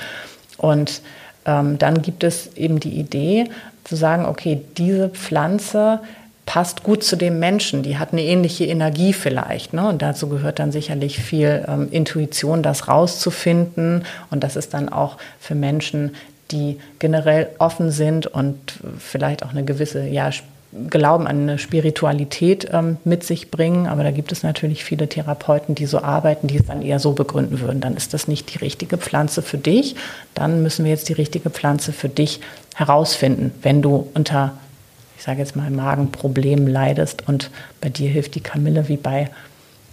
Und 0.57 1.03
ähm, 1.47 1.78
dann 1.78 2.01
gibt 2.03 2.22
es 2.22 2.55
eben 2.55 2.78
die 2.78 2.99
Idee 2.99 3.51
zu 3.82 3.97
sagen, 3.97 4.24
okay, 4.24 4.62
diese 4.76 5.09
Pflanze 5.09 6.01
passt 6.47 6.82
gut 6.82 7.03
zu 7.03 7.16
dem 7.16 7.38
Menschen, 7.38 7.82
die 7.82 7.99
hat 7.99 8.12
eine 8.12 8.22
ähnliche 8.22 8.64
Energie 8.66 9.12
vielleicht. 9.12 9.72
Ne? 9.72 9.88
Und 9.88 10.03
dazu 10.03 10.28
gehört 10.28 10.59
dann 10.59 10.72
sicherlich 10.72 11.18
viel 11.18 11.64
ähm, 11.66 11.88
Intuition, 11.90 12.62
das 12.62 12.88
rauszufinden. 12.88 14.05
Und 14.30 14.45
das 14.45 14.57
ist 14.57 14.74
dann 14.74 14.88
auch 14.88 15.16
für 15.40 15.55
Menschen, 15.55 16.14
die 16.51 16.78
generell 16.99 17.49
offen 17.59 17.90
sind 17.90 18.26
und 18.26 18.59
vielleicht 18.99 19.42
auch 19.42 19.51
eine 19.51 19.64
gewisse 19.64 20.07
ja, 20.07 20.30
Glauben 20.90 21.28
an 21.28 21.42
eine 21.42 21.59
Spiritualität 21.59 22.68
ähm, 22.72 22.99
mit 23.05 23.22
sich 23.22 23.51
bringen. 23.51 23.86
Aber 23.86 24.03
da 24.03 24.11
gibt 24.11 24.32
es 24.32 24.42
natürlich 24.42 24.84
viele 24.84 25.09
Therapeuten, 25.09 25.74
die 25.74 25.86
so 25.86 26.03
arbeiten, 26.03 26.49
die 26.49 26.57
es 26.57 26.66
dann 26.66 26.82
eher 26.82 26.99
so 26.99 27.12
begründen 27.12 27.61
würden. 27.61 27.80
Dann 27.80 27.97
ist 27.97 28.12
das 28.12 28.28
nicht 28.28 28.53
die 28.53 28.59
richtige 28.59 28.99
Pflanze 28.99 29.40
für 29.40 29.57
dich. 29.59 29.95
Dann 30.34 30.62
müssen 30.62 30.84
wir 30.84 30.90
jetzt 30.90 31.09
die 31.09 31.14
richtige 31.14 31.49
Pflanze 31.49 31.92
für 31.92 32.09
dich 32.09 32.40
herausfinden, 32.74 33.53
wenn 33.62 33.82
du 33.82 34.09
unter 34.14 34.55
ich 35.25 35.27
sage 35.27 35.39
jetzt 35.39 35.57
mal, 35.57 35.70
Magenproblemen 35.70 36.66
leidest 36.66 37.27
und 37.27 37.51
bei 37.81 37.89
dir 37.89 38.11
hilft 38.11 38.35
die 38.35 38.43
Kamille 38.43 38.91
wie 38.91 38.99
bei 38.99 39.31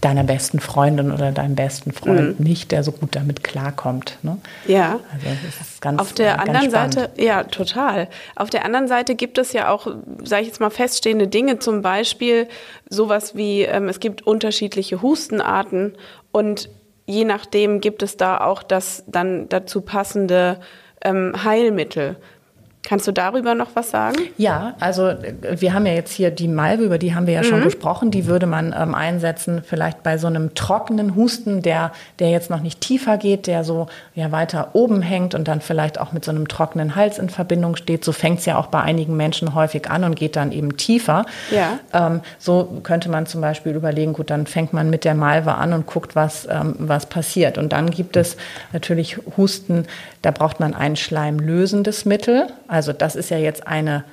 deiner 0.02 0.26
besten 0.26 0.60
Freundin 0.60 1.10
oder 1.10 1.32
deinem 1.32 1.56
besten 1.56 1.94
Freund 1.94 2.38
mhm. 2.38 2.46
nicht, 2.46 2.74
der 2.74 2.84
so 2.84 2.92
gut 2.92 3.16
damit 3.16 3.42
klarkommt. 3.42 4.18
Ne? 4.24 4.40
Ja. 4.68 5.00
Also 5.14 5.28
das 5.46 5.70
ist 5.70 5.82
ganz 5.82 6.02
Auf 6.02 6.12
der 6.12 6.36
ganz 6.36 6.50
anderen 6.50 6.70
spannend. 6.70 6.94
Seite, 6.96 7.24
ja, 7.24 7.44
total. 7.46 8.10
Auf 8.36 8.50
der 8.50 8.66
anderen 8.66 8.90
Seite 8.90 9.16
gibt 9.16 9.38
es 9.38 9.54
ja 9.54 9.70
auch, 9.70 9.88
sage 10.22 10.42
ich 10.42 10.50
jetzt 10.50 10.60
mal, 10.60 10.70
feststehende 10.70 11.30
Dinge, 11.30 11.60
zum 11.60 11.82
Beispiel 11.82 12.50
sowas 12.90 13.34
wie, 13.34 13.62
ähm, 13.62 13.88
es 13.88 14.02
gibt 14.02 14.28
unterschiedliche 14.28 15.02
Hustenarten 15.02 15.94
und 16.34 16.68
je 17.06 17.24
nachdem 17.24 17.80
gibt 17.80 18.04
es 18.04 18.18
da 18.18 18.42
auch 18.42 18.64
das 18.64 19.06
dann 19.08 19.48
dazu 19.48 19.80
passende 19.80 20.60
ähm, 21.06 21.32
Heilmittel. 21.42 22.18
Kannst 22.84 23.08
du 23.08 23.12
darüber 23.12 23.54
noch 23.54 23.70
was 23.76 23.92
sagen? 23.92 24.18
Ja, 24.38 24.74
also 24.80 25.14
wir 25.42 25.74
haben 25.74 25.86
ja 25.86 25.94
jetzt 25.94 26.12
hier 26.12 26.32
die 26.32 26.48
Malve, 26.48 26.84
über 26.84 26.98
die 26.98 27.14
haben 27.14 27.28
wir 27.28 27.34
ja 27.36 27.44
schon 27.44 27.60
mhm. 27.60 27.66
gesprochen. 27.66 28.10
Die 28.10 28.26
würde 28.26 28.48
man 28.48 28.76
ähm, 28.78 28.96
einsetzen, 28.96 29.62
vielleicht 29.64 30.02
bei 30.02 30.18
so 30.18 30.26
einem 30.26 30.56
trockenen 30.56 31.16
Husten, 31.16 31.62
der, 31.62 31.92
der 32.18 32.32
jetzt 32.32 32.50
noch 32.50 32.62
nicht 32.62 32.82
tiefer 32.82 33.18
geht, 33.18 33.46
der 33.46 33.64
so 33.64 33.88
ja 34.16 34.32
weiter 34.32 34.70
oben 34.74 35.04
hängt 35.04 35.36
und 35.36 35.48
dann 35.48 35.62
vielleicht 35.62 36.00
auch 36.00 36.12
mit 36.12 36.26
so 36.26 36.32
einem 36.32 36.48
trockenen 36.48 36.96
Hals 36.96 37.20
in 37.20 37.30
Verbindung 37.30 37.76
steht. 37.76 38.04
So 38.04 38.12
fängt 38.12 38.40
es 38.40 38.46
ja 38.46 38.58
auch 38.58 38.68
bei 38.68 38.82
einigen 38.82 39.16
Menschen 39.16 39.54
häufig 39.54 39.90
an 39.90 40.04
und 40.04 40.16
geht 40.16 40.36
dann 40.36 40.52
eben 40.52 40.76
tiefer. 40.76 41.26
Ja. 41.52 41.80
Ähm, 41.94 42.22
so 42.40 42.80
könnte 42.82 43.10
man 43.10 43.28
zum 43.28 43.42
Beispiel 43.42 43.74
überlegen, 43.76 44.14
gut, 44.14 44.32
dann 44.32 44.48
fängt 44.48 44.74
man 44.74 44.90
mit 44.90 45.06
der 45.06 45.14
Malve 45.14 45.54
an 45.54 45.74
und 45.74 45.86
guckt, 45.86 46.16
was, 46.16 46.48
ähm, 46.50 46.76
was 46.80 47.06
passiert. 47.06 47.60
Und 47.60 47.74
dann 47.74 47.92
gibt 47.92 48.18
es 48.18 48.38
natürlich 48.74 49.20
Husten, 49.38 49.86
da 50.24 50.32
braucht 50.32 50.60
man 50.60 50.74
ein 50.74 50.96
schleimlösendes 50.96 52.06
Mittel. 52.06 52.48
Also 52.72 52.93
das 52.93 53.17
ist 53.17 53.30
ja 53.30 53.38
jetzt 53.38 53.67
eine 53.67 54.05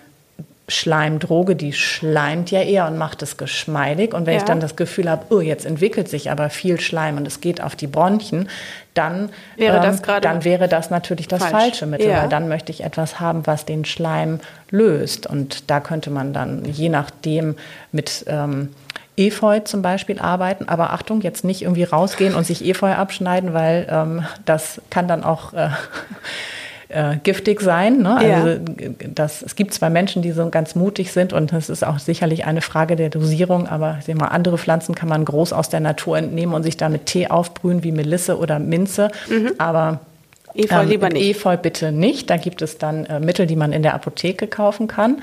Schleimdroge, 0.67 1.55
die 1.55 1.73
schleimt 1.73 2.51
ja 2.51 2.61
eher 2.61 2.89
und 2.89 2.99
macht 2.99 3.23
es 3.23 3.37
geschmeidig. 3.37 4.13
Und 4.13 4.27
wenn 4.27 4.35
ja. 4.35 4.41
ich 4.41 4.45
dann 4.45 4.59
das 4.59 4.75
Gefühl 4.75 5.09
habe, 5.09 5.27
oh, 5.31 5.41
jetzt 5.41 5.65
entwickelt 5.65 6.09
sich 6.09 6.31
aber 6.31 6.51
viel 6.51 6.81
Schleim 6.81 7.17
und 7.17 7.27
es 7.27 7.41
geht 7.41 7.63
auf 7.63 7.77
die 7.77 7.87
Bronchien, 7.87 8.49
dann 8.95 9.31
wäre, 9.57 9.77
ähm, 9.77 9.83
das, 9.83 10.03
dann 10.21 10.45
wäre 10.45 10.69
das 10.69 10.91
natürlich 10.91 11.29
das 11.29 11.41
falsch. 11.41 11.53
falsche 11.53 11.87
Mittel, 11.87 12.09
ja. 12.09 12.23
weil 12.23 12.29
dann 12.29 12.49
möchte 12.49 12.73
ich 12.73 12.83
etwas 12.83 13.21
haben, 13.21 13.47
was 13.47 13.65
den 13.65 13.85
Schleim 13.85 14.41
löst. 14.71 15.29
Und 15.29 15.71
da 15.71 15.79
könnte 15.79 16.11
man 16.11 16.33
dann 16.33 16.65
je 16.65 16.89
nachdem 16.89 17.55
mit 17.93 18.25
ähm, 18.27 18.71
Efeu 19.17 19.61
zum 19.61 19.83
Beispiel 19.83 20.19
arbeiten. 20.19 20.69
Aber 20.69 20.93
Achtung, 20.93 21.21
jetzt 21.21 21.45
nicht 21.45 21.63
irgendwie 21.63 21.85
rausgehen 21.85 22.35
und 22.35 22.45
sich 22.45 22.65
Efeu 22.65 22.93
abschneiden, 22.93 23.55
weil 23.55 23.87
ähm, 23.89 24.25
das 24.45 24.83
kann 24.91 25.07
dann 25.07 25.23
auch 25.23 25.55
äh, 25.55 25.71
äh, 26.89 27.17
giftig 27.23 27.61
sein. 27.61 27.99
Ne? 27.99 28.17
Also 28.17 28.49
ja. 28.49 28.59
das, 29.15 29.43
es 29.43 29.57
gibt 29.57 29.75
zwei 29.75 29.91
Menschen, 29.91 30.23
die 30.23 30.33
so 30.33 30.49
ganz 30.49 30.75
mutig 30.75 31.13
sind 31.13 31.33
und 31.33 31.53
das 31.53 31.69
ist 31.69 31.85
auch 31.87 31.99
sicherlich 31.99 32.47
eine 32.47 32.63
Frage 32.63 32.97
der 32.97 33.11
Dosierung, 33.11 33.67
aber 33.67 33.99
sehen 34.05 34.19
mal, 34.19 34.29
andere 34.29 34.59
Pflanzen 34.59 34.95
kann 34.95 35.09
man 35.09 35.25
groß 35.25 35.53
aus 35.53 35.69
der 35.69 35.81
Natur 35.81 36.17
entnehmen 36.19 36.55
und 36.55 36.63
sich 36.63 36.77
damit 36.77 37.07
Tee 37.07 37.29
aufbrühen 37.29 37.85
wie 37.85 37.93
Melisse 37.93 38.39
oder 38.39 38.59
Minze. 38.59 39.11
Mhm. 39.29 39.53
Aber 39.59 40.01
Efeu 40.55 40.83
ähm, 40.83 40.89
lieber 40.89 41.09
nicht. 41.11 41.37
Efeu 41.37 41.57
bitte 41.57 41.93
nicht. 41.93 42.31
Da 42.31 42.37
gibt 42.37 42.63
es 42.63 42.79
dann 42.79 43.05
äh, 43.07 43.21
Mittel, 43.21 43.47
die 43.47 43.57
man 43.57 43.73
in 43.73 43.83
der 43.83 43.95
Apotheke 43.95 44.47
kaufen 44.47 44.89
kann. 44.89 45.23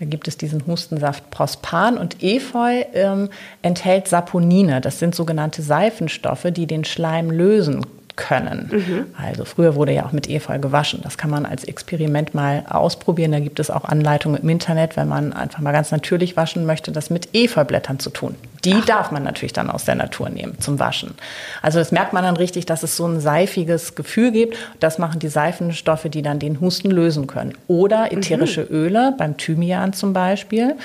Da 0.00 0.06
gibt 0.06 0.28
es 0.28 0.36
diesen 0.36 0.66
Hustensaft 0.66 1.30
Prospan 1.30 1.98
und 1.98 2.22
Efeu 2.22 2.82
ähm, 2.94 3.28
enthält 3.60 4.08
Saponine. 4.08 4.80
Das 4.80 4.98
sind 4.98 5.14
sogenannte 5.14 5.62
Seifenstoffe, 5.62 6.46
die 6.50 6.66
den 6.66 6.84
Schleim 6.84 7.30
lösen 7.30 7.84
können. 8.22 8.70
Mhm. 8.72 9.06
Also 9.20 9.44
früher 9.44 9.74
wurde 9.74 9.92
ja 9.92 10.06
auch 10.06 10.12
mit 10.12 10.30
Efeu 10.30 10.58
gewaschen. 10.58 11.00
Das 11.02 11.18
kann 11.18 11.28
man 11.28 11.44
als 11.44 11.64
Experiment 11.64 12.34
mal 12.34 12.64
ausprobieren. 12.68 13.32
Da 13.32 13.40
gibt 13.40 13.58
es 13.58 13.68
auch 13.68 13.84
Anleitungen 13.84 14.40
im 14.40 14.48
Internet, 14.48 14.96
wenn 14.96 15.08
man 15.08 15.32
einfach 15.32 15.58
mal 15.58 15.72
ganz 15.72 15.90
natürlich 15.90 16.36
waschen 16.36 16.64
möchte, 16.64 16.92
das 16.92 17.10
mit 17.10 17.30
Efeublättern 17.32 17.98
zu 17.98 18.10
tun. 18.10 18.36
Die 18.64 18.76
Ach. 18.80 18.84
darf 18.84 19.10
man 19.10 19.24
natürlich 19.24 19.52
dann 19.52 19.68
aus 19.68 19.84
der 19.84 19.96
Natur 19.96 20.28
nehmen 20.28 20.60
zum 20.60 20.78
Waschen. 20.78 21.14
Also 21.62 21.80
das 21.80 21.90
merkt 21.90 22.12
man 22.12 22.22
dann 22.22 22.36
richtig, 22.36 22.64
dass 22.64 22.84
es 22.84 22.96
so 22.96 23.06
ein 23.06 23.18
seifiges 23.20 23.96
Gefühl 23.96 24.30
gibt. 24.30 24.56
Das 24.78 24.98
machen 24.98 25.18
die 25.18 25.28
Seifenstoffe, 25.28 26.04
die 26.04 26.22
dann 26.22 26.38
den 26.38 26.60
Husten 26.60 26.92
lösen 26.92 27.26
können. 27.26 27.54
Oder 27.66 28.12
ätherische 28.12 28.62
mhm. 28.62 28.76
Öle, 28.76 29.14
beim 29.18 29.36
Thymian 29.36 29.92
zum 29.94 30.12
Beispiel, 30.12 30.76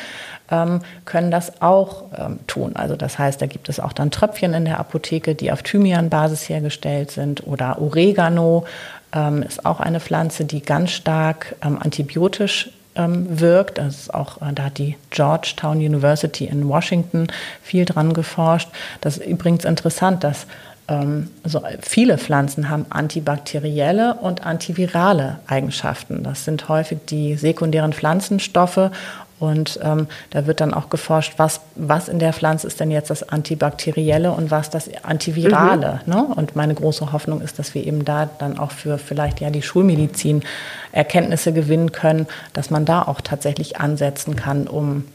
können 0.50 1.32
das 1.32 1.62
auch 1.62 2.06
ähm, 2.18 2.40
tun. 2.48 2.76
Also 2.76 2.96
das 2.96 3.20
heißt, 3.20 3.42
da 3.42 3.48
gibt 3.48 3.70
es 3.70 3.80
auch 3.80 3.94
dann 3.94 4.12
Tröpfchen 4.12 4.54
in 4.54 4.66
der 4.66 4.80
Apotheke, 4.80 5.36
die 5.36 5.52
auf 5.52 5.62
Thymian-Basis 5.62 6.48
hergestellt 6.48 7.12
sind. 7.12 7.46
Oder 7.46 7.82
Oregano 7.82 8.66
ähm, 9.14 9.44
ist 9.44 9.66
auch 9.66 9.80
eine 9.80 10.00
Pflanze, 10.00 10.46
die 10.46 10.62
ganz 10.62 10.92
stark 10.92 11.56
ähm, 11.62 11.78
antibiotisch 11.82 12.72
ähm, 12.96 13.40
wirkt. 13.40 13.78
Das 13.78 14.00
ist 14.00 14.14
auch, 14.14 14.42
äh, 14.42 14.54
da 14.54 14.64
hat 14.64 14.78
die 14.78 14.96
Georgetown 15.10 15.78
University 15.78 16.46
in 16.46 16.68
Washington 16.68 17.28
viel 17.62 17.86
dran 17.86 18.14
geforscht. 18.14 18.70
Das 19.02 19.18
ist 19.18 19.28
übrigens 19.28 19.66
interessant, 19.66 20.24
dass 20.24 20.48
ähm, 20.88 21.30
so 21.44 21.62
viele 21.82 22.18
Pflanzen 22.18 22.70
haben 22.70 22.86
antibakterielle 22.90 24.16
und 24.16 24.46
antivirale 24.46 25.40
Eigenschaften. 25.48 26.24
Das 26.24 26.46
sind 26.46 26.70
häufig 26.70 27.00
die 27.10 27.36
sekundären 27.36 27.94
Pflanzenstoffe 27.94 28.92
und 29.40 29.80
ähm, 29.84 30.08
da 30.32 30.48
wird 30.48 30.62
dann 30.62 30.74
auch 30.74 30.90
geforscht, 30.90 31.34
was, 31.38 31.62
was 31.76 32.08
in 32.08 32.18
der 32.18 32.34
Pflanze 32.34 32.66
ist 32.66 32.80
denn 32.80 32.90
jetzt 32.90 33.10
das 33.12 33.28
Antibakterielle 33.30 34.32
und 34.32 34.50
was 34.50 34.72
das 34.72 34.90
Antivirale. 35.04 36.02
Mhm. 36.06 36.14
Ne? 36.14 36.24
Und 36.24 36.56
meine 36.56 36.74
große 36.74 37.12
Hoffnung 37.12 37.42
ist, 37.42 37.60
dass 37.60 37.76
wir 37.76 37.86
eben 37.86 38.04
da 38.04 38.28
dann 38.40 38.58
auch 38.58 38.72
für 38.72 38.98
vielleicht 38.98 39.40
ja 39.40 39.52
die 39.52 39.62
Schulmedizin 39.62 40.44
Erkenntnisse 40.92 41.54
gewinnen 41.54 41.92
können, 41.92 42.26
dass 42.54 42.72
man 42.72 42.86
da 42.86 43.04
auch 43.04 43.22
tatsächlich 43.22 43.80
ansetzen 43.80 44.36
kann, 44.36 44.68
um 44.68 45.06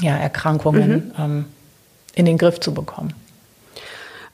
ja, 0.00 0.16
Erkrankungen 0.16 0.90
mhm. 0.90 1.12
ähm, 1.18 1.44
in 2.14 2.26
den 2.26 2.36
Griff 2.36 2.60
zu 2.60 2.74
bekommen. 2.74 3.14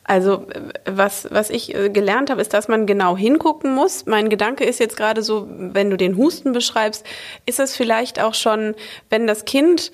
Also 0.04 0.46
was, 0.84 1.28
was 1.30 1.48
ich 1.48 1.74
äh, 1.74 1.88
gelernt 1.88 2.30
habe, 2.30 2.40
ist, 2.40 2.52
dass 2.52 2.68
man 2.68 2.86
genau 2.86 3.16
hingucken 3.16 3.74
muss. 3.74 4.06
Mein 4.06 4.30
Gedanke 4.30 4.64
ist 4.64 4.80
jetzt 4.80 4.96
gerade 4.96 5.22
so, 5.22 5.46
wenn 5.48 5.90
du 5.90 5.96
den 5.96 6.16
Husten 6.16 6.52
beschreibst, 6.52 7.06
ist 7.46 7.60
es 7.60 7.76
vielleicht 7.76 8.20
auch 8.20 8.34
schon, 8.34 8.74
wenn 9.10 9.26
das 9.26 9.44
Kind 9.44 9.92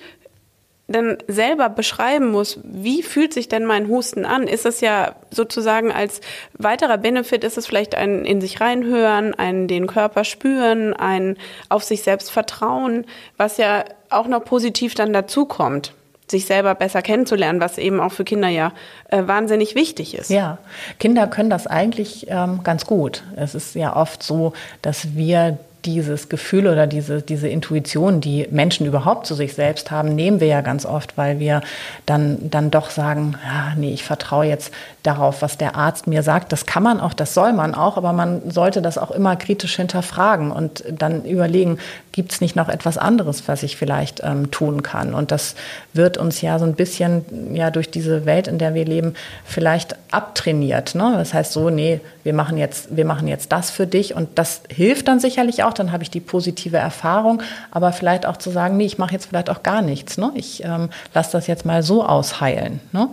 dann 0.87 1.19
selber 1.27 1.69
beschreiben 1.69 2.31
muss, 2.31 2.59
wie 2.63 3.03
fühlt 3.03 3.31
sich 3.31 3.47
denn 3.47 3.63
mein 3.65 3.87
Husten 3.87 4.25
an, 4.25 4.47
ist 4.47 4.65
es 4.65 4.81
ja 4.81 5.15
sozusagen 5.29 5.91
als 5.91 6.19
weiterer 6.53 6.97
Benefit, 6.97 7.43
ist 7.43 7.59
es 7.59 7.67
vielleicht 7.67 7.93
ein 7.93 8.25
in 8.25 8.41
sich 8.41 8.59
reinhören, 8.59 9.35
ein 9.35 9.67
den 9.67 9.85
Körper 9.85 10.23
spüren, 10.23 10.93
ein 10.93 11.37
auf 11.69 11.83
sich 11.83 12.01
selbst 12.01 12.31
vertrauen, 12.31 13.05
was 13.37 13.57
ja 13.57 13.85
auch 14.09 14.27
noch 14.27 14.43
positiv 14.43 14.95
dann 14.95 15.13
dazukommt 15.13 15.93
sich 16.31 16.45
selber 16.45 16.75
besser 16.75 17.01
kennenzulernen, 17.01 17.59
was 17.59 17.77
eben 17.77 17.99
auch 17.99 18.11
für 18.11 18.23
Kinder 18.23 18.49
ja 18.49 18.71
äh, 19.09 19.25
wahnsinnig 19.25 19.75
wichtig 19.75 20.15
ist. 20.15 20.29
Ja, 20.29 20.57
Kinder 20.99 21.27
können 21.27 21.49
das 21.49 21.67
eigentlich 21.67 22.27
ähm, 22.29 22.61
ganz 22.63 22.85
gut. 22.85 23.23
Es 23.35 23.55
ist 23.55 23.75
ja 23.75 23.95
oft 23.95 24.23
so, 24.23 24.53
dass 24.81 25.15
wir 25.15 25.57
dieses 25.85 26.29
Gefühl 26.29 26.67
oder 26.67 26.87
diese, 26.87 27.21
diese 27.21 27.47
Intuition, 27.47 28.21
die 28.21 28.47
Menschen 28.51 28.85
überhaupt 28.85 29.25
zu 29.25 29.35
sich 29.35 29.53
selbst 29.53 29.91
haben, 29.91 30.13
nehmen 30.13 30.39
wir 30.39 30.47
ja 30.47 30.61
ganz 30.61 30.85
oft, 30.85 31.17
weil 31.17 31.39
wir 31.39 31.61
dann, 32.05 32.49
dann 32.49 32.69
doch 32.71 32.89
sagen, 32.89 33.35
ja, 33.45 33.73
nee, 33.77 33.93
ich 33.93 34.03
vertraue 34.03 34.45
jetzt 34.45 34.73
darauf, 35.03 35.41
was 35.41 35.57
der 35.57 35.75
Arzt 35.75 36.07
mir 36.07 36.23
sagt. 36.23 36.51
Das 36.51 36.65
kann 36.65 36.83
man 36.83 36.99
auch, 36.99 37.13
das 37.13 37.33
soll 37.33 37.53
man 37.53 37.75
auch, 37.75 37.97
aber 37.97 38.11
man 38.11 38.51
sollte 38.51 38.81
das 38.81 38.97
auch 38.97 39.11
immer 39.11 39.35
kritisch 39.35 39.77
hinterfragen 39.77 40.51
und 40.51 40.83
dann 40.91 41.23
überlegen, 41.23 41.77
gibt 42.11 42.33
es 42.33 42.41
nicht 42.41 42.55
noch 42.55 42.67
etwas 42.67 42.97
anderes, 42.97 43.47
was 43.47 43.63
ich 43.63 43.77
vielleicht 43.77 44.21
ähm, 44.23 44.51
tun 44.51 44.83
kann? 44.83 45.13
Und 45.13 45.31
das 45.31 45.55
wird 45.93 46.17
uns 46.17 46.41
ja 46.41 46.59
so 46.59 46.65
ein 46.65 46.75
bisschen 46.75 47.55
ja 47.55 47.71
durch 47.71 47.89
diese 47.89 48.25
Welt, 48.25 48.47
in 48.47 48.57
der 48.57 48.73
wir 48.73 48.83
leben, 48.83 49.13
vielleicht 49.45 49.95
abtrainiert. 50.11 50.95
Ne? 50.95 51.13
Das 51.15 51.33
heißt 51.33 51.53
so, 51.53 51.69
nee, 51.69 52.01
wir 52.23 52.33
machen 52.33 52.57
jetzt, 52.57 52.95
wir 52.95 53.05
machen 53.05 53.27
jetzt 53.27 53.51
das 53.51 53.69
für 53.69 53.87
dich 53.87 54.15
und 54.15 54.29
das 54.35 54.61
hilft 54.69 55.07
dann 55.07 55.19
sicherlich 55.19 55.63
auch. 55.69 55.73
Dann 55.73 55.91
habe 55.91 56.03
ich 56.03 56.09
die 56.09 56.19
positive 56.19 56.77
Erfahrung, 56.77 57.41
aber 57.71 57.91
vielleicht 57.93 58.25
auch 58.25 58.37
zu 58.37 58.49
sagen, 58.49 58.77
nee, 58.77 58.85
ich 58.85 58.97
mache 58.97 59.13
jetzt 59.13 59.27
vielleicht 59.27 59.49
auch 59.49 59.63
gar 59.63 59.81
nichts. 59.81 60.17
Ne? 60.17 60.31
Ich 60.35 60.63
ähm, 60.63 60.89
lasse 61.13 61.31
das 61.31 61.47
jetzt 61.47 61.65
mal 61.65 61.83
so 61.83 62.05
ausheilen. 62.05 62.79
Ne? 62.91 63.09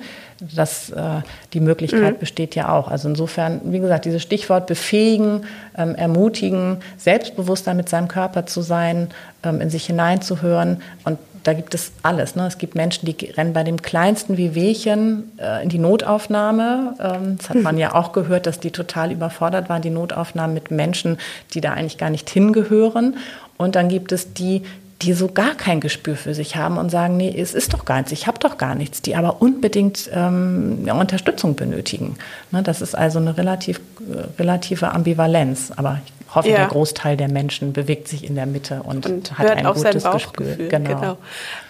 Das, 0.54 0.90
äh, 0.90 1.22
die 1.52 1.60
Möglichkeit 1.60 2.14
mhm. 2.14 2.18
besteht 2.18 2.54
ja 2.54 2.70
auch. 2.70 2.88
Also 2.88 3.08
insofern, 3.08 3.60
wie 3.64 3.78
gesagt, 3.78 4.04
dieses 4.04 4.22
Stichwort 4.22 4.66
befähigen, 4.66 5.46
ähm, 5.76 5.94
ermutigen, 5.94 6.78
selbstbewusster 6.96 7.74
mit 7.74 7.88
seinem 7.88 8.08
Körper 8.08 8.46
zu 8.46 8.62
sein, 8.62 9.08
ähm, 9.42 9.60
in 9.60 9.70
sich 9.70 9.86
hineinzuhören. 9.86 10.82
Und 11.04 11.18
da 11.46 11.52
gibt 11.52 11.74
es 11.74 11.92
alles. 12.02 12.34
Ne? 12.34 12.46
Es 12.46 12.58
gibt 12.58 12.74
Menschen, 12.74 13.06
die 13.06 13.26
rennen 13.26 13.52
bei 13.52 13.62
dem 13.62 13.80
kleinsten 13.80 14.36
Wehwehchen 14.36 15.30
äh, 15.38 15.62
in 15.62 15.68
die 15.68 15.78
Notaufnahme. 15.78 16.94
Ähm, 16.98 17.36
das 17.36 17.50
hat 17.50 17.62
man 17.62 17.78
ja 17.78 17.94
auch 17.94 18.12
gehört, 18.12 18.46
dass 18.46 18.58
die 18.58 18.72
total 18.72 19.12
überfordert 19.12 19.68
waren, 19.68 19.80
die 19.80 19.90
Notaufnahmen 19.90 20.54
mit 20.54 20.72
Menschen, 20.72 21.18
die 21.54 21.60
da 21.60 21.72
eigentlich 21.72 21.98
gar 21.98 22.10
nicht 22.10 22.28
hingehören. 22.28 23.16
Und 23.58 23.76
dann 23.76 23.88
gibt 23.88 24.10
es 24.10 24.32
die, 24.32 24.62
die 25.02 25.12
so 25.12 25.28
gar 25.28 25.54
kein 25.54 25.80
Gespür 25.80 26.16
für 26.16 26.34
sich 26.34 26.56
haben 26.56 26.78
und 26.78 26.90
sagen, 26.90 27.16
nee, 27.16 27.34
es 27.36 27.52
ist 27.52 27.74
doch 27.74 27.84
gar 27.84 27.98
nichts, 27.98 28.12
ich 28.12 28.26
habe 28.26 28.38
doch 28.38 28.56
gar 28.56 28.74
nichts, 28.74 29.02
die 29.02 29.14
aber 29.14 29.42
unbedingt 29.42 30.10
ähm, 30.12 30.88
Unterstützung 30.90 31.54
benötigen. 31.54 32.16
Ne, 32.50 32.62
das 32.62 32.80
ist 32.80 32.94
also 32.94 33.18
eine 33.18 33.36
relativ, 33.36 33.78
äh, 34.00 34.40
relative 34.40 34.92
Ambivalenz. 34.92 35.72
Aber 35.76 36.00
ich 36.04 36.34
hoffe, 36.34 36.48
ja. 36.48 36.56
der 36.56 36.68
Großteil 36.68 37.18
der 37.18 37.28
Menschen 37.28 37.74
bewegt 37.74 38.08
sich 38.08 38.24
in 38.24 38.36
der 38.36 38.46
Mitte 38.46 38.82
und, 38.84 39.04
und 39.04 39.38
hat 39.38 39.50
ein 39.50 39.64
gutes 39.66 40.04
Gespür. 40.04 40.56
Genau. 40.56 40.88
genau. 40.88 41.18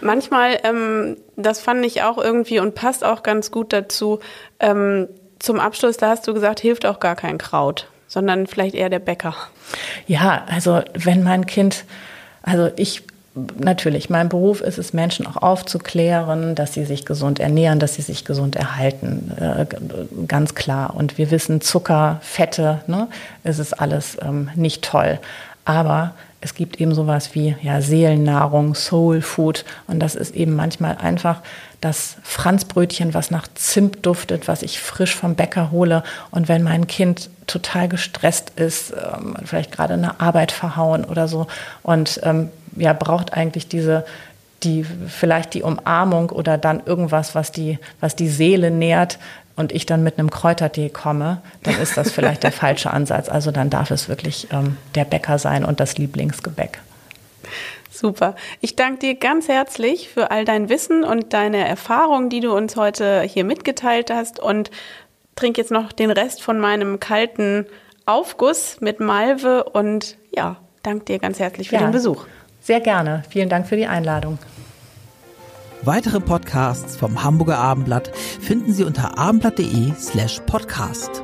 Manchmal, 0.00 0.60
ähm, 0.62 1.16
das 1.34 1.60
fand 1.60 1.84
ich 1.84 2.02
auch 2.02 2.18
irgendwie 2.18 2.60
und 2.60 2.76
passt 2.76 3.04
auch 3.04 3.24
ganz 3.24 3.50
gut 3.50 3.72
dazu, 3.72 4.20
ähm, 4.60 5.08
zum 5.40 5.58
Abschluss, 5.58 5.96
da 5.96 6.10
hast 6.10 6.26
du 6.28 6.32
gesagt, 6.32 6.60
hilft 6.60 6.86
auch 6.86 7.00
gar 7.00 7.16
kein 7.16 7.38
Kraut, 7.38 7.88
sondern 8.06 8.46
vielleicht 8.46 8.74
eher 8.74 8.88
der 8.88 9.00
Bäcker. 9.00 9.34
Ja, 10.06 10.44
also 10.48 10.80
wenn 10.94 11.24
mein 11.24 11.46
Kind, 11.46 11.84
also 12.42 12.70
ich 12.76 13.02
natürlich, 13.58 14.08
mein 14.08 14.28
Beruf 14.28 14.60
ist 14.60 14.78
es, 14.78 14.92
Menschen 14.92 15.26
auch 15.26 15.36
aufzuklären, 15.36 16.54
dass 16.54 16.72
sie 16.72 16.84
sich 16.84 17.04
gesund 17.04 17.38
ernähren, 17.38 17.78
dass 17.78 17.94
sie 17.94 18.02
sich 18.02 18.24
gesund 18.24 18.56
erhalten. 18.56 19.30
Äh, 19.38 19.66
ganz 20.26 20.54
klar. 20.54 20.94
Und 20.94 21.18
wir 21.18 21.30
wissen, 21.30 21.60
Zucker, 21.60 22.18
Fette, 22.22 22.82
ne, 22.86 23.08
es 23.44 23.58
ist 23.58 23.74
alles 23.74 24.16
ähm, 24.22 24.50
nicht 24.54 24.82
toll. 24.82 25.18
Aber 25.64 26.14
es 26.40 26.54
gibt 26.54 26.80
eben 26.80 26.94
sowas 26.94 27.34
wie 27.34 27.56
ja, 27.60 27.80
Seelennahrung, 27.80 28.74
Soul 28.74 29.20
Food. 29.20 29.64
Und 29.86 30.00
das 30.00 30.14
ist 30.14 30.34
eben 30.34 30.54
manchmal 30.54 30.96
einfach 30.96 31.42
das 31.80 32.16
Franzbrötchen, 32.22 33.14
was 33.14 33.30
nach 33.30 33.48
Zimt 33.54 34.06
duftet, 34.06 34.48
was 34.48 34.62
ich 34.62 34.80
frisch 34.80 35.14
vom 35.14 35.34
Bäcker 35.34 35.70
hole. 35.70 36.02
Und 36.30 36.48
wenn 36.48 36.62
mein 36.62 36.86
Kind 36.86 37.30
total 37.46 37.88
gestresst 37.88 38.52
ist, 38.56 38.92
ähm, 38.92 39.36
vielleicht 39.44 39.72
gerade 39.72 39.94
eine 39.94 40.20
Arbeit 40.20 40.52
verhauen 40.52 41.04
oder 41.04 41.28
so, 41.28 41.46
und 41.82 42.20
ähm, 42.22 42.50
ja, 42.76 42.92
braucht 42.92 43.32
eigentlich 43.32 43.68
diese, 43.68 44.04
die, 44.62 44.84
vielleicht 44.84 45.54
die 45.54 45.62
Umarmung 45.62 46.30
oder 46.30 46.58
dann 46.58 46.82
irgendwas, 46.84 47.34
was 47.34 47.52
die, 47.52 47.78
was 48.00 48.16
die 48.16 48.28
Seele 48.28 48.70
nährt 48.70 49.18
und 49.56 49.72
ich 49.72 49.86
dann 49.86 50.02
mit 50.02 50.18
einem 50.18 50.30
Kräutertee 50.30 50.90
komme, 50.90 51.40
dann 51.62 51.78
ist 51.80 51.96
das 51.96 52.12
vielleicht 52.12 52.42
der 52.42 52.52
falsche 52.52 52.92
Ansatz. 52.92 53.28
Also 53.28 53.50
dann 53.50 53.70
darf 53.70 53.90
es 53.90 54.08
wirklich 54.08 54.48
ähm, 54.52 54.76
der 54.94 55.04
Bäcker 55.04 55.38
sein 55.38 55.64
und 55.64 55.80
das 55.80 55.98
Lieblingsgebäck. 55.98 56.80
Super. 57.90 58.36
Ich 58.60 58.76
danke 58.76 58.98
dir 58.98 59.14
ganz 59.14 59.48
herzlich 59.48 60.10
für 60.10 60.30
all 60.30 60.44
dein 60.44 60.68
Wissen 60.68 61.02
und 61.02 61.32
deine 61.32 61.66
Erfahrungen, 61.66 62.28
die 62.28 62.40
du 62.40 62.54
uns 62.54 62.76
heute 62.76 63.22
hier 63.22 63.44
mitgeteilt 63.44 64.10
hast 64.10 64.38
und 64.38 64.70
trinke 65.34 65.60
jetzt 65.60 65.70
noch 65.70 65.92
den 65.92 66.10
Rest 66.10 66.42
von 66.42 66.58
meinem 66.58 67.00
kalten 67.00 67.66
Aufguss 68.04 68.78
mit 68.80 69.00
Malve 69.00 69.64
und 69.64 70.18
ja, 70.34 70.56
danke 70.82 71.06
dir 71.06 71.18
ganz 71.18 71.38
herzlich 71.38 71.70
für 71.70 71.76
ja. 71.76 71.82
den 71.82 71.92
Besuch. 71.92 72.26
Sehr 72.66 72.80
gerne. 72.80 73.22
Vielen 73.30 73.48
Dank 73.48 73.68
für 73.68 73.76
die 73.76 73.86
Einladung. 73.86 74.38
Weitere 75.82 76.18
Podcasts 76.18 76.96
vom 76.96 77.22
Hamburger 77.22 77.58
Abendblatt 77.58 78.10
finden 78.40 78.72
Sie 78.72 78.82
unter 78.82 79.16
abendblatt.de 79.16 79.92
slash 79.96 80.40
podcast. 80.46 81.22